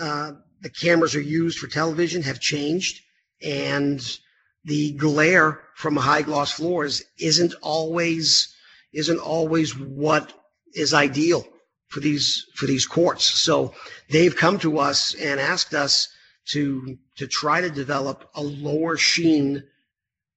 uh, 0.00 0.32
the 0.62 0.70
cameras 0.70 1.14
are 1.14 1.20
used 1.20 1.58
for 1.58 1.66
television 1.66 2.22
have 2.22 2.40
changed, 2.40 3.02
and 3.42 4.00
the 4.64 4.92
glare 4.92 5.60
from 5.74 5.96
high 5.96 6.22
gloss 6.22 6.52
floors 6.52 7.02
isn't 7.18 7.54
always 7.60 8.54
isn't 8.92 9.18
always 9.18 9.76
what 9.76 10.32
is 10.74 10.94
ideal 10.94 11.46
for 11.88 12.00
these 12.00 12.46
for 12.54 12.66
these 12.66 12.86
courts. 12.86 13.24
So 13.24 13.74
they've 14.08 14.34
come 14.34 14.58
to 14.60 14.78
us 14.78 15.14
and 15.14 15.38
asked 15.38 15.74
us 15.74 16.08
to 16.46 16.98
to 17.16 17.26
try 17.26 17.60
to 17.60 17.70
develop 17.70 18.28
a 18.34 18.42
lower 18.42 18.96
sheen 18.96 19.62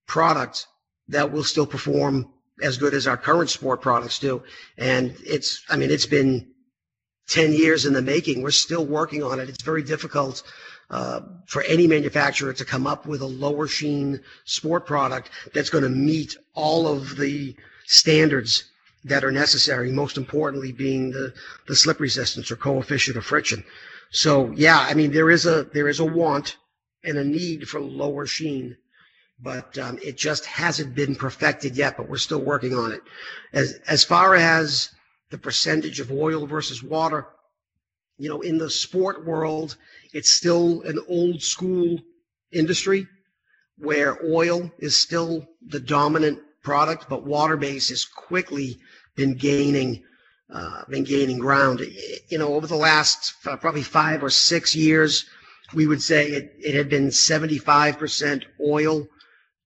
product 0.08 0.68
that 1.08 1.32
will 1.32 1.44
still 1.44 1.66
perform 1.66 2.30
as 2.62 2.78
good 2.78 2.94
as 2.94 3.08
our 3.08 3.18
current 3.18 3.50
sport 3.50 3.82
products 3.82 4.20
do. 4.20 4.42
And 4.78 5.16
it's 5.26 5.64
I 5.70 5.78
mean 5.78 5.92
it's 5.92 6.06
been 6.06 6.52
10 7.28 7.54
years 7.54 7.86
in 7.86 7.94
the 7.94 8.02
making. 8.02 8.42
We're 8.42 8.52
still 8.52 8.86
working 8.86 9.24
on 9.24 9.40
it. 9.40 9.50
It's 9.50 9.64
very 9.64 9.84
difficult 9.84 10.44
uh, 10.92 11.22
for 11.48 11.64
any 11.64 11.88
manufacturer 11.88 12.54
to 12.54 12.66
come 12.66 12.86
up 12.86 13.08
with 13.08 13.22
a 13.22 13.26
lower 13.26 13.68
sheen 13.68 14.20
sport 14.44 14.86
product 14.86 15.32
that's 15.54 15.70
going 15.72 15.84
to 15.84 15.90
meet 15.90 16.38
all 16.54 16.88
of 16.88 17.18
the 17.18 17.56
standards 17.86 18.66
that 19.04 19.24
are 19.24 19.32
necessary, 19.32 19.92
most 19.92 20.18
importantly 20.18 20.72
being 20.72 21.12
the, 21.12 21.34
the 21.68 21.76
slip 21.76 22.00
resistance 22.00 22.52
or 22.52 22.56
coefficient 22.56 23.18
of 23.18 23.26
friction. 23.26 23.64
So 24.12 24.52
yeah, 24.52 24.80
I 24.80 24.94
mean 24.94 25.12
there 25.12 25.30
is 25.30 25.46
a 25.46 25.64
there 25.74 25.88
is 25.88 26.00
a 26.00 26.06
want 26.06 26.58
and 27.04 27.18
a 27.18 27.24
need 27.24 27.68
for 27.68 27.80
lower 27.80 28.26
sheen, 28.26 28.78
but 29.40 29.78
um, 29.78 30.00
it 30.04 30.18
just 30.18 30.46
hasn't 30.46 30.96
been 30.96 31.16
perfected 31.16 31.76
yet. 31.76 31.98
But 31.98 32.10
we're 32.10 32.18
still 32.18 32.42
working 32.42 32.74
on 32.74 32.92
it. 32.92 33.02
As 33.54 33.80
as 33.88 34.04
far 34.04 34.36
as 34.36 34.90
the 35.32 35.38
percentage 35.38 36.00
of 36.00 36.12
oil 36.12 36.48
versus 36.48 36.84
water, 36.84 37.28
you 38.18 38.30
know, 38.30 38.42
in 38.42 38.58
the 38.58 38.70
sport 38.70 39.26
world, 39.26 39.76
it's 40.14 40.30
still 40.30 40.82
an 40.84 41.00
old 41.08 41.42
school 41.42 42.00
industry 42.52 43.08
where 43.78 44.18
oil 44.26 44.72
is 44.80 44.96
still 44.96 45.46
the 45.68 45.80
dominant 45.80 46.40
product, 46.64 47.08
but 47.10 47.26
water 47.26 47.58
base 47.58 47.90
has 47.90 48.06
quickly 48.06 48.80
been 49.16 49.36
gaining 49.36 50.04
uh, 50.54 50.84
been 50.90 51.04
gaining 51.04 51.40
ground. 51.40 51.82
You 52.30 52.38
know, 52.38 52.54
over 52.54 52.68
the 52.68 52.76
last 52.76 53.34
uh, 53.46 53.58
probably 53.58 53.84
five 53.84 54.24
or 54.24 54.30
six 54.30 54.76
years, 54.76 55.26
we 55.74 55.88
would 55.88 56.02
say 56.02 56.28
it, 56.28 56.56
it 56.60 56.76
had 56.76 56.90
been 56.90 57.08
75% 57.08 58.44
oil, 58.64 59.08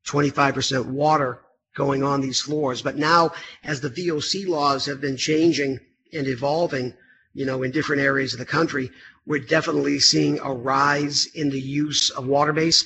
25% 0.07 0.85
water 0.85 1.41
going 1.75 2.03
on 2.03 2.21
these 2.21 2.41
floors. 2.41 2.81
But 2.81 2.97
now, 2.97 3.31
as 3.63 3.81
the 3.81 3.89
VOC 3.89 4.47
laws 4.47 4.85
have 4.85 5.01
been 5.01 5.17
changing 5.17 5.79
and 6.13 6.27
evolving, 6.27 6.93
you 7.33 7.45
know, 7.45 7.63
in 7.63 7.71
different 7.71 8.01
areas 8.01 8.33
of 8.33 8.39
the 8.39 8.45
country, 8.45 8.89
we're 9.25 9.39
definitely 9.39 9.99
seeing 9.99 10.39
a 10.39 10.51
rise 10.51 11.27
in 11.35 11.49
the 11.49 11.61
use 11.61 12.09
of 12.09 12.25
water 12.25 12.53
base 12.53 12.85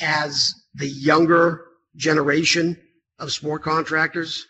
as 0.00 0.54
the 0.74 0.88
younger 0.88 1.64
generation 1.96 2.76
of 3.18 3.32
sport 3.32 3.62
contractors 3.62 4.46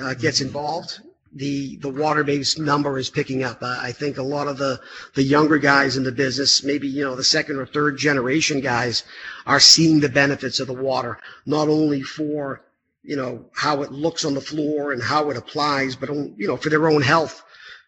uh, 0.00 0.14
gets 0.14 0.40
involved. 0.40 1.00
The 1.32 1.76
the 1.76 1.88
water 1.88 2.24
based 2.24 2.58
number 2.58 2.98
is 2.98 3.08
picking 3.08 3.44
up. 3.44 3.62
Uh, 3.62 3.78
I 3.80 3.92
think 3.92 4.18
a 4.18 4.22
lot 4.22 4.48
of 4.48 4.58
the 4.58 4.80
the 5.14 5.22
younger 5.22 5.58
guys 5.58 5.96
in 5.96 6.02
the 6.02 6.10
business, 6.12 6.64
maybe 6.64 6.88
you 6.88 7.04
know 7.04 7.14
the 7.14 7.22
second 7.22 7.58
or 7.58 7.66
third 7.66 7.98
generation 7.98 8.60
guys, 8.60 9.04
are 9.46 9.60
seeing 9.60 10.00
the 10.00 10.08
benefits 10.08 10.58
of 10.58 10.66
the 10.66 10.74
water, 10.74 11.18
not 11.46 11.68
only 11.68 12.02
for 12.02 12.62
you 13.02 13.14
know 13.14 13.44
how 13.54 13.82
it 13.82 13.92
looks 13.92 14.24
on 14.24 14.34
the 14.34 14.40
floor 14.40 14.92
and 14.92 15.02
how 15.02 15.30
it 15.30 15.36
applies, 15.36 15.94
but 15.94 16.08
you 16.10 16.48
know 16.48 16.56
for 16.56 16.68
their 16.68 16.88
own 16.90 17.02
health, 17.02 17.42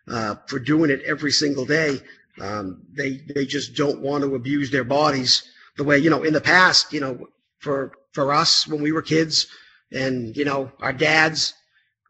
uh, 0.06 0.36
for 0.46 0.60
doing 0.60 0.90
it 0.90 1.02
every 1.02 1.32
single 1.32 1.64
day. 1.64 2.00
Um, 2.40 2.82
they 2.92 3.22
they 3.34 3.44
just 3.44 3.74
don't 3.74 4.00
want 4.00 4.22
to 4.22 4.36
abuse 4.36 4.70
their 4.70 4.84
bodies 4.84 5.42
the 5.76 5.84
way 5.84 5.98
you 5.98 6.10
know 6.10 6.22
in 6.22 6.32
the 6.32 6.40
past. 6.40 6.92
You 6.92 7.00
know, 7.00 7.28
for 7.58 7.92
for 8.12 8.32
us 8.32 8.68
when 8.68 8.82
we 8.82 8.92
were 8.92 9.02
kids, 9.02 9.48
and 9.90 10.36
you 10.36 10.44
know 10.44 10.70
our 10.80 10.92
dads 10.92 11.54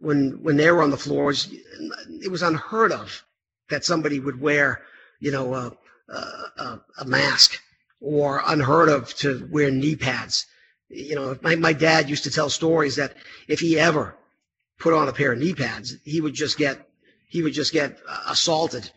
when 0.02 0.42
when 0.42 0.56
they 0.56 0.70
were 0.70 0.82
on 0.82 0.90
the 0.90 0.96
floors, 0.96 1.48
it 2.20 2.30
was 2.30 2.42
unheard 2.42 2.92
of 2.92 3.24
that 3.70 3.84
somebody 3.84 4.18
would 4.20 4.40
wear 4.40 4.82
you 5.20 5.30
know 5.30 5.54
a 5.54 5.72
a, 6.12 6.80
a 6.98 7.04
mask 7.06 7.58
or 8.00 8.42
unheard 8.46 8.88
of 8.88 9.14
to 9.14 9.48
wear 9.50 9.70
knee 9.70 9.96
pads. 9.96 10.46
You 10.88 11.14
know, 11.14 11.38
my, 11.40 11.54
my 11.54 11.72
dad 11.72 12.10
used 12.10 12.24
to 12.24 12.30
tell 12.30 12.50
stories 12.50 12.96
that 12.96 13.14
if 13.48 13.60
he 13.60 13.78
ever 13.78 14.14
put 14.78 14.92
on 14.92 15.08
a 15.08 15.12
pair 15.12 15.32
of 15.32 15.38
knee 15.38 15.54
pads, 15.54 15.96
he 16.04 16.20
would 16.20 16.34
just 16.34 16.58
get 16.58 16.86
he 17.28 17.42
would 17.42 17.54
just 17.54 17.72
get 17.72 17.98
assaulted 18.28 18.90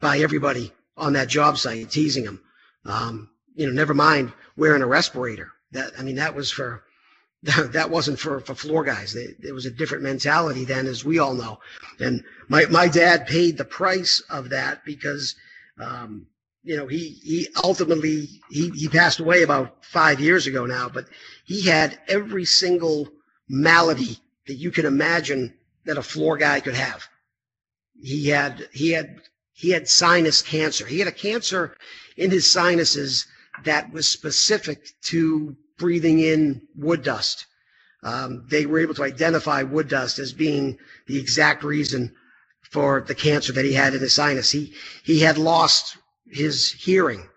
by 0.00 0.18
everybody 0.18 0.72
on 0.96 1.14
that 1.14 1.28
job 1.28 1.56
site, 1.56 1.90
teasing 1.90 2.24
him. 2.24 2.42
Um, 2.84 3.30
you 3.54 3.66
know, 3.66 3.72
never 3.72 3.94
mind 3.94 4.32
wearing 4.56 4.82
a 4.82 4.86
respirator. 4.86 5.52
That 5.72 5.92
I 5.98 6.02
mean, 6.02 6.16
that 6.16 6.34
was 6.34 6.50
for 6.50 6.82
that 7.42 7.90
wasn't 7.90 8.18
for, 8.18 8.40
for 8.40 8.54
floor 8.54 8.84
guys. 8.84 9.14
It 9.14 9.52
was 9.52 9.66
a 9.66 9.70
different 9.70 10.02
mentality 10.02 10.64
then, 10.64 10.86
as 10.86 11.04
we 11.04 11.18
all 11.18 11.34
know. 11.34 11.60
And 12.00 12.24
my, 12.48 12.64
my 12.66 12.88
dad 12.88 13.26
paid 13.26 13.56
the 13.56 13.64
price 13.64 14.20
of 14.28 14.50
that 14.50 14.84
because, 14.84 15.36
um, 15.80 16.26
you 16.64 16.76
know, 16.76 16.88
he, 16.88 17.10
he 17.22 17.48
ultimately, 17.62 18.28
he, 18.50 18.70
he 18.70 18.88
passed 18.88 19.20
away 19.20 19.42
about 19.44 19.84
five 19.84 20.20
years 20.20 20.46
ago 20.48 20.66
now, 20.66 20.88
but 20.88 21.06
he 21.44 21.64
had 21.64 22.00
every 22.08 22.44
single 22.44 23.08
malady 23.48 24.18
that 24.48 24.54
you 24.54 24.70
can 24.72 24.84
imagine 24.84 25.54
that 25.84 25.96
a 25.96 26.02
floor 26.02 26.36
guy 26.36 26.60
could 26.60 26.74
have. 26.74 27.08
He 28.00 28.28
had 28.28 28.68
he 28.72 28.92
had 28.92 29.20
he 29.52 29.70
had 29.70 29.88
sinus 29.88 30.42
cancer. 30.42 30.86
He 30.86 30.98
had 30.98 31.08
a 31.08 31.12
cancer 31.12 31.76
in 32.16 32.30
his 32.30 32.50
sinuses 32.50 33.26
that 33.64 33.92
was 33.92 34.06
specific 34.06 34.88
to 35.02 35.56
breathing 35.78 36.20
in 36.20 36.62
wood 36.76 37.02
dust. 37.02 37.46
Um, 38.02 38.44
they 38.48 38.66
were 38.66 38.78
able 38.78 38.94
to 38.94 39.02
identify 39.04 39.62
wood 39.62 39.88
dust 39.88 40.18
as 40.18 40.32
being 40.32 40.78
the 41.06 41.18
exact 41.18 41.64
reason 41.64 42.14
for 42.70 43.00
the 43.00 43.14
cancer 43.14 43.52
that 43.52 43.64
he 43.64 43.72
had 43.72 43.94
in 43.94 44.00
his 44.00 44.12
sinus. 44.12 44.50
He 44.50 44.74
he 45.02 45.20
had 45.20 45.38
lost 45.38 45.96
his 46.30 46.70
hearing. 46.70 47.28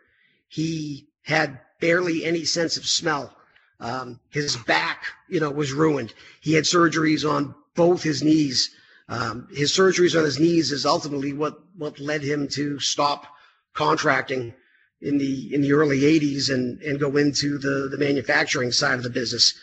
He 0.47 1.07
had 1.23 1.59
barely 1.79 2.25
any 2.25 2.45
sense 2.45 2.77
of 2.77 2.85
smell. 2.85 3.35
Um, 3.79 4.19
his 4.29 4.55
back, 4.57 5.05
you 5.29 5.39
know, 5.39 5.49
was 5.49 5.71
ruined. 5.71 6.13
He 6.41 6.53
had 6.53 6.65
surgeries 6.65 7.27
on 7.27 7.55
both 7.75 8.03
his 8.03 8.21
knees. 8.21 8.69
Um, 9.09 9.47
his 9.51 9.71
surgeries 9.71 10.17
on 10.17 10.23
his 10.23 10.39
knees 10.39 10.71
is 10.71 10.85
ultimately 10.85 11.33
what 11.33 11.59
what 11.75 11.99
led 11.99 12.21
him 12.21 12.47
to 12.49 12.79
stop 12.79 13.25
contracting 13.73 14.53
in 15.01 15.17
the 15.17 15.53
in 15.53 15.61
the 15.61 15.73
early 15.73 16.01
80s 16.01 16.53
and 16.53 16.81
and 16.81 16.99
go 16.99 17.17
into 17.17 17.57
the 17.57 17.87
the 17.89 17.97
manufacturing 17.97 18.71
side 18.71 18.95
of 18.95 19.03
the 19.03 19.09
business 19.09 19.53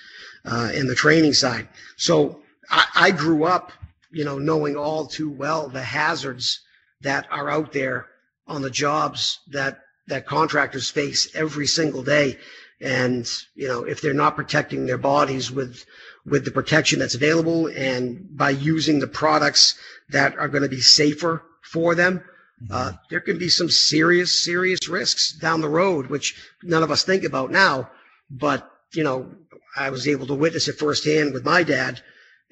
uh, 0.45 0.71
and 0.75 0.89
the 0.89 0.95
training 0.95 1.33
side. 1.35 1.69
So 1.97 2.41
I, 2.71 2.85
I 2.95 3.11
grew 3.11 3.45
up, 3.45 3.73
you 4.11 4.25
know, 4.25 4.39
knowing 4.39 4.77
all 4.77 5.07
too 5.07 5.31
well 5.31 5.69
the 5.69 5.83
hazards 5.83 6.61
that 7.03 7.27
are 7.31 7.49
out 7.49 7.73
there 7.73 8.07
on 8.47 8.63
the 8.63 8.71
jobs 8.71 9.41
that 9.49 9.81
that 10.09 10.27
contractors 10.27 10.91
face 10.91 11.29
every 11.35 11.67
single 11.67 12.03
day. 12.03 12.39
And 12.81 13.31
you 13.55 13.69
know, 13.69 13.85
if 13.85 14.01
they're 14.01 14.15
not 14.15 14.37
protecting 14.37 14.87
their 14.87 14.99
bodies 14.99 15.51
with 15.51 15.85
with 16.25 16.45
the 16.45 16.51
protection 16.51 16.99
that's 16.99 17.15
available 17.15 17.69
and 17.69 18.37
by 18.37 18.51
using 18.51 18.99
the 18.99 19.07
products 19.07 19.79
that 20.11 20.37
are 20.37 20.49
going 20.49 20.63
to 20.63 20.69
be 20.69 20.81
safer 20.81 21.43
for 21.63 21.95
them, 21.95 22.23
uh, 22.71 22.93
there 23.11 23.21
can 23.21 23.39
be 23.39 23.49
some 23.49 23.69
serious, 23.69 24.43
serious 24.43 24.89
risks 24.89 25.33
down 25.33 25.61
the 25.61 25.69
road, 25.69 26.09
which 26.09 26.35
none 26.63 26.83
of 26.83 26.91
us 26.91 27.05
think 27.05 27.25
about 27.25 27.51
now. 27.51 27.91
But, 28.31 28.71
you 28.93 29.05
know, 29.05 29.33
I 29.77 29.91
was 29.91 30.09
able 30.09 30.27
to 30.27 30.35
witness 30.35 30.69
it 30.69 30.79
firsthand 30.79 31.33
with 31.33 31.45
my 31.45 31.63
dad. 31.63 32.01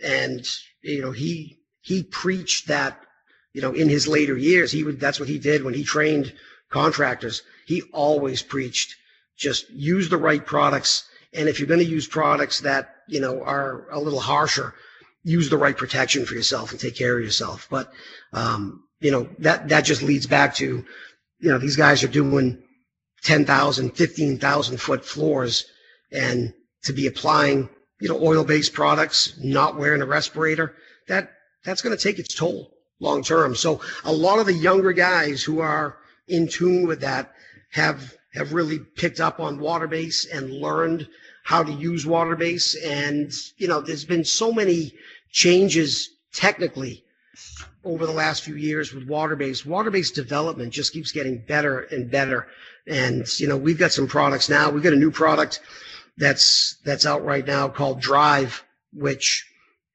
And, 0.02 0.46
you 0.82 1.02
know, 1.02 1.11
he, 1.11 1.59
he 1.80 2.02
preached 2.02 2.68
that, 2.68 3.00
you 3.52 3.62
know, 3.62 3.72
in 3.72 3.88
his 3.88 4.07
later 4.07 4.36
years, 4.36 4.70
he 4.70 4.84
would, 4.84 5.00
that's 5.00 5.18
what 5.18 5.28
he 5.28 5.38
did 5.38 5.64
when 5.64 5.74
he 5.74 5.84
trained 5.84 6.32
contractors. 6.70 7.42
He 7.66 7.82
always 7.92 8.42
preached 8.42 8.94
just 9.36 9.68
use 9.70 10.09
the 10.09 10.16
right 10.16 10.44
products. 10.44 11.09
And 11.34 11.48
if 11.48 11.59
you're 11.59 11.68
going 11.68 11.80
to 11.80 11.86
use 11.86 12.07
products 12.07 12.61
that, 12.61 12.96
you 13.07 13.20
know, 13.20 13.42
are 13.42 13.88
a 13.90 14.00
little 14.00 14.20
harsher, 14.20 14.74
use 15.24 15.50
the 15.50 15.59
right 15.59 15.76
protection 15.76 16.24
for 16.24 16.34
yourself 16.34 16.70
and 16.70 16.80
take 16.80 16.96
care 16.96 17.18
of 17.18 17.24
yourself. 17.24 17.66
But, 17.70 17.92
um, 18.32 18.84
you 19.07 19.12
know, 19.12 19.28
that, 19.38 19.68
that 19.68 19.82
just 19.82 20.02
leads 20.02 20.26
back 20.26 20.52
to, 20.57 20.84
you 21.38 21.52
know, 21.52 21.59
these 21.59 21.76
guys 21.76 22.02
are 22.02 22.09
doing 22.09 22.61
10,000, 23.22 23.90
15,000 23.92 24.80
foot 24.80 25.04
floors 25.04 25.64
and 26.11 26.52
to 26.82 26.92
be 26.92 27.07
applying, 27.07 27.68
you 28.00 28.09
know, 28.09 28.20
oil 28.20 28.42
based 28.42 28.72
products, 28.72 29.38
not 29.40 29.76
wearing 29.76 30.02
a 30.02 30.07
respirator, 30.07 30.74
that, 31.07 31.30
that's 31.64 31.82
going 31.82 31.96
to 31.96 32.02
take 32.02 32.18
its 32.18 32.34
toll 32.34 32.72
long 32.98 33.22
term. 33.22 33.54
So 33.54 33.80
a 34.02 34.12
lot 34.12 34.40
of 34.40 34.46
the 34.46 34.52
younger 34.52 34.92
guys 34.92 35.40
who 35.40 35.61
are 35.61 35.98
in 36.26 36.48
tune 36.48 36.88
with 36.88 37.00
that 37.02 37.32
have, 37.70 38.12
have 38.34 38.54
really 38.54 38.80
picked 38.80 39.20
up 39.20 39.38
on 39.38 39.61
water 39.61 39.86
base 39.86 40.26
and 40.26 40.50
learned 40.50 41.07
how 41.44 41.62
to 41.62 41.70
use 41.70 42.04
water 42.04 42.34
base. 42.34 42.74
And, 42.84 43.32
you 43.57 43.68
know, 43.68 43.80
there's 43.80 44.04
been 44.04 44.24
so 44.24 44.52
many 44.52 44.94
changes 45.30 46.11
technically 46.32 47.04
over 47.87 48.05
the 48.05 48.12
last 48.12 48.43
few 48.43 48.57
years 48.57 48.93
with 48.93 49.09
water-based. 49.09 49.64
Water-based 49.64 50.14
development 50.14 50.72
just 50.72 50.93
keeps 50.93 51.12
getting 51.12 51.39
better 51.39 51.80
and 51.80 52.11
better. 52.11 52.49
And, 52.87 53.26
you 53.39 53.47
know, 53.47 53.57
we've 53.57 53.78
got 53.78 53.93
some 53.93 54.09
products 54.09 54.49
now. 54.49 54.70
We've 54.70 54.82
got 54.82 54.93
a 54.93 54.97
new 54.97 55.11
product 55.11 55.61
that's, 56.16 56.76
that's 56.84 57.07
out 57.07 57.24
right 57.24 57.47
now 57.47 57.68
called 57.68 58.01
Drive, 58.01 58.64
which 58.93 59.47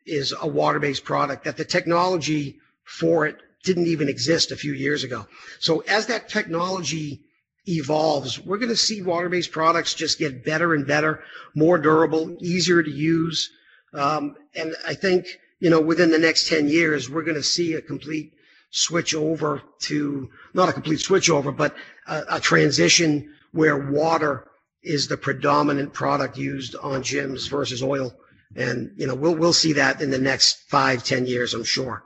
is 0.05 0.33
a 0.41 0.47
water-based 0.47 1.03
product 1.03 1.43
that 1.43 1.57
the 1.57 1.65
technology 1.65 2.57
for 2.83 3.27
it 3.27 3.37
didn't 3.63 3.87
even 3.87 4.09
exist 4.09 4.51
a 4.51 4.55
few 4.55 4.73
years 4.73 5.03
ago. 5.03 5.27
So 5.59 5.81
as 5.81 6.07
that 6.07 6.29
technology 6.29 7.21
evolves, 7.67 8.39
we're 8.39 8.57
going 8.57 8.69
to 8.69 8.75
see 8.75 9.01
water-based 9.01 9.51
products 9.51 9.93
just 9.93 10.17
get 10.17 10.43
better 10.43 10.73
and 10.73 10.87
better, 10.87 11.23
more 11.55 11.77
durable, 11.77 12.35
easier 12.39 12.81
to 12.81 12.89
use. 12.89 13.51
Um, 13.93 14.35
and 14.55 14.75
I 14.87 14.95
think, 14.95 15.27
you 15.61 15.69
know, 15.69 15.79
within 15.79 16.09
the 16.09 16.17
next 16.17 16.49
10 16.49 16.67
years, 16.67 17.09
we're 17.09 17.23
going 17.23 17.37
to 17.37 17.43
see 17.43 17.75
a 17.75 17.81
complete 17.81 18.33
switch 18.71 19.13
over 19.13 19.61
to, 19.81 20.29
not 20.55 20.69
a 20.69 20.73
complete 20.73 20.99
switch 20.99 21.29
over, 21.29 21.51
but 21.51 21.75
a, 22.07 22.23
a 22.31 22.39
transition 22.39 23.35
where 23.51 23.77
water 23.77 24.47
is 24.81 25.07
the 25.07 25.17
predominant 25.17 25.93
product 25.93 26.35
used 26.35 26.75
on 26.75 27.03
gyms 27.03 27.47
versus 27.47 27.83
oil. 27.83 28.11
And, 28.55 28.93
you 28.97 29.05
know, 29.05 29.13
we'll, 29.13 29.35
we'll 29.35 29.53
see 29.53 29.73
that 29.73 30.01
in 30.01 30.09
the 30.09 30.17
next 30.17 30.67
five, 30.67 31.03
10 31.03 31.27
years, 31.27 31.53
I'm 31.53 31.63
sure. 31.63 32.03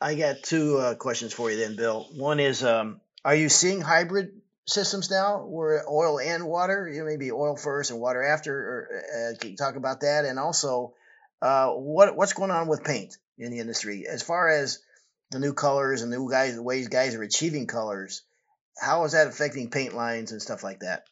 I 0.00 0.14
got 0.14 0.44
two 0.44 0.78
uh, 0.78 0.94
questions 0.94 1.34
for 1.34 1.50
you 1.50 1.58
then, 1.58 1.74
Bill. 1.74 2.06
One 2.14 2.38
is, 2.38 2.62
um, 2.62 3.00
are 3.24 3.34
you 3.34 3.48
seeing 3.48 3.80
hybrid 3.80 4.40
systems 4.66 5.10
now 5.10 5.44
where 5.44 5.84
oil 5.90 6.20
and 6.20 6.46
water, 6.46 6.88
you 6.88 7.00
know, 7.00 7.06
maybe 7.06 7.32
oil 7.32 7.56
first 7.56 7.90
and 7.90 8.00
water 8.00 8.22
after? 8.22 8.54
Or 8.54 9.32
uh, 9.32 9.38
can 9.38 9.50
you 9.50 9.56
talk 9.56 9.74
about 9.74 10.02
that? 10.02 10.24
And 10.24 10.38
also, 10.38 10.94
uh, 11.42 11.68
what 11.70 12.16
what's 12.16 12.32
going 12.32 12.50
on 12.50 12.68
with 12.68 12.84
paint 12.84 13.16
in 13.38 13.50
the 13.50 13.58
industry 13.58 14.06
as 14.08 14.22
far 14.22 14.48
as 14.48 14.80
the 15.30 15.38
new 15.38 15.54
colors 15.54 16.02
and 16.02 16.12
the 16.12 16.18
new 16.18 16.30
guys, 16.30 16.54
the 16.54 16.62
ways 16.62 16.88
guys 16.88 17.14
are 17.14 17.22
achieving 17.22 17.66
colors? 17.66 18.22
How 18.78 19.04
is 19.04 19.12
that 19.12 19.26
affecting 19.26 19.70
paint 19.70 19.94
lines 19.94 20.32
and 20.32 20.40
stuff 20.40 20.62
like 20.62 20.80
that? 20.80 21.04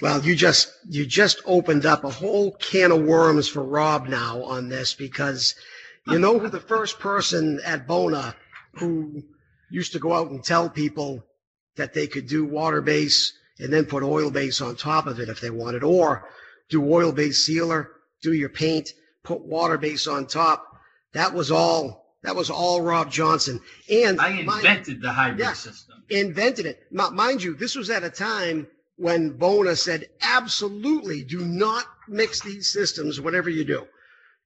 Well, 0.00 0.22
you 0.22 0.36
just 0.36 0.72
you 0.88 1.06
just 1.06 1.40
opened 1.46 1.86
up 1.86 2.04
a 2.04 2.10
whole 2.10 2.52
can 2.52 2.92
of 2.92 3.02
worms 3.02 3.48
for 3.48 3.62
Rob 3.62 4.08
now 4.08 4.42
on 4.42 4.68
this 4.68 4.94
because 4.94 5.54
you 6.06 6.18
know 6.18 6.38
who 6.38 6.48
the 6.48 6.60
first 6.60 6.98
person 6.98 7.60
at 7.64 7.86
Bona 7.86 8.36
who 8.74 9.22
used 9.70 9.92
to 9.92 9.98
go 9.98 10.12
out 10.12 10.30
and 10.30 10.44
tell 10.44 10.68
people 10.68 11.24
that 11.76 11.94
they 11.94 12.06
could 12.06 12.26
do 12.26 12.44
water 12.44 12.82
base 12.82 13.32
and 13.58 13.72
then 13.72 13.86
put 13.86 14.02
oil 14.02 14.30
base 14.30 14.60
on 14.60 14.76
top 14.76 15.06
of 15.06 15.18
it 15.18 15.28
if 15.28 15.40
they 15.40 15.50
wanted, 15.50 15.82
or 15.82 16.28
do 16.68 16.92
oil 16.92 17.12
base 17.12 17.44
sealer, 17.44 17.90
do 18.22 18.32
your 18.32 18.48
paint, 18.48 18.92
put 19.26 19.40
water 19.42 19.76
base 19.76 20.06
on 20.06 20.26
top. 20.26 20.78
That 21.12 21.34
was 21.34 21.50
all. 21.50 22.14
That 22.22 22.34
was 22.36 22.48
all 22.50 22.80
Rob 22.80 23.10
Johnson. 23.10 23.60
And 23.90 24.20
I 24.20 24.42
mind- 24.42 24.64
invented 24.64 25.02
the 25.02 25.12
hybrid 25.12 25.40
Yeah. 25.40 25.52
system. 25.52 25.92
invented 26.08 26.66
it. 26.66 26.86
Mind 26.92 27.42
you, 27.42 27.54
this 27.56 27.74
was 27.74 27.90
at 27.90 28.04
a 28.04 28.10
time 28.10 28.68
when 28.94 29.30
Bona 29.30 29.74
said, 29.74 30.08
absolutely 30.22 31.24
do 31.24 31.40
not 31.40 31.84
mix 32.08 32.40
these 32.40 32.68
systems, 32.68 33.20
whatever 33.20 33.50
you 33.50 33.64
do. 33.64 33.86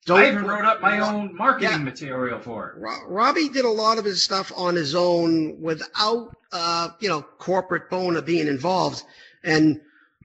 Don't 0.07 0.21
I 0.21 0.29
even 0.29 0.47
wrote 0.47 0.65
up 0.65 0.81
my 0.81 0.99
own 1.01 1.37
marketing 1.37 1.71
Yeah. 1.71 1.77
material 1.79 2.41
for 2.41 2.71
it. 2.71 2.81
Ro- 2.81 3.07
Robbie 3.07 3.51
did 3.51 3.67
a 3.67 3.71
lot 3.71 3.99
of 3.99 4.07
his 4.07 4.23
stuff 4.23 4.51
on 4.57 4.75
his 4.75 4.95
own 4.95 5.61
without, 5.61 6.35
uh, 6.53 6.89
you 7.01 7.11
know, 7.11 7.21
corporate 7.39 7.91
Bona 7.91 8.23
being 8.23 8.49
involved. 8.49 9.03
And, 9.45 9.81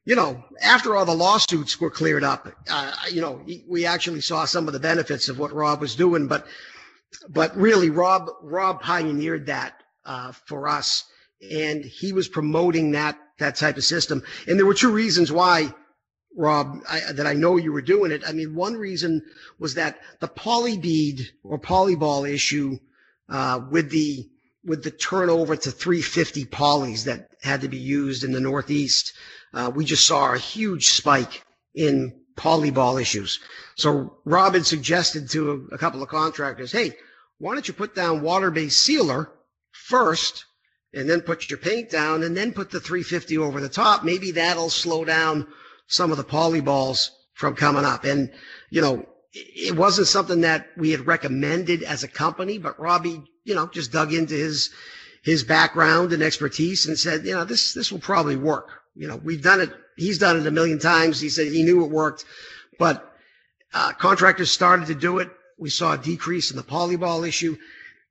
you 0.06 0.16
know, 0.16 0.44
after 0.62 0.96
all 0.96 1.06
the 1.06 1.16
lawsuits 1.16 1.82
were 1.82 1.90
cleared 1.90 2.24
up, 2.24 2.48
uh, 2.70 2.94
you 3.12 3.22
know, 3.22 3.44
we 3.68 3.86
actually 3.86 4.22
saw 4.22 4.46
some 4.46 4.68
of 4.68 4.74
the 4.74 4.80
benefits 4.80 5.30
of 5.30 5.40
what 5.40 5.52
Rob 5.52 5.82
was 5.82 5.96
doing. 5.96 6.28
But, 6.28 6.46
but 7.28 7.56
really, 7.58 7.90
Rob, 7.90 8.30
Rob 8.44 8.82
pioneered 8.82 9.48
that, 9.48 9.82
uh, 10.06 10.32
for 10.32 10.68
us. 10.68 11.06
And 11.52 11.84
he 11.84 12.14
was 12.14 12.28
promoting 12.28 12.92
that, 12.92 13.18
that 13.40 13.56
type 13.56 13.78
of 13.78 13.84
system. 13.84 14.24
And 14.48 14.60
there 14.60 14.66
were 14.66 14.76
two 14.76 14.92
reasons 14.92 15.32
why, 15.32 15.74
Rob, 16.38 16.78
I, 16.88 17.12
that 17.14 17.26
I 17.26 17.34
know 17.34 17.58
you 17.58 17.74
were 17.74 17.82
doing 17.82 18.12
it. 18.12 18.22
I 18.28 18.32
mean, 18.32 18.54
one 18.54 18.76
reason 18.76 19.24
was 19.58 19.74
that 19.74 20.00
the 20.20 20.28
polybead 20.28 21.22
or 21.44 21.60
polyball 21.60 22.30
issue 22.30 22.78
uh, 23.28 23.62
with 23.72 23.90
the 23.90 24.30
with 24.66 24.84
the 24.84 24.92
turnover 24.92 25.56
to 25.56 25.72
350 25.72 26.46
polys 26.46 27.06
that 27.06 27.30
had 27.42 27.62
to 27.62 27.68
be 27.68 27.78
used 27.78 28.24
in 28.24 28.32
the 28.32 28.40
Northeast, 28.40 29.14
uh, 29.54 29.72
we 29.74 29.86
just 29.86 30.06
saw 30.06 30.34
a 30.34 30.38
huge 30.38 30.88
spike 30.90 31.44
in 31.74 32.14
polyball 32.36 33.02
issues. 33.02 33.40
So 33.76 34.18
Rob 34.26 34.54
had 34.54 34.66
suggested 34.66 35.30
to 35.32 35.68
a, 35.72 35.76
a 35.76 35.78
couple 35.78 36.02
of 36.02 36.10
contractors, 36.10 36.72
hey, 36.72 36.94
why 37.38 37.54
don't 37.54 37.68
you 37.68 37.74
put 37.74 37.96
down 37.96 38.22
water-based 38.22 38.80
sealer 38.80 39.32
first 39.72 40.46
and 40.94 41.10
then 41.10 41.22
put 41.22 41.50
your 41.50 41.60
paint 41.60 41.90
down 41.90 42.24
and 42.24 42.36
then 42.36 42.54
put 42.54 42.72
the 42.72 42.80
350 42.80 43.38
over 43.38 43.60
the 43.60 43.70
top. 43.70 44.04
Maybe 44.04 44.32
that'll 44.32 44.70
slow 44.70 45.06
down 45.06 45.48
some 45.88 46.12
of 46.12 46.18
the 46.18 46.24
polyballs 46.24 47.10
from 47.34 47.56
coming 47.56 47.86
up. 47.86 48.06
And, 48.06 48.32
you 48.70 48.82
know, 48.82 49.06
it 49.36 49.76
wasn't 49.76 50.08
something 50.08 50.42
that 50.42 50.70
we 50.78 50.92
had 50.92 51.06
recommended 51.06 51.84
as 51.84 52.04
a 52.04 52.08
company, 52.08 52.58
but 52.58 52.80
Robbie, 52.80 53.22
you 53.44 53.54
know, 53.54 53.68
just 53.68 53.92
dug 53.92 54.14
into 54.14 54.34
his, 54.34 54.70
his 55.24 55.44
background 55.44 56.14
and 56.14 56.24
expertise 56.24 56.86
and 56.86 56.98
said, 56.98 57.26
you 57.26 57.34
know, 57.34 57.44
this, 57.44 57.74
this 57.74 57.92
will 57.92 58.00
probably 58.00 58.38
work. 58.38 58.72
You 58.96 59.08
know, 59.08 59.18
we've 59.18 59.44
done 59.44 59.60
it. 59.60 59.72
He's 59.98 60.20
done 60.20 60.38
it 60.40 60.48
a 60.48 60.52
million 60.52 60.80
times. 60.80 61.20
He 61.20 61.30
said 61.30 61.48
he 61.48 61.64
knew 61.64 61.84
it 61.84 61.92
worked, 61.92 62.24
but, 62.80 63.12
uh, 63.74 63.92
contractors 63.94 64.52
started 64.52 64.88
to 64.88 64.96
do 64.96 65.20
it. 65.20 65.30
We 65.58 65.70
saw 65.70 65.94
a 65.94 65.98
decrease 65.98 66.50
in 66.52 66.58
the 66.58 66.64
polyball 66.64 67.28
issue. 67.28 67.58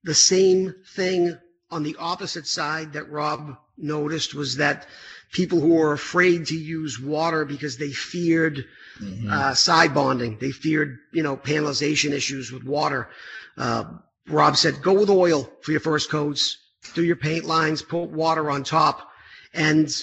The 0.03 0.15
same 0.15 0.75
thing 0.95 1.39
on 1.71 1.83
the 1.83 1.97
opposite 1.99 2.47
side 2.47 2.93
that 2.93 3.11
Rob 3.11 3.57
noticed 3.79 4.35
was 4.35 4.57
that 4.57 4.87
people 5.33 5.61
who 5.61 5.75
were 5.75 5.95
afraid 5.95 6.47
to 6.49 6.55
use 6.55 7.01
water 7.01 7.47
because 7.47 7.79
they 7.79 7.91
feared 7.93 8.67
Mhm. 9.01 9.31
uh, 9.31 9.55
side 9.55 9.95
bonding. 9.95 10.39
They 10.41 10.51
feared, 10.51 10.99
you 11.13 11.23
know, 11.23 11.37
panelization 11.37 12.13
issues 12.13 12.53
with 12.53 12.65
water. 12.65 13.09
Uh, 13.57 13.85
Rob 14.29 14.57
said, 14.57 14.83
go 14.83 14.93
with 14.93 15.11
oil 15.11 15.51
for 15.63 15.73
your 15.73 15.81
first 15.81 16.11
coats, 16.11 16.57
do 16.95 17.03
your 17.05 17.17
paint 17.17 17.45
lines, 17.45 17.83
put 17.83 18.11
water 18.11 18.51
on 18.51 18.63
top. 18.65 19.11
And 19.53 19.95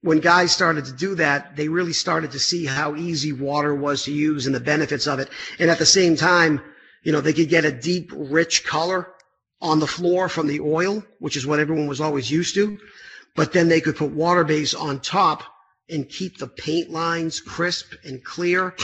when 0.00 0.20
guys 0.20 0.52
started 0.52 0.84
to 0.86 0.92
do 0.92 1.14
that, 1.16 1.56
they 1.56 1.68
really 1.68 1.92
started 1.92 2.32
to 2.32 2.38
see 2.38 2.64
how 2.64 2.96
easy 2.96 3.32
water 3.32 3.74
was 3.74 4.04
to 4.04 4.12
use 4.12 4.46
and 4.46 4.54
the 4.54 4.60
benefits 4.60 5.06
of 5.06 5.20
it. 5.20 5.28
And 5.58 5.70
at 5.70 5.78
the 5.78 5.86
same 5.86 6.16
time, 6.16 6.60
you 7.02 7.12
know, 7.12 7.20
they 7.20 7.32
could 7.32 7.48
get 7.48 7.64
a 7.64 7.72
deep, 7.72 8.12
rich 8.14 8.64
color 8.64 9.08
on 9.60 9.78
the 9.78 9.86
floor 9.86 10.28
from 10.28 10.48
the 10.48 10.60
oil, 10.60 11.04
which 11.20 11.36
is 11.36 11.46
what 11.46 11.60
everyone 11.60 11.86
was 11.86 12.00
always 12.00 12.30
used 12.30 12.54
to. 12.54 12.78
But 13.34 13.52
then 13.52 13.68
they 13.68 13.80
could 13.80 13.96
put 13.96 14.10
water 14.10 14.44
base 14.44 14.74
on 14.74 15.00
top 15.00 15.44
and 15.88 16.08
keep 16.08 16.38
the 16.38 16.46
paint 16.46 16.90
lines 16.90 17.40
crisp 17.40 17.94
and 18.04 18.22
clear 18.24 18.74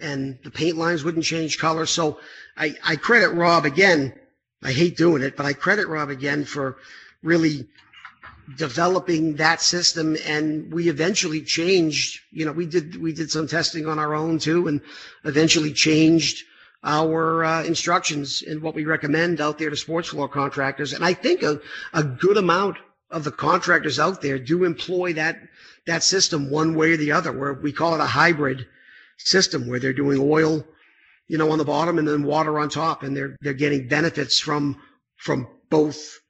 and 0.00 0.38
the 0.44 0.50
paint 0.50 0.76
lines 0.76 1.04
wouldn't 1.04 1.24
change 1.24 1.58
color. 1.58 1.86
So 1.86 2.18
I, 2.56 2.74
I 2.84 2.96
credit 2.96 3.30
Rob 3.30 3.64
again. 3.64 4.14
I 4.62 4.72
hate 4.72 4.96
doing 4.96 5.22
it, 5.22 5.36
but 5.36 5.46
I 5.46 5.52
credit 5.52 5.88
Rob 5.88 6.10
again 6.10 6.44
for 6.44 6.78
really 7.22 7.66
developing 8.56 9.34
that 9.36 9.60
system 9.60 10.16
and 10.24 10.72
we 10.72 10.88
eventually 10.88 11.42
changed 11.42 12.20
you 12.30 12.44
know 12.44 12.52
we 12.52 12.64
did 12.64 12.94
we 13.02 13.12
did 13.12 13.28
some 13.28 13.48
testing 13.48 13.88
on 13.88 13.98
our 13.98 14.14
own 14.14 14.38
too 14.38 14.68
and 14.68 14.80
eventually 15.24 15.72
changed 15.72 16.44
our 16.84 17.44
uh, 17.44 17.64
instructions 17.64 18.44
and 18.46 18.62
what 18.62 18.72
we 18.76 18.84
recommend 18.84 19.40
out 19.40 19.58
there 19.58 19.68
to 19.70 19.76
sports 19.76 20.10
floor 20.10 20.28
contractors 20.28 20.92
and 20.92 21.04
i 21.04 21.12
think 21.12 21.42
a, 21.42 21.60
a 21.92 22.04
good 22.04 22.36
amount 22.36 22.76
of 23.10 23.24
the 23.24 23.32
contractors 23.32 23.98
out 23.98 24.22
there 24.22 24.38
do 24.38 24.62
employ 24.62 25.12
that 25.12 25.36
that 25.86 26.02
system 26.02 26.50
one 26.50 26.74
way 26.74 26.92
or 26.92 26.96
the 26.96 27.12
other 27.12 27.32
where 27.32 27.54
we 27.54 27.72
call 27.72 27.94
it 27.94 28.00
a 28.00 28.06
hybrid 28.06 28.66
system 29.18 29.66
where 29.68 29.80
they're 29.80 29.92
doing 29.92 30.18
oil 30.20 30.64
you 31.28 31.38
know 31.38 31.50
on 31.52 31.58
the 31.58 31.64
bottom 31.64 31.98
and 31.98 32.06
then 32.08 32.22
water 32.24 32.58
on 32.58 32.68
top 32.68 33.02
and 33.02 33.16
they're 33.16 33.36
they're 33.40 33.54
getting 33.54 33.88
benefits 33.88 34.38
from 34.38 34.80
from 35.16 35.46
both 35.70 36.20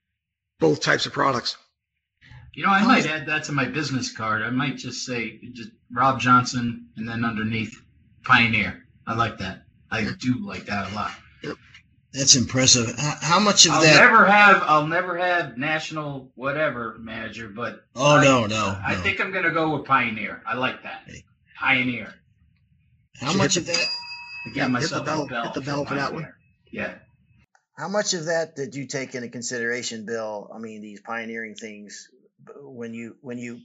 both 0.61 0.81
types 0.81 1.07
of 1.07 1.13
products 1.13 1.57
You 2.55 2.65
know, 2.65 2.71
I 2.73 2.83
might 2.85 3.07
add 3.07 3.27
that 3.27 3.45
to 3.45 3.53
my 3.53 3.67
business 3.67 4.13
card. 4.13 4.43
I 4.43 4.51
might 4.51 4.77
just 4.79 5.05
say 5.05 5.39
just 5.53 5.71
Rob 5.93 6.21
Johnson 6.21 6.89
and 6.97 7.09
then 7.09 7.25
underneath 7.25 7.83
Pioneer. 8.25 8.85
I 9.07 9.15
like 9.15 9.39
that. 9.39 9.65
I 9.91 10.05
do 10.19 10.45
like 10.45 10.67
that 10.67 10.91
a 10.91 10.95
lot. 10.95 11.13
That's 12.17 12.35
impressive. 12.37 12.97
How, 12.99 13.14
how 13.21 13.39
much 13.41 13.67
of 13.67 13.73
I'll 13.73 13.83
that? 13.83 13.97
never 13.97 14.25
have 14.25 14.62
I'll 14.64 14.87
never 14.87 15.19
have 15.19 15.59
national 15.59 16.31
whatever 16.35 16.97
manager, 16.99 17.49
but 17.49 17.85
oh 17.95 18.17
I- 18.17 18.25
no, 18.25 18.47
no, 18.47 18.79
I 18.85 18.95
no. 18.95 19.01
think 19.01 19.21
I'm 19.21 19.33
gonna 19.33 19.53
go 19.53 19.77
with 19.77 19.87
Pioneer. 19.87 20.43
I 20.47 20.55
like 20.57 20.83
that. 20.85 21.03
Hey. 21.07 21.25
Pioneer. 21.59 22.14
How 23.21 23.33
much 23.35 23.57
of 23.57 23.67
that? 23.67 23.77
I 23.77 24.49
Yeah, 24.51 24.55
got 24.55 24.62
hit 24.64 24.71
myself 24.71 25.05
the 25.05 25.11
bell- 25.11 25.23
a 25.23 25.27
bell. 25.27 25.45
hit 25.45 25.55
the 25.55 25.61
bell 25.61 25.85
for 25.85 25.95
that 25.95 26.14
one. 26.14 26.33
Yeah. 26.71 26.95
How 27.77 27.89
much 27.89 28.14
of 28.14 28.27
that 28.27 28.57
did 28.57 28.75
you 28.75 28.87
take 28.87 29.14
into 29.14 29.29
consideration, 29.29 30.07
Bill? 30.07 30.51
I 30.55 30.59
mean, 30.59 30.81
these 30.81 31.01
pioneering 31.03 31.55
things 31.55 32.09
when 32.61 32.95
you 32.95 33.17
when 33.21 33.39
you 33.39 33.61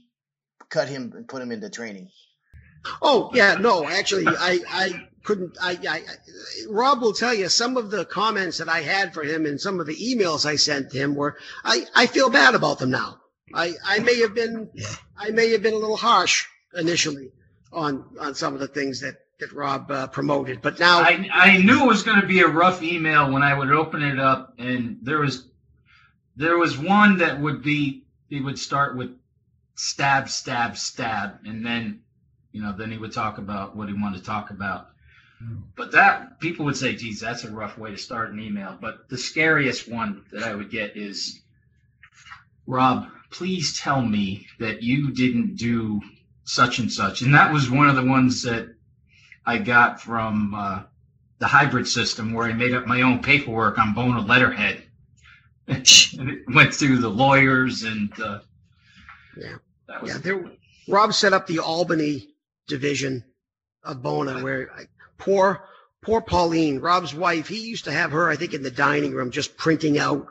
cut 0.68 0.88
him 0.88 1.12
and 1.16 1.26
put 1.26 1.40
him 1.40 1.52
into 1.52 1.70
training. 1.70 2.10
Oh 3.00 3.30
yeah, 3.32 3.54
no, 3.54 3.86
actually, 3.88 4.26
I 4.26 4.60
I 4.68 5.08
couldn't. 5.22 5.56
I, 5.60 5.78
I 5.88 6.02
Rob 6.68 7.00
will 7.00 7.12
tell 7.12 7.34
you 7.34 7.48
some 7.48 7.76
of 7.76 7.90
the 7.90 8.04
comments 8.04 8.58
that 8.58 8.68
I 8.68 8.80
had 8.80 9.14
for 9.14 9.22
him 9.22 9.46
and 9.46 9.60
some 9.60 9.80
of 9.80 9.86
the 9.86 9.96
emails 9.96 10.46
I 10.46 10.56
sent 10.56 10.92
him 10.92 11.14
were 11.14 11.36
I 11.64 11.86
I 11.94 12.06
feel 12.06 12.30
bad 12.30 12.54
about 12.54 12.78
them 12.78 12.90
now. 12.90 13.20
I 13.54 13.74
I 13.84 13.98
may 14.00 14.20
have 14.20 14.34
been. 14.34 14.70
I 15.16 15.30
may 15.30 15.50
have 15.52 15.62
been 15.62 15.74
a 15.74 15.78
little 15.78 15.96
harsh 15.96 16.46
initially 16.74 17.30
on 17.72 18.04
on 18.20 18.34
some 18.34 18.54
of 18.54 18.60
the 18.60 18.68
things 18.68 19.00
that 19.00 19.16
that 19.40 19.52
Rob 19.52 19.90
uh, 19.90 20.06
promoted, 20.06 20.62
but 20.62 20.78
now 20.78 21.00
I, 21.00 21.28
I 21.32 21.58
knew 21.58 21.82
it 21.82 21.86
was 21.86 22.04
going 22.04 22.20
to 22.20 22.26
be 22.26 22.40
a 22.40 22.46
rough 22.46 22.82
email 22.82 23.32
when 23.32 23.42
I 23.42 23.54
would 23.54 23.72
open 23.72 24.02
it 24.02 24.18
up, 24.18 24.54
and 24.58 24.98
there 25.02 25.18
was 25.18 25.48
there 26.36 26.56
was 26.58 26.78
one 26.78 27.18
that 27.18 27.40
would 27.40 27.62
be 27.62 28.04
he 28.28 28.40
would 28.40 28.58
start 28.58 28.96
with 28.96 29.10
stab, 29.74 30.28
stab, 30.28 30.76
stab, 30.76 31.40
and 31.44 31.64
then 31.66 32.00
you 32.52 32.62
know 32.62 32.74
then 32.76 32.90
he 32.90 32.98
would 32.98 33.12
talk 33.12 33.38
about 33.38 33.76
what 33.76 33.88
he 33.88 33.94
wanted 33.94 34.18
to 34.18 34.24
talk 34.24 34.50
about. 34.50 34.91
But 35.76 35.92
that 35.92 36.40
people 36.40 36.64
would 36.66 36.76
say, 36.76 36.94
"Geez, 36.94 37.20
that's 37.20 37.44
a 37.44 37.50
rough 37.50 37.78
way 37.78 37.90
to 37.90 37.96
start 37.96 38.32
an 38.32 38.40
email." 38.40 38.78
But 38.80 39.08
the 39.08 39.18
scariest 39.18 39.88
one 39.88 40.24
that 40.32 40.42
I 40.42 40.54
would 40.54 40.70
get 40.70 40.96
is, 40.96 41.40
"Rob, 42.66 43.08
please 43.30 43.78
tell 43.78 44.02
me 44.02 44.46
that 44.58 44.82
you 44.82 45.10
didn't 45.12 45.56
do 45.56 46.00
such 46.44 46.78
and 46.78 46.92
such," 46.92 47.22
and 47.22 47.34
that 47.34 47.52
was 47.52 47.70
one 47.70 47.88
of 47.88 47.96
the 47.96 48.04
ones 48.04 48.42
that 48.42 48.74
I 49.46 49.58
got 49.58 50.00
from 50.00 50.54
uh, 50.54 50.82
the 51.38 51.48
hybrid 51.48 51.88
system 51.88 52.32
where 52.32 52.48
I 52.48 52.52
made 52.52 52.74
up 52.74 52.86
my 52.86 53.02
own 53.02 53.20
paperwork 53.20 53.78
on 53.78 53.94
Bona 53.94 54.20
letterhead. 54.20 54.84
and 55.66 56.30
it 56.30 56.44
went 56.54 56.74
through 56.74 56.98
the 56.98 57.08
lawyers 57.08 57.82
and 57.84 58.12
uh, 58.20 58.40
Yeah. 59.36 59.56
that 59.88 60.02
was 60.02 60.12
yeah, 60.12 60.18
there 60.18 60.44
Rob 60.88 61.14
set 61.14 61.32
up 61.32 61.46
the 61.46 61.60
Albany 61.60 62.28
division 62.66 63.24
of 63.84 64.02
Bona 64.02 64.42
where 64.42 64.70
I, 64.72 64.84
poor 65.24 65.64
poor 66.02 66.20
Pauline, 66.20 66.80
Rob's 66.80 67.14
wife, 67.14 67.46
he 67.48 67.60
used 67.60 67.84
to 67.84 67.92
have 67.92 68.10
her, 68.10 68.28
I 68.28 68.34
think, 68.36 68.54
in 68.54 68.62
the 68.62 68.70
dining 68.72 69.12
room 69.12 69.30
just 69.30 69.56
printing 69.56 69.98
out, 69.98 70.26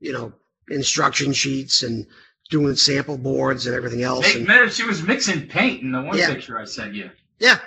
you 0.00 0.12
know, 0.12 0.32
instruction 0.68 1.32
sheets 1.32 1.82
and 1.84 2.06
doing 2.50 2.74
sample 2.74 3.16
boards 3.16 3.66
and 3.66 3.76
everything 3.76 4.02
else. 4.02 4.26
Hey, 4.26 4.38
And, 4.40 4.48
man, 4.48 4.68
she 4.68 4.84
was 4.84 5.00
mixing 5.02 5.46
paint 5.46 5.82
in 5.82 5.92
the 5.92 6.02
one 6.02 6.18
Yeah. 6.18 6.34
picture 6.34 6.58
I 6.58 6.64
sent 6.64 6.94
you. 6.94 7.10
yeah, 7.38 7.58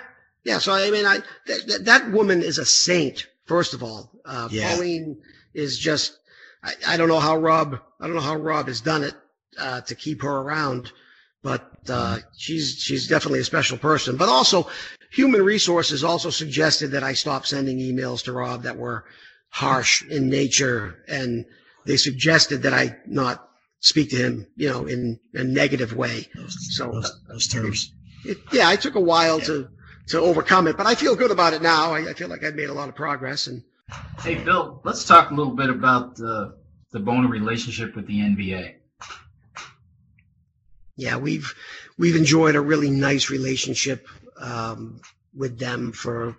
yeah. 0.44 0.58
So 0.58 0.72
I 0.72 0.90
mean, 0.90 1.06
I 1.06 1.18
that, 1.46 1.66
that, 1.68 1.84
that 1.86 2.10
woman 2.12 2.42
is 2.42 2.58
a 2.58 2.66
saint. 2.66 3.26
First 3.46 3.72
of 3.74 3.82
all, 3.82 4.10
uh, 4.24 4.48
Yeah. 4.50 4.74
Pauline 4.74 5.16
is 5.54 5.78
just. 5.78 6.18
I, 6.62 6.72
I 6.88 6.96
don't 6.96 7.08
know 7.08 7.20
how 7.20 7.36
Rob. 7.38 7.80
I 8.00 8.06
don't 8.06 8.16
know 8.16 8.20
how 8.22 8.36
Rob 8.36 8.66
has 8.68 8.80
done 8.80 9.02
it 9.04 9.14
uh, 9.58 9.80
to 9.82 9.94
keep 9.94 10.22
her 10.22 10.36
around, 10.38 10.92
but 11.42 11.72
uh, 11.88 12.18
she's 12.36 12.76
she's 12.78 13.06
definitely 13.08 13.40
a 13.40 13.44
special 13.44 13.78
person. 13.78 14.16
But 14.16 14.28
also, 14.28 14.68
human 15.16 15.42
resources 15.42 16.04
also 16.04 16.28
suggested 16.30 16.88
that 16.90 17.02
I 17.02 17.14
stop 17.14 17.46
sending 17.46 17.78
emails 17.78 18.22
to 18.24 18.32
Rob 18.32 18.62
that 18.64 18.76
were 18.76 19.04
harsh 19.48 20.04
in 20.04 20.28
nature, 20.28 21.02
and 21.08 21.46
they 21.86 21.96
suggested 21.96 22.62
that 22.62 22.74
I 22.74 22.96
not 23.06 23.48
speak 23.80 24.10
to 24.10 24.16
him, 24.16 24.46
you 24.56 24.68
know, 24.68 24.86
in 24.86 25.18
a 25.34 25.42
negative 25.42 25.94
way. 25.94 26.28
Those, 26.34 26.76
So- 26.76 26.92
those, 26.92 27.20
those 27.28 27.46
terms. 27.48 27.92
It, 28.24 28.38
yeah, 28.52 28.68
I 28.68 28.76
took 28.76 28.96
a 28.96 29.00
while 29.00 29.40
to 29.40 29.68
to 30.08 30.20
overcome 30.20 30.66
it, 30.68 30.76
but 30.76 30.86
I 30.86 30.94
feel 30.94 31.16
good 31.16 31.30
about 31.32 31.52
it 31.52 31.62
now. 31.62 31.92
I, 31.92 32.10
I 32.10 32.12
feel 32.14 32.28
like 32.28 32.44
I've 32.44 32.54
made 32.54 32.68
a 32.70 32.74
lot 32.74 32.88
of 32.88 32.94
progress, 32.94 33.46
and 33.46 33.62
Hey, 34.20 34.34
Bill, 34.36 34.80
let's 34.84 35.04
talk 35.04 35.30
a 35.30 35.34
little 35.34 35.54
bit 35.54 35.70
about 35.70 36.16
the 36.16 36.56
the 36.92 37.00
Bona 37.00 37.28
relationship 37.28 37.94
with 37.96 38.06
the 38.06 38.18
NBA. 38.20 38.74
yeah, 40.96 41.16
we've 41.16 41.54
we've 41.98 42.16
enjoyed 42.16 42.56
a 42.56 42.60
really 42.60 42.90
nice 42.90 43.30
relationship 43.30 44.08
um, 44.40 45.00
with 45.34 45.58
them 45.58 45.92
for 45.92 46.36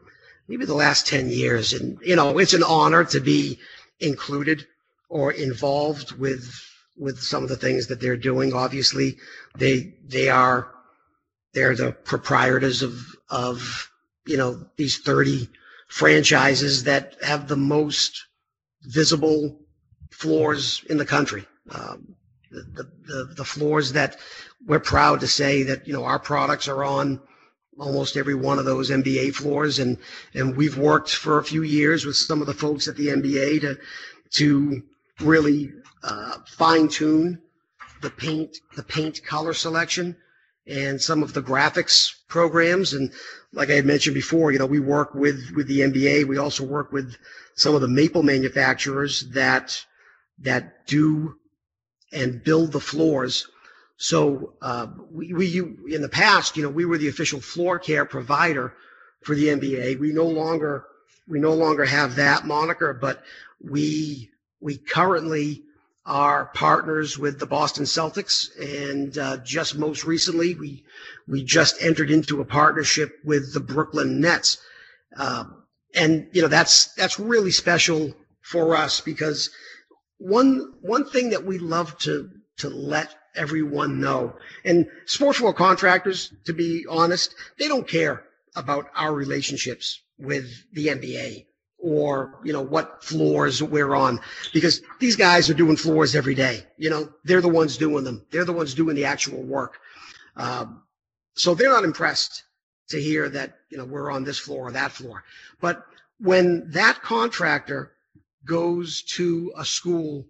maybe 0.48 0.66
the 0.66 0.74
last 0.74 1.08
ten 1.08 1.30
years, 1.30 1.74
and 1.74 1.98
you 2.02 2.16
know, 2.16 2.38
it's 2.38 2.54
an 2.54 2.64
honor 2.64 3.04
to 3.06 3.20
be 3.20 3.60
included 4.00 4.66
or 5.10 5.32
involved 5.32 6.12
with 6.14 6.50
with 6.98 7.20
some 7.20 7.44
of 7.44 7.50
the 7.50 7.56
things 7.56 7.88
that 7.88 8.00
they're 8.00 8.18
doing. 8.18 8.54
Obviously, 8.54 9.18
they 9.56 9.94
they 10.06 10.30
are 10.30 10.72
they're 11.54 11.76
the 11.76 11.92
proprietors 11.92 12.82
of 12.82 13.16
of 13.30 13.92
you 14.26 14.38
know 14.38 14.66
these 14.78 14.98
thirty 14.98 15.50
franchises 15.88 16.84
that 16.84 17.16
have 17.24 17.48
the 17.48 17.58
most 17.58 18.26
visible 18.84 19.60
floors 20.12 20.84
in 20.90 20.98
the 20.98 21.06
country. 21.06 21.46
Um, 21.72 22.16
the, 22.50 22.90
the, 23.06 23.34
the 23.36 23.44
floors 23.44 23.92
that 23.94 24.18
we're 24.66 24.80
proud 24.80 25.20
to 25.20 25.28
say 25.28 25.64
that 25.64 25.88
you 25.88 25.94
know 25.94 26.06
our 26.06 26.20
products 26.20 26.68
are 26.68 26.84
on 26.84 27.22
almost 27.80 28.18
every 28.18 28.36
one 28.36 28.60
of 28.60 28.66
those 28.66 28.90
NBA 28.90 29.34
floors, 29.36 29.80
and 29.80 29.98
and 30.34 30.56
we've 30.56 30.78
worked 30.78 31.16
for 31.16 31.38
a 31.38 31.44
few 31.44 31.64
years 31.64 32.06
with 32.06 32.16
some 32.16 32.42
of 32.42 32.48
the 32.48 32.54
folks 32.54 32.88
at 32.88 32.96
the 32.96 33.08
NBA 33.08 33.62
to 33.62 33.78
to 34.32 34.84
really 35.20 35.72
uh, 36.04 36.38
fine 36.48 36.88
tune 36.88 37.42
the 38.02 38.10
paint 38.10 38.58
the 38.76 38.84
paint 38.84 39.24
color 39.24 39.54
selection 39.54 40.16
and 40.68 41.02
some 41.02 41.24
of 41.24 41.34
the 41.34 41.42
graphics 41.42 42.14
programs 42.28 42.94
and 42.94 43.12
like 43.54 43.70
I 43.70 43.74
had 43.74 43.86
mentioned 43.86 44.14
before, 44.14 44.52
you 44.52 44.60
know, 44.60 44.66
we 44.66 44.80
work 44.80 45.16
with 45.16 45.52
with 45.56 45.68
the 45.68 45.80
NBA. 45.80 46.28
We 46.28 46.38
also 46.38 46.64
work 46.64 46.92
with 46.92 47.16
some 47.56 47.76
of 47.76 47.82
the 47.82 47.88
maple 47.88 48.24
manufacturers 48.24 49.22
that 49.32 49.84
that 50.40 50.86
do 50.86 51.36
and 52.12 52.44
build 52.44 52.72
the 52.72 52.80
floors. 52.80 53.48
So 53.98 54.54
uh, 54.62 54.88
we, 55.12 55.34
we 55.34 55.48
you, 55.48 55.88
in 55.90 56.02
the 56.02 56.10
past, 56.10 56.56
you 56.56 56.64
know, 56.64 56.70
we 56.70 56.86
were 56.86 57.00
the 57.00 57.08
official 57.08 57.42
floor 57.42 57.80
care 57.80 58.06
provider 58.06 58.74
for 59.24 59.36
the 59.36 59.48
NBA. 59.48 60.00
We 60.00 60.14
no 60.14 60.26
longer 60.26 60.86
we 61.28 61.40
no 61.40 61.54
longer 61.54 61.84
have 61.84 62.16
that 62.16 62.46
moniker, 62.46 62.94
but 62.94 63.24
we 63.62 64.30
we 64.62 64.78
currently 64.78 65.64
are 66.06 66.46
partners 66.54 67.18
with 67.18 67.40
the 67.40 67.46
Boston 67.46 67.84
Celtics, 67.84 68.50
and 68.60 69.18
uh, 69.18 69.38
just 69.38 69.76
most 69.78 70.06
recently 70.06 70.56
we 70.56 70.84
we 71.28 71.44
just 71.44 71.82
entered 71.82 72.12
into 72.12 72.40
a 72.40 72.46
partnership 72.46 73.18
with 73.26 73.54
the 73.54 73.60
Brooklyn 73.60 74.22
Nets, 74.22 74.60
um, 75.18 75.64
and 75.96 76.28
you 76.32 76.42
know 76.42 76.48
that's 76.48 76.94
that's 76.94 77.20
really 77.20 77.52
special 77.52 78.14
for 78.42 78.76
us 78.76 79.02
because 79.02 79.50
one 80.18 80.74
one 80.82 81.10
thing 81.10 81.32
that 81.32 81.44
we 81.44 81.58
love 81.58 81.98
to 82.00 82.30
to 82.58 82.70
let 82.70 83.14
everyone 83.38 84.02
know, 84.02 84.36
and 84.66 84.88
sports 85.06 85.40
world 85.40 85.56
contractors, 85.56 86.34
to 86.46 86.54
be 86.54 86.86
honest, 86.90 87.36
they 87.58 87.68
don't 87.68 87.88
care 87.88 88.24
about 88.56 88.90
our 88.96 89.14
relationships 89.14 90.02
with 90.18 90.48
the 90.74 90.88
NBA 90.88 91.46
or 91.80 92.40
you 92.44 92.52
know 92.52 92.62
what 92.62 93.04
floors 93.04 93.62
we're 93.62 93.94
on 93.94 94.20
because 94.52 94.82
these 95.00 95.16
guys 95.16 95.48
are 95.48 95.54
doing 95.54 95.78
floors 95.78 96.16
every 96.16 96.34
day 96.34 96.66
you 96.78 96.90
know? 96.90 97.10
They're 97.24 97.42
the 97.42 97.50
ones 97.50 97.78
doing 97.78 98.04
them. 98.04 98.26
They're 98.32 98.46
the 98.46 98.54
ones 98.54 98.74
doing 98.74 98.96
the 98.96 99.06
actual 99.06 99.42
work. 99.42 99.80
Um, 100.36 100.84
so 101.36 101.54
they're 101.56 101.70
not 101.70 101.84
impressed 101.84 102.44
to 102.90 103.02
hear 103.02 103.28
that 103.30 103.58
you 103.70 103.78
know 103.78 103.86
we're 103.86 104.12
on 104.12 104.24
this 104.24 104.40
floor 104.40 104.68
or 104.68 104.72
that 104.72 104.92
floor. 104.92 105.24
But 105.60 105.86
when 106.20 106.72
that 106.72 107.02
contractor 107.02 107.92
goes 108.46 109.02
to 109.04 109.52
a 109.58 109.66
school 109.66 110.26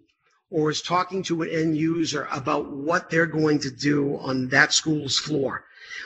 or 0.50 0.70
is 0.70 0.80
talking 0.80 1.22
to 1.22 1.42
an 1.42 1.50
end 1.50 1.76
user 1.76 2.26
about 2.32 2.70
what 2.70 3.10
they're 3.10 3.26
going 3.26 3.58
to 3.60 3.70
do 3.70 4.16
on 4.18 4.48
that 4.48 4.72
school's 4.72 5.18
floor. 5.18 5.64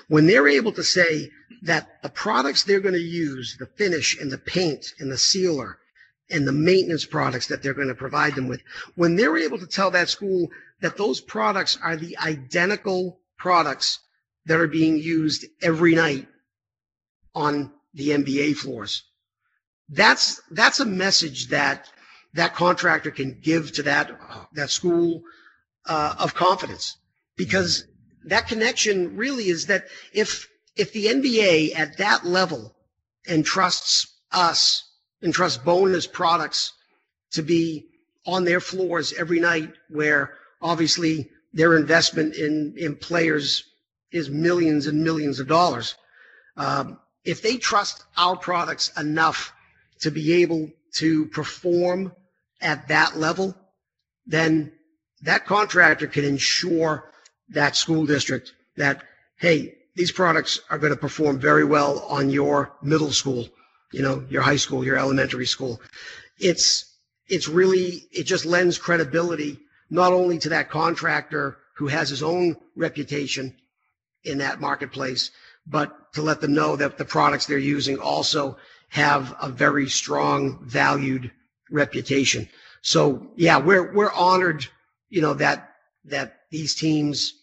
When 0.08 0.26
they're 0.26 0.48
able 0.48 0.72
to 0.72 0.82
say 0.82 1.30
that 1.62 2.02
the 2.02 2.08
products 2.08 2.64
they're 2.64 2.80
going 2.80 2.94
to 2.94 3.00
use, 3.00 3.56
the 3.58 3.66
finish 3.66 4.18
and 4.20 4.30
the 4.30 4.38
paint 4.38 4.94
and 4.98 5.10
the 5.10 5.18
sealer 5.18 5.78
and 6.30 6.46
the 6.46 6.52
maintenance 6.52 7.04
products 7.04 7.46
that 7.48 7.62
they're 7.62 7.74
going 7.74 7.88
to 7.88 7.94
provide 7.94 8.34
them 8.34 8.48
with, 8.48 8.62
when 8.96 9.16
they're 9.16 9.36
able 9.36 9.58
to 9.58 9.66
tell 9.66 9.90
that 9.90 10.08
school 10.08 10.48
that 10.80 10.96
those 10.96 11.20
products 11.20 11.78
are 11.82 11.96
the 11.96 12.16
identical 12.18 13.20
products 13.38 14.00
that 14.46 14.60
are 14.60 14.66
being 14.68 14.98
used 14.98 15.44
every 15.62 15.94
night 15.94 16.26
on 17.34 17.72
the 17.94 18.10
NBA 18.10 18.56
floors, 18.56 19.04
that's 19.88 20.40
that's 20.50 20.80
a 20.80 20.84
message 20.84 21.48
that 21.48 21.88
that 22.34 22.54
contractor 22.54 23.10
can 23.10 23.38
give 23.42 23.72
to 23.72 23.82
that 23.82 24.18
that 24.54 24.70
school 24.70 25.22
uh, 25.86 26.14
of 26.18 26.34
confidence 26.34 26.96
because 27.36 27.84
that 28.24 28.46
connection 28.48 29.16
really 29.16 29.48
is 29.48 29.66
that 29.66 29.86
if 30.12 30.48
if 30.76 30.92
the 30.92 31.06
NBA 31.06 31.78
at 31.78 31.98
that 31.98 32.24
level 32.24 32.74
entrusts 33.26 34.06
us, 34.30 34.84
entrusts 35.22 35.58
Bona's 35.62 36.06
products 36.06 36.72
to 37.32 37.42
be 37.42 37.86
on 38.26 38.44
their 38.44 38.60
floors 38.60 39.12
every 39.18 39.40
night, 39.40 39.72
where 39.88 40.34
obviously 40.60 41.28
their 41.52 41.76
investment 41.76 42.34
in 42.34 42.74
in 42.76 42.96
players 42.96 43.64
is 44.10 44.30
millions 44.30 44.86
and 44.86 45.02
millions 45.02 45.40
of 45.40 45.48
dollars. 45.48 45.94
Um, 46.56 46.98
if 47.24 47.42
they 47.42 47.56
trust 47.56 48.04
our 48.16 48.36
products 48.36 48.90
enough 48.98 49.52
to 50.00 50.10
be 50.10 50.42
able 50.42 50.70
to 50.94 51.26
perform 51.26 52.12
at 52.62 52.88
that 52.88 53.16
level, 53.16 53.54
then 54.26 54.72
that 55.22 55.46
contractor 55.46 56.06
can 56.06 56.24
ensure 56.24 57.10
that 57.50 57.76
school 57.76 58.06
district 58.06 58.52
that, 58.76 59.02
hey, 59.36 59.74
these 59.94 60.12
products 60.12 60.60
are 60.70 60.78
going 60.78 60.92
to 60.92 60.98
perform 60.98 61.38
very 61.38 61.64
well 61.64 62.00
on 62.08 62.30
your 62.30 62.72
middle 62.82 63.12
school, 63.12 63.48
you 63.92 64.02
know, 64.02 64.24
your 64.30 64.42
high 64.42 64.56
school, 64.56 64.84
your 64.84 64.96
elementary 64.96 65.46
school. 65.46 65.80
It's, 66.38 66.86
it's 67.28 67.48
really, 67.48 68.08
it 68.12 68.24
just 68.24 68.46
lends 68.46 68.78
credibility 68.78 69.58
not 69.90 70.12
only 70.12 70.38
to 70.38 70.48
that 70.48 70.70
contractor 70.70 71.58
who 71.76 71.88
has 71.88 72.08
his 72.08 72.22
own 72.22 72.56
reputation 72.76 73.54
in 74.24 74.38
that 74.38 74.60
marketplace, 74.60 75.30
but 75.66 76.12
to 76.14 76.22
let 76.22 76.40
them 76.40 76.54
know 76.54 76.76
that 76.76 76.96
the 76.96 77.04
products 77.04 77.46
they're 77.46 77.58
using 77.58 77.98
also 77.98 78.56
have 78.88 79.34
a 79.40 79.48
very 79.48 79.88
strong 79.88 80.58
valued 80.64 81.30
reputation. 81.72 82.48
So 82.82 83.28
yeah, 83.36 83.58
we're, 83.58 83.92
we're 83.92 84.12
honored, 84.12 84.66
you 85.10 85.20
know, 85.20 85.34
that, 85.34 85.74
that 86.04 86.40
these 86.50 86.74
teams, 86.74 87.34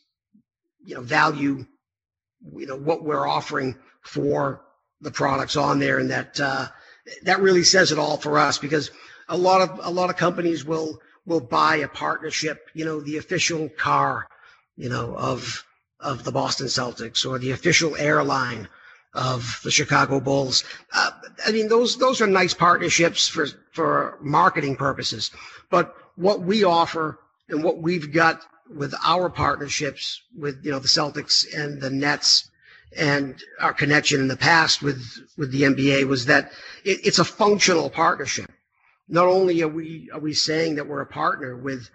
you 0.83 0.95
know, 0.95 1.01
value, 1.01 1.65
you 2.55 2.65
know, 2.65 2.77
what 2.77 3.03
we're 3.03 3.27
offering 3.27 3.75
for 4.01 4.61
the 5.01 5.11
products 5.11 5.55
on 5.55 5.79
there, 5.79 5.99
and 5.99 6.09
that 6.09 6.39
uh, 6.39 6.67
that 7.23 7.41
really 7.41 7.63
says 7.63 7.91
it 7.91 7.99
all 7.99 8.17
for 8.17 8.37
us 8.37 8.57
because 8.57 8.91
a 9.27 9.37
lot 9.37 9.61
of 9.61 9.79
a 9.83 9.89
lot 9.89 10.09
of 10.09 10.17
companies 10.17 10.65
will 10.65 10.99
will 11.25 11.39
buy 11.39 11.77
a 11.77 11.87
partnership, 11.87 12.69
you 12.73 12.85
know, 12.85 12.99
the 12.99 13.17
official 13.17 13.69
car, 13.69 14.27
you 14.75 14.89
know, 14.89 15.15
of 15.15 15.65
of 15.99 16.23
the 16.23 16.31
Boston 16.31 16.67
Celtics 16.67 17.25
or 17.25 17.39
the 17.39 17.51
official 17.51 17.95
airline 17.95 18.67
of 19.13 19.59
the 19.63 19.71
Chicago 19.71 20.19
Bulls. 20.19 20.63
Uh, 20.93 21.11
I 21.45 21.51
mean, 21.51 21.67
those 21.67 21.97
those 21.97 22.21
are 22.21 22.27
nice 22.27 22.53
partnerships 22.53 23.27
for 23.27 23.47
for 23.71 24.17
marketing 24.21 24.75
purposes. 24.75 25.31
But 25.69 25.95
what 26.15 26.41
we 26.41 26.63
offer 26.63 27.19
and 27.47 27.63
what 27.63 27.79
we've 27.79 28.11
got 28.13 28.41
with 28.73 28.93
our 29.05 29.29
partnerships 29.29 30.21
with 30.37 30.63
you 30.63 30.71
know 30.71 30.79
the 30.79 30.87
Celtics 30.87 31.45
and 31.55 31.81
the 31.81 31.89
Nets 31.89 32.49
and 32.95 33.41
our 33.59 33.73
connection 33.73 34.19
in 34.19 34.27
the 34.27 34.37
past 34.37 34.81
with 34.81 35.03
with 35.37 35.51
the 35.51 35.63
NBA 35.63 36.05
was 36.05 36.25
that 36.25 36.51
it, 36.83 36.99
it's 37.05 37.19
a 37.19 37.25
functional 37.25 37.89
partnership. 37.89 38.51
Not 39.07 39.25
only 39.25 39.61
are 39.63 39.67
we 39.67 40.09
are 40.13 40.19
we 40.19 40.33
saying 40.33 40.75
that 40.75 40.87
we're 40.87 41.01
a 41.01 41.07
partner 41.07 41.57
with 41.57 41.89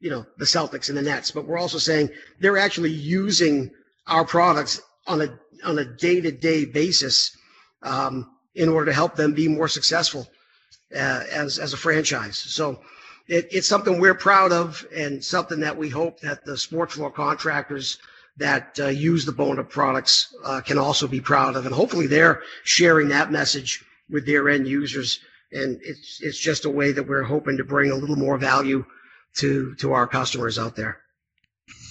you 0.00 0.10
know 0.10 0.26
the 0.38 0.44
Celtics 0.44 0.88
and 0.88 0.96
the 0.98 1.02
Nets, 1.02 1.30
but 1.30 1.46
we're 1.46 1.58
also 1.58 1.78
saying 1.78 2.10
they're 2.38 2.58
actually 2.58 2.90
using 2.92 3.70
our 4.06 4.24
products 4.24 4.80
on 5.06 5.20
a 5.20 5.38
on 5.64 5.78
a 5.78 5.84
day 5.84 6.20
to 6.20 6.32
day 6.32 6.64
basis 6.64 7.36
um, 7.82 8.30
in 8.54 8.68
order 8.68 8.86
to 8.86 8.92
help 8.92 9.16
them 9.16 9.32
be 9.34 9.48
more 9.48 9.68
successful 9.68 10.28
uh, 10.94 11.22
as 11.32 11.58
as 11.58 11.72
a 11.72 11.76
franchise. 11.76 12.36
So 12.36 12.80
it, 13.28 13.48
it's 13.50 13.66
something 13.66 13.98
we're 13.98 14.14
proud 14.14 14.52
of 14.52 14.86
and 14.94 15.24
something 15.24 15.60
that 15.60 15.76
we 15.76 15.88
hope 15.88 16.20
that 16.20 16.44
the 16.44 16.56
sports 16.56 16.94
floor 16.94 17.10
contractors 17.10 17.98
that 18.36 18.78
uh, 18.80 18.86
use 18.86 19.24
the 19.24 19.32
Bona 19.32 19.64
products 19.64 20.34
uh, 20.44 20.60
can 20.60 20.78
also 20.78 21.06
be 21.06 21.20
proud 21.20 21.56
of. 21.56 21.66
And 21.66 21.74
hopefully 21.74 22.06
they're 22.06 22.42
sharing 22.64 23.08
that 23.08 23.30
message 23.30 23.84
with 24.10 24.26
their 24.26 24.48
end 24.48 24.66
users. 24.66 25.20
And 25.52 25.80
it's, 25.82 26.20
it's 26.22 26.38
just 26.38 26.64
a 26.64 26.70
way 26.70 26.92
that 26.92 27.06
we're 27.06 27.22
hoping 27.22 27.58
to 27.58 27.64
bring 27.64 27.90
a 27.90 27.94
little 27.94 28.16
more 28.16 28.38
value 28.38 28.84
to, 29.36 29.74
to 29.76 29.92
our 29.92 30.06
customers 30.06 30.58
out 30.58 30.76
there. 30.76 30.98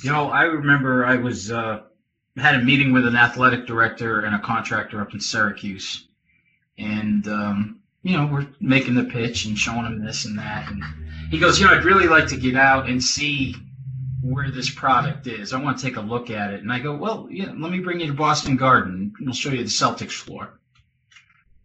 You 0.03 0.11
know, 0.11 0.29
I 0.29 0.43
remember 0.43 1.05
I 1.05 1.15
was, 1.15 1.51
uh, 1.51 1.81
had 2.37 2.55
a 2.55 2.61
meeting 2.61 2.93
with 2.93 3.05
an 3.05 3.15
athletic 3.15 3.65
director 3.65 4.21
and 4.21 4.35
a 4.35 4.39
contractor 4.39 5.01
up 5.01 5.13
in 5.13 5.19
Syracuse. 5.19 6.07
And, 6.77 7.27
um, 7.27 7.79
you 8.03 8.17
know, 8.17 8.25
we're 8.25 8.47
making 8.59 8.95
the 8.95 9.03
pitch 9.03 9.45
and 9.45 9.57
showing 9.57 9.85
him 9.85 10.03
this 10.03 10.25
and 10.25 10.37
that. 10.39 10.71
And 10.71 10.83
he 11.29 11.39
goes, 11.39 11.59
you 11.59 11.67
know, 11.67 11.73
I'd 11.73 11.83
really 11.83 12.07
like 12.07 12.27
to 12.27 12.37
get 12.37 12.55
out 12.55 12.89
and 12.89 13.03
see 13.03 13.55
where 14.21 14.49
this 14.49 14.69
product 14.69 15.27
is. 15.27 15.51
I 15.51 15.61
want 15.61 15.77
to 15.77 15.83
take 15.83 15.97
a 15.97 16.01
look 16.01 16.29
at 16.29 16.53
it. 16.53 16.61
And 16.61 16.71
I 16.71 16.79
go, 16.79 16.95
well, 16.95 17.27
yeah, 17.29 17.51
let 17.57 17.71
me 17.71 17.79
bring 17.79 17.99
you 17.99 18.07
to 18.07 18.13
Boston 18.13 18.55
Garden. 18.55 19.13
We'll 19.19 19.33
show 19.33 19.49
you 19.51 19.63
the 19.63 19.69
Celtics 19.69 20.11
floor. 20.11 20.59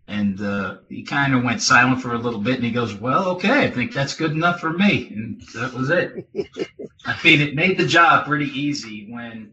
And 0.09 0.41
uh, 0.41 0.79
he 0.89 1.03
kind 1.03 1.35
of 1.35 1.43
went 1.43 1.63
silent 1.63 2.01
for 2.01 2.15
a 2.15 2.19
little 2.19 2.39
bit, 2.39 2.55
and 2.55 2.65
he 2.65 2.71
goes, 2.71 2.95
"Well, 2.95 3.27
okay, 3.31 3.65
I 3.65 3.71
think 3.73 3.93
that's 3.93 4.15
good 4.15 4.31
enough 4.31 4.61
for 4.61 4.73
me." 4.73 5.09
And 5.09 5.43
that 5.57 5.75
was 5.75 5.91
it. 5.91 6.29
I 7.05 7.19
mean, 7.25 7.41
it 7.41 7.57
made 7.57 7.77
the 7.77 7.89
job 7.89 8.25
pretty 8.25 8.47
easy 8.57 9.09
when 9.11 9.51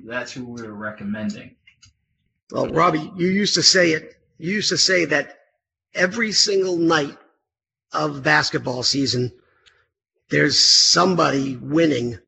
that's 0.00 0.32
who 0.32 0.44
we 0.44 0.62
were 0.62 0.74
recommending. 0.74 1.54
Well, 2.50 2.68
Robbie, 2.68 3.12
you 3.16 3.28
used 3.28 3.54
to 3.54 3.62
say 3.62 3.92
it. 3.92 4.16
You 4.38 4.54
used 4.54 4.70
to 4.70 4.78
say 4.78 5.04
that 5.06 5.38
every 5.94 6.32
single 6.32 6.76
night 6.76 7.18
of 7.92 8.22
basketball 8.22 8.82
season, 8.82 9.32
there's 10.30 10.58
somebody 10.58 11.56
winning 11.56 12.18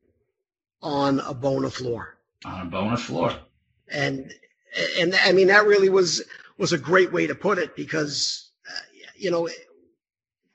on 0.82 1.20
a 1.20 1.34
Bona 1.34 1.70
floor. 1.70 2.16
On 2.44 2.66
a 2.66 2.70
Bona 2.70 2.96
floor. 2.96 3.34
And 3.90 4.32
and 4.98 5.14
I 5.24 5.32
mean 5.32 5.48
that 5.48 5.66
really 5.66 5.88
was 5.88 6.22
was 6.58 6.72
a 6.72 6.78
great 6.78 7.12
way 7.12 7.26
to 7.26 7.34
put 7.34 7.58
it 7.58 7.74
because 7.76 8.50
uh, 8.68 8.80
you 9.16 9.30
know 9.30 9.48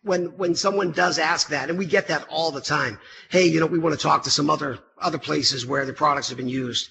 when 0.04 0.26
when 0.38 0.56
someone 0.56 0.92
does 0.92 1.20
ask 1.20 1.50
that 1.50 1.70
and 1.70 1.78
we 1.78 1.86
get 1.86 2.08
that 2.08 2.26
all 2.30 2.52
the 2.52 2.62
time 2.62 2.98
hey 3.30 3.46
you 3.46 3.60
know 3.60 3.66
we 3.66 3.80
want 3.80 3.94
to 3.94 4.02
talk 4.02 4.24
to 4.24 4.32
some 4.32 4.50
other 4.50 4.80
other 5.00 5.18
places 5.18 5.66
where 5.66 5.86
the 5.86 5.94
products 5.94 6.30
have 6.30 6.38
been 6.38 6.48
used 6.48 6.90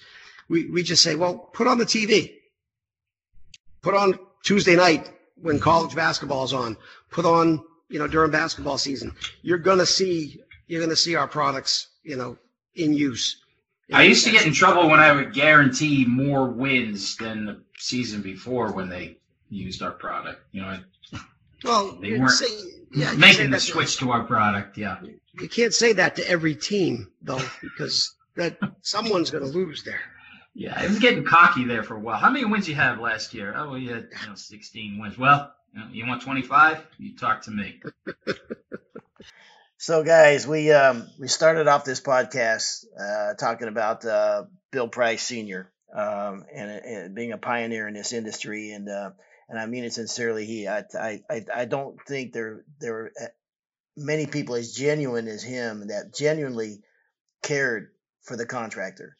we 0.49 0.69
we 0.69 0.83
just 0.83 1.03
say 1.03 1.15
well 1.15 1.37
put 1.53 1.67
on 1.67 1.77
the 1.77 1.85
TV 1.85 2.33
put 3.81 3.93
on 3.93 4.17
Tuesday 4.43 4.75
night 4.75 5.11
when 5.41 5.59
college 5.59 5.95
basketball 5.95 6.43
is 6.43 6.53
on 6.53 6.77
put 7.11 7.25
on 7.25 7.63
you 7.89 7.99
know 7.99 8.07
during 8.07 8.31
basketball 8.31 8.77
season 8.77 9.13
you're 9.41 9.57
going 9.57 9.79
to 9.79 9.85
see 9.85 10.39
you're 10.67 10.85
to 10.87 10.95
see 10.95 11.15
our 11.15 11.27
products 11.27 11.89
you 12.03 12.15
know 12.15 12.37
in 12.75 12.93
use 12.93 13.41
I 13.93 14.03
used 14.03 14.25
to 14.25 14.31
get 14.31 14.47
in 14.47 14.53
trouble 14.53 14.89
when 14.89 14.99
I 14.99 15.11
would 15.11 15.31
guarantee 15.33 16.05
more 16.07 16.49
wins 16.49 17.15
than 17.17 17.45
the 17.45 17.61
season 17.77 18.21
before 18.23 18.71
when 18.71 18.89
they 18.89 19.17
used 19.49 19.83
our 19.83 19.91
product. 19.91 20.41
You 20.53 20.63
know, 20.63 20.79
Well, 21.63 21.91
They 22.01 22.17
weren't 22.17 22.31
say- 22.31 22.71
yeah, 22.95 23.13
making 23.13 23.51
the 23.51 23.59
switch 23.59 23.97
to 23.97 24.09
our 24.11 24.23
product. 24.23 24.77
Yeah. 24.77 24.97
You 25.39 25.47
can't 25.49 25.73
say 25.73 25.93
that 25.93 26.15
to 26.15 26.27
every 26.27 26.55
team 26.55 27.11
though, 27.21 27.41
because 27.61 28.15
that 28.35 28.57
someone's 28.81 29.29
going 29.29 29.43
to 29.43 29.49
lose 29.51 29.83
there. 29.83 30.01
Yeah, 30.55 30.73
I 30.75 30.87
was 30.87 30.99
getting 30.99 31.25
cocky 31.25 31.65
there 31.65 31.83
for 31.83 31.95
a 31.95 31.99
while. 31.99 32.17
How 32.17 32.29
many 32.29 32.45
wins 32.45 32.67
you 32.69 32.75
have 32.75 32.99
last 32.99 33.33
year? 33.33 33.53
Oh, 33.55 33.71
we 33.71 33.87
had 33.87 34.07
you 34.21 34.29
know 34.29 34.35
16 34.35 34.97
wins. 34.99 35.17
Well, 35.17 35.53
you, 35.73 35.79
know, 35.81 35.87
you 35.91 36.07
want 36.07 36.21
25? 36.21 36.81
You 36.97 37.15
talk 37.17 37.43
to 37.43 37.51
me. 37.51 37.81
So, 39.77 40.03
guys, 40.03 40.47
we 40.47 40.71
um, 40.71 41.05
we 41.19 41.27
started 41.27 41.67
off 41.67 41.83
this 41.83 41.99
podcast 41.99 42.85
uh, 42.99 43.33
talking 43.33 43.67
about 43.67 44.05
uh, 44.05 44.45
Bill 44.71 44.87
Price 44.87 45.21
Senior 45.21 45.69
um, 45.93 46.45
and, 46.53 46.71
and 46.71 47.15
being 47.15 47.33
a 47.33 47.37
pioneer 47.37 47.87
in 47.87 47.93
this 47.93 48.13
industry, 48.13 48.71
and 48.71 48.87
uh, 48.89 49.11
and 49.49 49.59
I 49.59 49.65
mean 49.65 49.83
it 49.83 49.91
sincerely. 49.93 50.45
He, 50.45 50.67
I, 50.67 50.85
I, 50.97 51.21
I- 51.29 51.45
I 51.53 51.65
don't 51.65 51.97
think 52.07 52.31
there 52.31 52.63
there 52.79 52.95
are 52.97 53.11
uh, 53.21 53.27
many 53.97 54.25
people 54.25 54.55
as 54.55 54.73
genuine 54.73 55.27
as 55.27 55.43
him 55.43 55.87
that 55.89 56.15
genuinely 56.15 56.79
cared 57.43 57.89
for 58.23 58.37
the 58.37 58.45
contractor. 58.45 59.17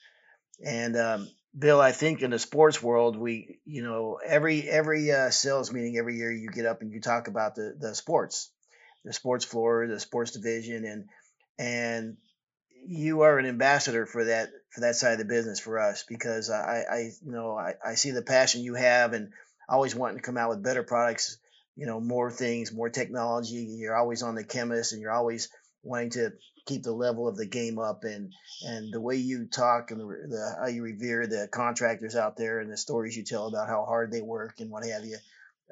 And 0.64 0.96
um, 0.98 1.30
Bill, 1.58 1.80
I 1.82 1.92
think 1.92 2.22
in 2.22 2.32
the 2.32 2.40
sports 2.40 2.82
world, 2.82 3.18
we, 3.18 3.60
you 3.66 3.84
know, 3.84 4.20
every 4.26 4.70
every 4.70 5.12
uh, 5.12 5.30
sales 5.30 5.72
meeting 5.72 5.98
every 5.98 6.18
year, 6.18 6.32
you 6.32 6.50
get 6.50 6.66
up 6.66 6.82
and 6.82 6.92
you 6.92 7.02
talk 7.02 7.28
about 7.28 7.56
the 7.56 7.76
the 7.80 7.96
sports, 7.96 8.52
the 9.04 9.14
sports 9.14 9.46
floor, 9.46 9.88
the 9.88 10.00
sports 10.00 10.32
division, 10.32 10.86
and 10.86 11.06
and 11.58 12.18
you 12.88 13.22
are 13.22 13.40
an 13.40 13.46
ambassador 13.46 14.06
for 14.06 14.26
that 14.26 14.50
for 14.70 14.82
that 14.82 14.96
side 14.96 15.14
of 15.14 15.20
the 15.20 15.26
business 15.26 15.60
for 15.60 15.80
us 15.80 16.04
because 16.08 16.50
I, 16.50 16.84
I 16.90 16.98
you 17.26 17.32
know 17.32 17.58
I, 17.58 17.74
I 17.84 17.96
see 17.96 18.12
the 18.12 18.22
passion 18.22 18.62
you 18.62 18.76
have 18.76 19.14
and 19.14 19.32
always 19.68 19.96
wanting 19.96 20.18
to 20.18 20.24
come 20.24 20.38
out 20.38 20.50
with 20.50 20.64
better 20.64 20.84
products, 20.84 21.38
you 21.76 21.88
know, 21.88 22.00
more 22.00 22.30
things, 22.30 22.72
more 22.72 22.90
technology. 22.90 23.56
You're 23.58 23.96
always 23.96 24.22
on 24.22 24.36
the 24.36 24.44
chemist 24.44 24.94
and 24.94 25.02
you're 25.02 25.12
always 25.12 25.50
wanting 25.86 26.10
to 26.12 26.34
keep 26.66 26.84
the 26.84 26.92
level 26.92 27.28
of 27.28 27.38
the 27.38 27.46
game 27.46 27.78
up 27.78 28.04
and 28.04 28.34
and 28.66 28.92
the 28.92 29.00
way 29.00 29.16
you 29.16 29.46
talk 29.46 29.92
and 29.92 30.00
the, 30.00 30.06
the 30.06 30.56
how 30.60 30.68
you 30.68 30.82
revere 30.82 31.28
the 31.28 31.48
contractors 31.52 32.16
out 32.16 32.38
there 32.38 32.60
and 32.60 32.72
the 32.72 32.78
stories 32.78 33.16
you 33.16 33.24
tell 33.24 33.48
about 33.48 33.68
how 33.68 33.86
hard 33.86 34.12
they 34.12 34.22
work 34.22 34.60
and 34.60 34.72
what 34.72 34.86
have 34.86 35.06
you 35.06 35.18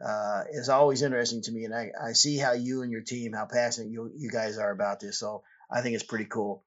uh, 0.04 0.44
is 0.52 0.70
always 0.70 1.02
interesting 1.02 1.42
to 1.42 1.52
me. 1.52 1.66
And 1.66 1.74
I, 1.74 1.92
I 2.02 2.14
see 2.14 2.38
how 2.38 2.54
you 2.54 2.82
and 2.82 2.92
your 2.92 3.02
team 3.02 3.34
how 3.34 3.46
passionate 3.46 3.90
you 3.90 4.12
you 4.16 4.30
guys 4.30 4.58
are 4.58 4.72
about 4.72 5.00
this. 5.00 5.20
So 5.20 5.44
I 5.72 5.82
think 5.82 5.96
it's 5.96 6.04
pretty 6.04 6.26
cool. 6.26 6.64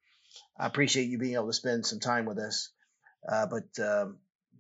I 0.58 0.66
appreciate 0.66 1.08
you 1.08 1.18
being 1.18 1.34
able 1.34 1.46
to 1.46 1.52
spend 1.52 1.86
some 1.86 2.00
time 2.00 2.24
with 2.24 2.38
us. 2.38 2.70
Uh, 3.28 3.46
but 3.46 3.84
um, 3.84 4.18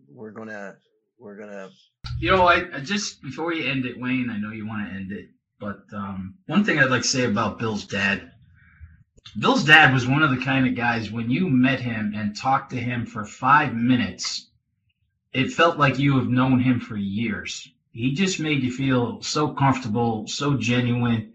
we're 0.08 0.32
gonna 0.32 0.76
we're 1.18 1.36
gonna 1.36 1.70
You 2.20 2.36
know, 2.36 2.46
I, 2.46 2.76
I 2.76 2.80
just 2.80 3.22
before 3.22 3.52
you 3.52 3.68
end 3.68 3.86
it, 3.86 3.98
Wayne, 3.98 4.30
I 4.30 4.38
know 4.38 4.52
you 4.52 4.66
want 4.66 4.88
to 4.88 4.94
end 4.94 5.12
it, 5.12 5.28
but 5.58 5.82
um, 5.92 6.34
one 6.46 6.64
thing 6.64 6.78
I'd 6.78 6.90
like 6.90 7.02
to 7.02 7.08
say 7.08 7.24
about 7.24 7.58
Bill's 7.58 7.84
dad. 7.84 8.32
Bill's 9.38 9.64
dad 9.64 9.92
was 9.92 10.06
one 10.06 10.22
of 10.22 10.30
the 10.30 10.44
kind 10.44 10.66
of 10.66 10.74
guys 10.74 11.10
when 11.10 11.30
you 11.30 11.48
met 11.48 11.80
him 11.80 12.12
and 12.16 12.36
talked 12.36 12.70
to 12.70 12.76
him 12.76 13.06
for 13.06 13.24
five 13.24 13.74
minutes, 13.74 14.48
it 15.32 15.52
felt 15.52 15.78
like 15.78 15.98
you 15.98 16.16
have 16.18 16.28
known 16.28 16.60
him 16.60 16.80
for 16.80 16.96
years. 16.96 17.68
He 17.92 18.14
just 18.14 18.40
made 18.40 18.62
you 18.62 18.72
feel 18.72 19.22
so 19.22 19.48
comfortable, 19.48 20.26
so 20.28 20.56
genuine, 20.56 21.32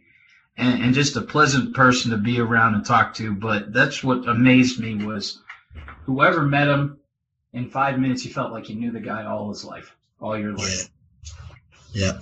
and, 0.58 0.84
and 0.84 0.94
just 0.94 1.16
a 1.16 1.22
pleasant 1.22 1.76
person 1.76 2.12
to 2.12 2.18
be 2.18 2.39
around 2.39 2.76
and 2.76 2.86
talk 2.86 3.14
to. 3.16 3.34
But 3.34 3.74
that's 3.74 4.04
what 4.04 4.28
amazed 4.28 4.80
me 4.80 5.04
was 5.04 5.42
whoever 6.06 6.44
met 6.44 6.68
him 6.68 7.00
in 7.54 7.70
five 7.70 8.00
minutes, 8.00 8.26
you 8.26 8.32
felt 8.32 8.52
like 8.52 8.70
you 8.70 8.76
knew 8.76 8.92
the 8.92 9.00
guy 9.00 9.26
all 9.26 9.50
his 9.50 9.66
life, 9.66 9.96
all 10.20 10.38
your 10.38 10.54
life. 10.54 10.89
Yeah. 11.94 12.20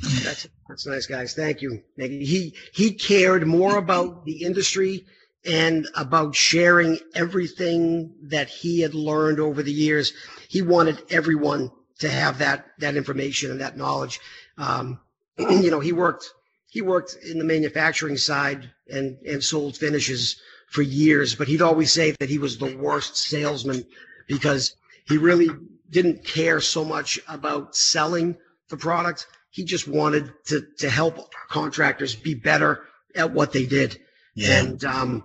That's 0.00 0.48
that's 0.68 0.86
nice, 0.86 1.06
guys. 1.06 1.34
Thank 1.34 1.62
you. 1.62 1.82
He 1.96 2.54
he 2.72 2.92
cared 2.92 3.46
more 3.46 3.76
about 3.76 4.24
the 4.24 4.44
industry 4.44 5.06
and 5.44 5.88
about 5.94 6.34
sharing 6.34 6.98
everything 7.14 8.14
that 8.22 8.48
he 8.48 8.80
had 8.80 8.94
learned 8.94 9.40
over 9.40 9.62
the 9.62 9.72
years. 9.72 10.12
He 10.48 10.62
wanted 10.62 11.02
everyone 11.10 11.70
to 11.98 12.08
have 12.08 12.38
that 12.38 12.66
that 12.78 12.96
information 12.96 13.50
and 13.50 13.60
that 13.60 13.76
knowledge. 13.76 14.20
Um, 14.56 15.00
you 15.38 15.70
know, 15.70 15.80
he 15.80 15.92
worked 15.92 16.32
he 16.70 16.82
worked 16.82 17.16
in 17.24 17.38
the 17.38 17.44
manufacturing 17.44 18.16
side 18.16 18.70
and 18.88 19.18
and 19.26 19.42
sold 19.42 19.76
finishes 19.76 20.40
for 20.68 20.82
years, 20.82 21.34
but 21.34 21.48
he'd 21.48 21.62
always 21.62 21.92
say 21.92 22.12
that 22.20 22.28
he 22.28 22.38
was 22.38 22.58
the 22.58 22.76
worst 22.76 23.16
salesman 23.16 23.84
because 24.26 24.76
he 25.06 25.16
really 25.16 25.48
didn't 25.90 26.24
care 26.24 26.60
so 26.60 26.84
much 26.84 27.18
about 27.26 27.74
selling 27.74 28.36
the 28.68 28.76
product. 28.76 29.26
He 29.58 29.64
just 29.64 29.88
wanted 29.88 30.32
to 30.46 30.64
to 30.78 30.88
help 30.88 31.34
contractors 31.50 32.14
be 32.14 32.34
better 32.34 32.84
at 33.16 33.32
what 33.32 33.50
they 33.52 33.66
did. 33.66 33.98
Yeah. 34.36 34.60
And 34.60 34.84
um, 34.84 35.24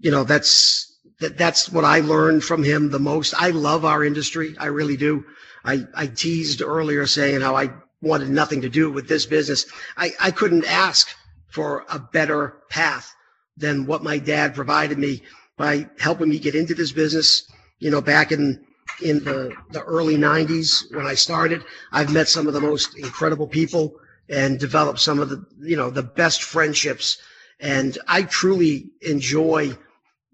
you 0.00 0.10
know, 0.10 0.24
that's 0.24 0.92
that 1.20 1.38
that's 1.38 1.70
what 1.70 1.84
I 1.84 2.00
learned 2.00 2.42
from 2.42 2.64
him 2.64 2.90
the 2.90 2.98
most. 2.98 3.32
I 3.40 3.50
love 3.50 3.84
our 3.84 4.02
industry. 4.02 4.56
I 4.58 4.66
really 4.66 4.96
do. 4.96 5.24
I, 5.64 5.84
I 5.94 6.08
teased 6.08 6.62
earlier 6.62 7.06
saying 7.06 7.42
how 7.42 7.54
I 7.54 7.70
wanted 8.02 8.30
nothing 8.30 8.62
to 8.62 8.68
do 8.68 8.90
with 8.90 9.08
this 9.08 9.24
business. 9.24 9.66
I, 9.96 10.10
I 10.20 10.32
couldn't 10.32 10.64
ask 10.64 11.08
for 11.46 11.84
a 11.88 12.00
better 12.00 12.56
path 12.70 13.14
than 13.56 13.86
what 13.86 14.02
my 14.02 14.18
dad 14.18 14.56
provided 14.56 14.98
me 14.98 15.22
by 15.56 15.88
helping 16.00 16.28
me 16.28 16.40
get 16.40 16.56
into 16.56 16.74
this 16.74 16.90
business. 16.90 17.48
You 17.78 17.92
know, 17.92 18.00
back 18.00 18.32
in 18.32 18.64
in 19.02 19.22
the, 19.24 19.54
the 19.70 19.82
early 19.82 20.16
90s 20.16 20.94
when 20.94 21.06
I 21.06 21.14
started, 21.14 21.64
I've 21.92 22.12
met 22.12 22.28
some 22.28 22.46
of 22.46 22.54
the 22.54 22.60
most 22.60 22.96
incredible 22.98 23.46
people 23.46 23.94
and 24.28 24.58
developed 24.58 25.00
some 25.00 25.20
of 25.20 25.28
the, 25.28 25.44
you 25.60 25.76
know, 25.76 25.90
the 25.90 26.02
best 26.02 26.42
friendships. 26.42 27.18
And 27.60 27.98
I 28.08 28.22
truly 28.22 28.90
enjoy 29.02 29.76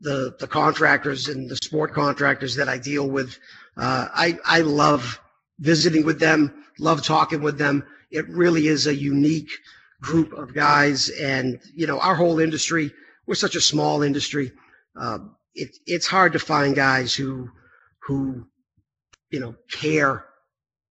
the, 0.01 0.35
the 0.39 0.47
contractors 0.47 1.29
and 1.29 1.49
the 1.49 1.57
sport 1.57 1.93
contractors 1.93 2.55
that 2.57 2.69
I 2.69 2.79
deal 2.79 3.09
with. 3.09 3.39
Uh, 3.77 4.09
I, 4.13 4.39
I 4.45 4.61
love 4.61 5.21
visiting 5.59 6.05
with 6.05 6.19
them, 6.19 6.65
love 6.79 7.05
talking 7.05 7.43
with 7.43 7.59
them. 7.59 7.85
It 8.11 8.29
really 8.29 8.69
is 8.69 8.87
a 8.87 8.95
unique 8.95 9.51
group 10.01 10.33
of 10.33 10.55
guys. 10.55 11.11
And, 11.11 11.61
you 11.75 11.87
know, 11.87 12.01
our 12.01 12.15
whole 12.15 12.41
industry, 12.41 12.93
we're 13.27 13.35
such 13.35 13.57
a 13.57 13.61
small 13.61 14.03
industry. 14.03 14.53
Uh, 14.99 15.19
it, 15.55 15.77
it's 15.87 16.07
hard 16.07 16.33
to 16.33 16.39
find 16.39 16.75
guys 16.75 17.15
who, 17.15 17.51
who, 18.11 18.45
you 19.31 19.39
know, 19.39 19.55
care 19.71 20.25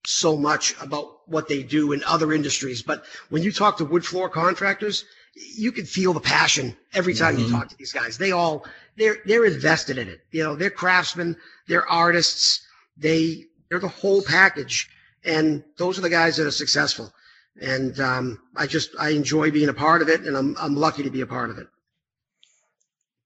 so 0.06 0.38
much 0.38 0.74
about 0.82 1.28
what 1.28 1.50
they 1.50 1.62
do 1.64 1.92
in 1.92 2.02
other 2.06 2.32
industries. 2.32 2.82
But 2.82 3.04
when 3.30 3.44
you 3.44 3.52
talk 3.52 3.78
to 3.78 3.86
wood 3.86 4.06
floor 4.06 4.30
contractors, 4.30 5.04
you 5.36 5.74
can 5.74 5.86
feel 5.86 6.14
the 6.14 6.22
passion 6.22 6.76
every 6.94 7.14
time 7.14 7.38
you 7.38 7.46
Mhm. 7.46 7.52
talk 7.52 7.68
to 7.70 7.76
these 7.78 7.92
guys. 7.92 8.18
They 8.18 8.32
all, 8.32 8.66
they're, 8.96 9.18
they're 9.26 9.44
invested 9.46 9.98
in 9.98 10.08
it. 10.08 10.22
You 10.32 10.44
know, 10.44 10.56
they're 10.56 10.70
craftsmen, 10.70 11.36
they're 11.68 11.88
artists, 11.88 12.62
they, 12.96 13.46
they're 13.70 13.80
the 13.80 13.90
whole 13.90 14.22
package. 14.22 14.90
And 15.26 15.64
those 15.78 15.98
are 16.00 16.02
the 16.02 16.10
guys 16.10 16.38
that 16.38 16.48
are 16.48 16.52
successful. 16.52 17.14
And, 17.62 18.00
um, 18.00 18.40
I 18.56 18.66
just, 18.68 18.92
I 18.98 19.10
enjoy 19.10 19.52
being 19.52 19.68
a 19.70 19.74
part 19.74 20.02
of 20.02 20.08
it 20.08 20.22
and 20.22 20.38
I'm, 20.38 20.56
I'm 20.58 20.76
lucky 20.78 21.04
to 21.04 21.10
be 21.12 21.20
a 21.22 21.28
part 21.28 21.50
of 21.50 21.58
it. 21.58 21.68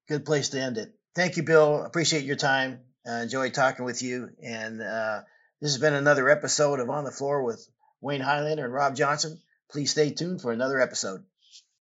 good 0.08 0.26
place 0.26 0.50
to 0.50 0.60
end 0.60 0.80
it. 0.80 0.91
Thank 1.16 1.38
you, 1.38 1.44
Bill. 1.44 1.84
Appreciate 1.84 2.24
your 2.26 2.36
time. 2.36 2.80
Uh, 3.08 3.14
enjoyed 3.14 3.54
talking 3.54 3.86
with 3.86 4.01
you. 4.01 4.30
And 4.41 4.82
uh, 4.82 5.22
this 5.62 5.72
has 5.72 5.82
been 5.82 5.93
another 5.93 6.30
episode 6.30 6.80
of 6.80 6.89
On 6.89 7.04
the 7.04 7.12
Floor 7.12 7.43
with 7.43 7.68
Wayne 8.01 8.22
Highlander 8.22 8.66
and 8.66 8.74
Rob 8.74 8.95
Johnson. 8.95 9.39
Please 9.72 9.91
stay 9.91 10.12
tuned 10.12 10.41
for 10.41 10.51
another 10.51 10.80
episode. 10.80 11.24